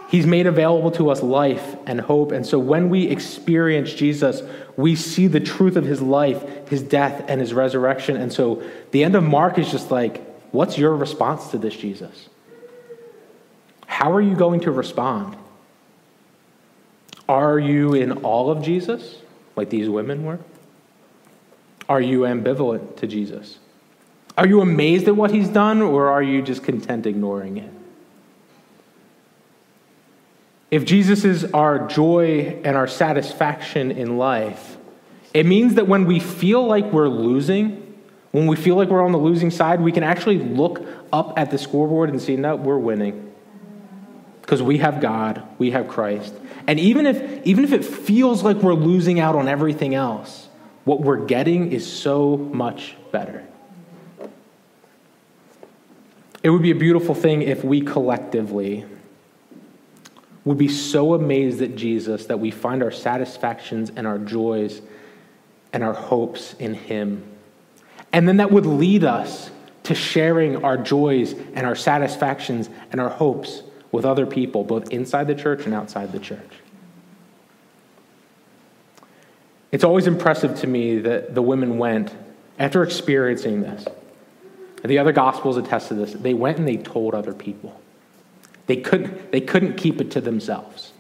He's 0.09 0.28
made 0.28 0.45
available 0.45 0.91
to 0.91 1.09
us 1.09 1.24
life 1.24 1.76
and 1.88 1.99
hope. 1.99 2.32
And 2.32 2.45
so 2.45 2.59
when 2.59 2.89
we 2.89 3.07
experience 3.07 3.91
Jesus, 3.91 4.43
we 4.78 4.95
see 4.95 5.26
the 5.26 5.39
truth 5.39 5.76
of 5.76 5.86
his 5.86 6.03
life, 6.03 6.67
his 6.67 6.84
death, 6.84 7.26
and 7.28 7.41
his 7.41 7.51
resurrection. 7.51 8.17
And 8.17 8.32
so 8.32 8.61
the 8.91 9.03
end 9.03 9.15
of 9.15 9.24
Mark 9.24 9.57
is 9.57 9.71
just 9.71 9.89
like, 9.89 10.21
what's 10.51 10.78
your 10.78 10.95
response 10.95 11.47
to 11.47 11.57
this, 11.57 11.76
Jesus? 11.76 12.30
How 13.88 14.11
are 14.13 14.21
you 14.21 14.36
going 14.36 14.59
to 14.61 14.71
respond? 14.71 15.36
Are 17.28 17.57
you 17.57 17.95
in 17.95 18.11
all 18.19 18.51
of 18.51 18.61
Jesus, 18.61 19.15
like 19.55 19.71
these 19.71 19.89
women 19.89 20.24
were? 20.26 20.38
Are 21.90 22.02
you 22.02 22.22
ambivalent 22.22 22.98
to 22.98 23.08
Jesus? 23.08 23.60
Are 24.38 24.48
you 24.48 24.62
amazed 24.62 25.08
at 25.08 25.16
what 25.16 25.32
he's 25.32 25.50
done, 25.50 25.82
or 25.82 26.08
are 26.10 26.24
you 26.24 26.42
just 26.42 26.64
content 26.64 27.06
ignoring 27.06 27.58
it? 27.58 27.70
If 30.72 30.86
Jesus 30.86 31.24
is 31.24 31.46
our 31.52 31.88
joy 31.88 32.60
and 32.64 32.76
our 32.76 32.88
satisfaction 32.88 33.92
in 33.92 34.18
life, 34.18 34.78
it 35.34 35.46
means 35.46 35.76
that 35.76 35.88
when 35.88 36.06
we 36.06 36.20
feel 36.20 36.66
like 36.66 36.86
we're 36.92 37.10
losing, 37.10 37.94
when 38.32 38.48
we 38.48 38.56
feel 38.56 38.76
like 38.76 38.90
we're 38.90 39.06
on 39.06 39.12
the 39.12 39.20
losing 39.20 39.52
side, 39.52 39.82
we 39.82 39.92
can 39.92 40.02
actually 40.04 40.40
look 40.40 40.82
up 41.12 41.38
at 41.38 41.52
the 41.52 41.60
scoreboard 41.60 42.10
and 42.10 42.20
see, 42.20 42.36
no, 42.36 42.56
we're 42.56 42.80
winning. 42.80 43.32
Because 44.42 44.64
we 44.64 44.80
have 44.80 45.00
God, 45.00 45.44
we 45.60 45.72
have 45.72 45.88
Christ. 45.88 46.34
And 46.66 46.80
even 46.80 47.06
if, 47.06 47.46
even 47.46 47.64
if 47.64 47.72
it 47.72 47.86
feels 47.86 48.42
like 48.42 48.58
we're 48.58 48.74
losing 48.74 49.20
out 49.20 49.36
on 49.36 49.48
everything 49.48 49.94
else, 49.94 50.43
what 50.86 51.02
we're 51.02 51.26
getting 51.26 51.72
is 51.72 51.90
so 51.92 52.38
much 52.38 52.96
better. 53.12 53.46
It 56.42 56.50
would 56.50 56.62
be 56.62 56.72
a 56.72 56.76
beautiful 56.76 57.16
thing 57.16 57.42
if 57.42 57.64
we 57.64 57.80
collectively 57.82 58.86
would 60.44 60.58
be 60.58 60.68
so 60.68 61.14
amazed 61.14 61.62
at 61.62 61.78
Jesus 61.78 62.26
that 62.26 62.38
we 62.40 62.52
find 62.52 62.84
our 62.84 62.92
satisfactions 62.92 63.94
and 63.96 64.06
our 64.06 64.18
joys 64.20 64.82
and 65.72 65.82
our 65.84 65.94
hopes 65.94 66.54
in 66.60 66.74
Him. 66.74 67.24
And 68.12 68.28
then 68.28 68.38
that 68.38 68.52
would 68.52 68.66
lead 68.66 69.06
us 69.06 69.52
to 69.84 69.96
sharing 69.96 70.66
our 70.66 70.76
joys 70.76 71.34
and 71.56 71.66
our 71.66 71.76
satisfactions 71.76 72.70
and 72.92 73.00
our 73.00 73.10
hopes 73.10 73.64
with 73.94 74.04
other 74.04 74.26
people, 74.26 74.66
both 74.66 74.90
inside 74.92 75.28
the 75.28 75.36
church 75.36 75.64
and 75.66 75.74
outside 75.74 76.12
the 76.12 76.20
church. 76.20 76.56
It's 79.74 79.84
always 79.84 80.05
impressive 80.05 80.55
to 80.59 80.67
me 80.67 80.99
that 80.99 81.34
the 81.34 81.41
women 81.41 81.80
went 81.80 82.13
after 82.59 82.84
experiencing 82.84 83.63
this. 83.63 83.86
The 84.86 84.99
other 84.99 85.11
gospels 85.11 85.57
attest 85.57 85.88
to 85.88 85.95
this. 85.95 86.13
They 86.13 86.36
went 86.36 86.59
and 86.59 86.67
they 86.67 86.78
told 86.78 87.15
other 87.15 87.34
people. 87.34 87.82
They 88.67 88.78
couldn't, 88.78 89.32
they 89.32 89.41
couldn't 89.41 89.74
keep 89.78 89.99
it 89.99 90.11
to 90.11 90.21
themselves. 90.21 90.93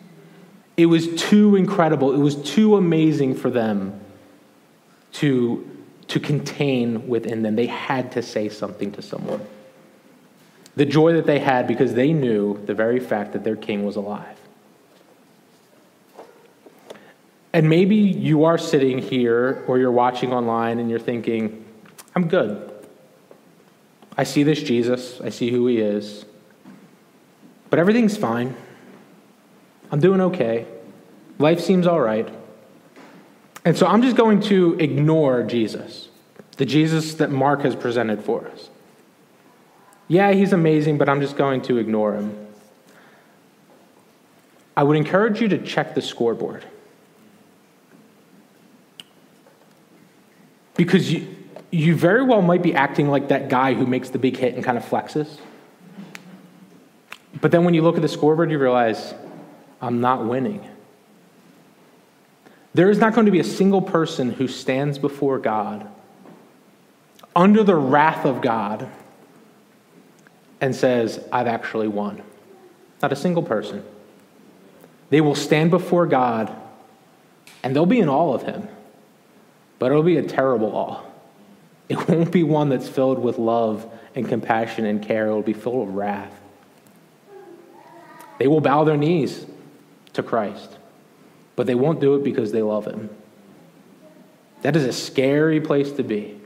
It 0.75 0.87
was 0.87 1.13
too 1.21 1.55
incredible. 1.55 2.13
It 2.13 2.17
was 2.17 2.35
too 2.35 2.75
amazing 2.75 3.35
for 3.35 3.51
them 3.51 3.99
to, 5.13 5.69
to 6.07 6.19
contain 6.19 7.07
within 7.07 7.43
them. 7.43 7.55
They 7.55 7.67
had 7.67 8.13
to 8.13 8.23
say 8.23 8.49
something 8.49 8.91
to 8.93 9.03
someone. 9.03 9.45
The 10.75 10.87
joy 10.87 11.13
that 11.13 11.27
they 11.27 11.37
had 11.37 11.67
because 11.67 11.93
they 11.93 12.11
knew 12.11 12.57
the 12.65 12.73
very 12.73 12.99
fact 12.99 13.33
that 13.33 13.43
their 13.43 13.55
king 13.55 13.85
was 13.85 13.95
alive. 13.97 14.39
And 17.53 17.69
maybe 17.69 17.95
you 17.95 18.45
are 18.45 18.57
sitting 18.57 18.97
here 18.97 19.63
or 19.67 19.77
you're 19.77 19.91
watching 19.91 20.33
online 20.33 20.79
and 20.79 20.89
you're 20.89 20.99
thinking, 20.99 21.63
I'm 22.15 22.27
good. 22.27 22.69
I 24.17 24.23
see 24.23 24.41
this 24.41 24.61
Jesus, 24.61 25.21
I 25.21 25.29
see 25.29 25.49
who 25.51 25.67
he 25.67 25.77
is, 25.77 26.25
but 27.69 27.79
everything's 27.79 28.17
fine. 28.17 28.55
I'm 29.91 29.99
doing 29.99 30.19
okay. 30.21 30.65
Life 31.37 31.59
seems 31.59 31.85
all 31.85 31.99
right. 31.99 32.27
And 33.65 33.77
so 33.77 33.85
I'm 33.87 34.01
just 34.01 34.15
going 34.15 34.41
to 34.41 34.75
ignore 34.79 35.43
Jesus, 35.43 36.09
the 36.57 36.65
Jesus 36.65 37.15
that 37.15 37.31
Mark 37.31 37.61
has 37.61 37.75
presented 37.75 38.23
for 38.23 38.47
us. 38.47 38.69
Yeah, 40.07 40.31
he's 40.31 40.53
amazing, 40.53 40.97
but 40.97 41.07
I'm 41.07 41.21
just 41.21 41.37
going 41.37 41.61
to 41.63 41.77
ignore 41.77 42.13
him. 42.15 42.47
I 44.75 44.83
would 44.83 44.97
encourage 44.97 45.39
you 45.39 45.47
to 45.49 45.59
check 45.59 45.93
the 45.95 46.01
scoreboard. 46.01 46.65
Because 50.75 51.11
you, 51.11 51.27
you 51.71 51.95
very 51.95 52.23
well 52.23 52.41
might 52.41 52.61
be 52.63 52.73
acting 52.73 53.07
like 53.09 53.27
that 53.29 53.49
guy 53.49 53.73
who 53.73 53.85
makes 53.85 54.09
the 54.09 54.19
big 54.19 54.37
hit 54.37 54.55
and 54.55 54.63
kind 54.63 54.77
of 54.77 54.83
flexes. 54.83 55.37
But 57.41 57.51
then 57.51 57.63
when 57.63 57.73
you 57.73 57.81
look 57.81 57.95
at 57.95 58.01
the 58.01 58.07
scoreboard, 58.07 58.49
you 58.51 58.57
realize, 58.57 59.13
I'm 59.81 60.01
not 60.01 60.25
winning. 60.25 60.65
There 62.73 62.89
is 62.89 62.97
not 62.97 63.13
going 63.13 63.25
to 63.25 63.31
be 63.31 63.39
a 63.39 63.43
single 63.45 63.81
person 63.81 64.31
who 64.31 64.47
stands 64.47 64.97
before 64.97 65.37
God 65.37 65.87
under 67.35 67.63
the 67.63 67.75
wrath 67.75 68.25
of 68.25 68.41
God 68.41 68.89
and 70.61 70.75
says, 70.75 71.23
I've 71.31 71.47
actually 71.47 71.87
won. 71.87 72.23
Not 73.01 73.11
a 73.11 73.15
single 73.15 73.43
person. 73.43 73.83
They 75.09 75.21
will 75.21 75.35
stand 75.35 75.69
before 75.69 76.07
God 76.07 76.55
and 77.61 77.75
they'll 77.75 77.85
be 77.85 77.99
in 77.99 78.09
awe 78.09 78.33
of 78.33 78.43
Him 78.43 78.67
but 79.79 79.91
it'll 79.91 80.03
be 80.03 80.17
a 80.17 80.23
terrible 80.23 80.71
awe. 80.75 81.01
It 81.89 82.07
won't 82.07 82.31
be 82.31 82.43
one 82.43 82.69
that's 82.69 82.87
filled 82.87 83.19
with 83.19 83.37
love 83.37 83.89
and 84.15 84.27
compassion 84.27 84.85
and 84.85 85.01
care, 85.01 85.27
it'll 85.27 85.41
be 85.41 85.53
filled 85.53 85.87
with 85.87 85.95
wrath. 85.95 86.33
They 88.39 88.47
will 88.47 88.61
bow 88.61 88.83
their 88.83 88.97
knees 88.97 89.45
to 90.13 90.23
Christ, 90.23 90.77
but 91.55 91.67
they 91.67 91.75
won't 91.75 91.99
do 91.99 92.15
it 92.15 92.23
because 92.23 92.51
they 92.51 92.61
love 92.61 92.85
Him. 92.85 93.09
That 94.61 94.75
is 94.75 94.85
a 94.85 94.93
scary 94.93 95.59
place 95.61 95.91
to 95.93 96.03
be. 96.03 96.39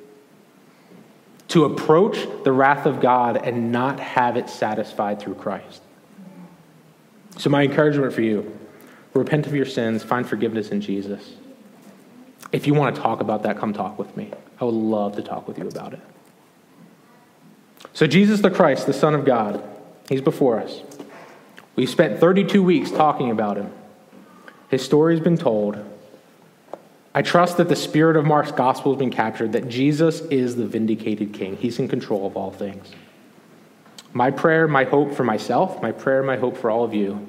To 1.49 1.65
approach 1.65 2.17
the 2.43 2.51
wrath 2.51 2.85
of 2.85 2.99
God 2.99 3.37
and 3.37 3.71
not 3.71 3.99
have 3.99 4.37
it 4.37 4.49
satisfied 4.49 5.19
through 5.19 5.35
Christ. 5.35 5.81
So, 7.37 7.49
my 7.49 7.63
encouragement 7.63 8.11
for 8.13 8.21
you 8.21 8.57
repent 9.13 9.47
of 9.47 9.55
your 9.55 9.65
sins, 9.65 10.03
find 10.03 10.27
forgiveness 10.27 10.69
in 10.69 10.81
Jesus 10.81 11.33
if 12.51 12.67
you 12.67 12.73
want 12.73 12.95
to 12.95 13.01
talk 13.01 13.19
about 13.19 13.43
that, 13.43 13.57
come 13.57 13.73
talk 13.73 13.99
with 13.99 14.15
me. 14.15 14.31
I 14.59 14.65
would 14.65 14.73
love 14.73 15.15
to 15.15 15.21
talk 15.21 15.47
with 15.47 15.57
you 15.57 15.67
about 15.67 15.93
it. 15.93 15.99
So, 17.93 18.07
Jesus 18.07 18.41
the 18.41 18.49
Christ, 18.51 18.85
the 18.85 18.93
Son 18.93 19.13
of 19.15 19.25
God, 19.25 19.63
he's 20.09 20.21
before 20.21 20.59
us. 20.59 20.81
We 21.75 21.85
spent 21.85 22.19
32 22.19 22.63
weeks 22.63 22.91
talking 22.91 23.29
about 23.31 23.57
him. 23.57 23.71
His 24.69 24.83
story's 24.83 25.19
been 25.19 25.37
told. 25.37 25.77
I 27.13 27.21
trust 27.21 27.57
that 27.57 27.69
the 27.69 27.75
spirit 27.75 28.15
of 28.15 28.25
Mark's 28.25 28.51
gospel 28.51 28.91
has 28.93 28.99
been 28.99 29.09
captured, 29.11 29.53
that 29.53 29.69
Jesus 29.69 30.19
is 30.21 30.55
the 30.55 30.65
vindicated 30.67 31.33
king. 31.33 31.57
He's 31.57 31.79
in 31.79 31.87
control 31.87 32.27
of 32.27 32.37
all 32.37 32.51
things. 32.51 32.91
My 34.13 34.29
prayer, 34.31 34.67
my 34.67 34.83
hope 34.83 35.13
for 35.13 35.23
myself, 35.23 35.81
my 35.81 35.91
prayer, 35.91 36.21
my 36.23 36.37
hope 36.37 36.57
for 36.57 36.69
all 36.69 36.83
of 36.83 36.93
you, 36.93 37.25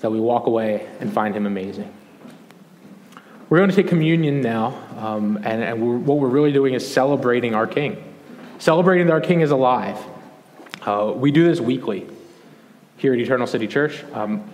that 0.00 0.10
we 0.10 0.20
walk 0.20 0.46
away 0.46 0.86
and 1.00 1.12
find 1.12 1.34
him 1.34 1.46
amazing. 1.46 1.92
We're 3.54 3.60
going 3.60 3.70
to 3.70 3.76
take 3.76 3.86
communion 3.86 4.40
now, 4.42 4.76
um, 4.98 5.36
and, 5.44 5.62
and 5.62 5.80
we're, 5.80 5.96
what 5.96 6.18
we're 6.18 6.26
really 6.26 6.50
doing 6.50 6.74
is 6.74 6.92
celebrating 6.92 7.54
our 7.54 7.68
King. 7.68 8.02
Celebrating 8.58 9.06
that 9.06 9.12
our 9.12 9.20
King 9.20 9.42
is 9.42 9.52
alive. 9.52 9.96
Uh, 10.82 11.12
we 11.14 11.30
do 11.30 11.44
this 11.44 11.60
weekly 11.60 12.04
here 12.96 13.12
at 13.12 13.18
Eternal 13.20 13.46
City 13.46 13.68
Church. 13.68 14.02
Um, 14.12 14.50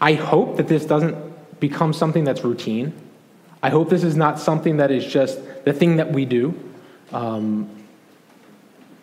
I 0.00 0.14
hope 0.14 0.56
that 0.56 0.68
this 0.68 0.86
doesn't 0.86 1.60
become 1.60 1.92
something 1.92 2.24
that's 2.24 2.42
routine. 2.44 2.94
I 3.62 3.68
hope 3.68 3.90
this 3.90 4.04
is 4.04 4.16
not 4.16 4.38
something 4.38 4.78
that 4.78 4.90
is 4.90 5.04
just 5.04 5.38
the 5.66 5.74
thing 5.74 5.96
that 5.98 6.10
we 6.10 6.24
do. 6.24 6.58
Um, 7.12 7.68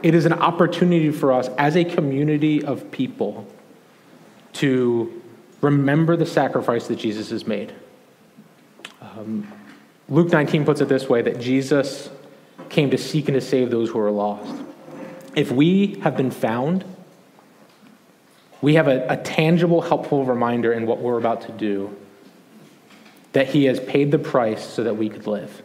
it 0.01 0.15
is 0.15 0.25
an 0.25 0.33
opportunity 0.33 1.11
for 1.11 1.31
us 1.31 1.47
as 1.59 1.75
a 1.75 1.83
community 1.85 2.63
of 2.63 2.89
people 2.89 3.47
to 4.53 5.21
remember 5.61 6.15
the 6.15 6.25
sacrifice 6.25 6.87
that 6.87 6.95
Jesus 6.95 7.29
has 7.29 7.45
made. 7.45 7.71
Um, 9.17 9.47
Luke 10.09 10.29
19 10.31 10.65
puts 10.65 10.81
it 10.81 10.89
this 10.89 11.07
way 11.07 11.21
that 11.21 11.39
Jesus 11.39 12.09
came 12.69 12.89
to 12.91 12.97
seek 12.97 13.27
and 13.29 13.35
to 13.35 13.41
save 13.41 13.71
those 13.71 13.89
who 13.89 13.99
are 13.99 14.11
lost. 14.11 14.53
If 15.35 15.51
we 15.51 15.95
have 16.03 16.17
been 16.17 16.31
found, 16.31 16.83
we 18.61 18.75
have 18.75 18.87
a, 18.87 19.05
a 19.09 19.17
tangible, 19.17 19.81
helpful 19.81 20.25
reminder 20.25 20.73
in 20.73 20.85
what 20.85 20.99
we're 20.99 21.17
about 21.17 21.41
to 21.43 21.51
do 21.53 21.95
that 23.33 23.47
he 23.47 23.65
has 23.65 23.79
paid 23.79 24.11
the 24.11 24.19
price 24.19 24.65
so 24.65 24.83
that 24.83 24.95
we 24.97 25.09
could 25.09 25.27
live. 25.27 25.64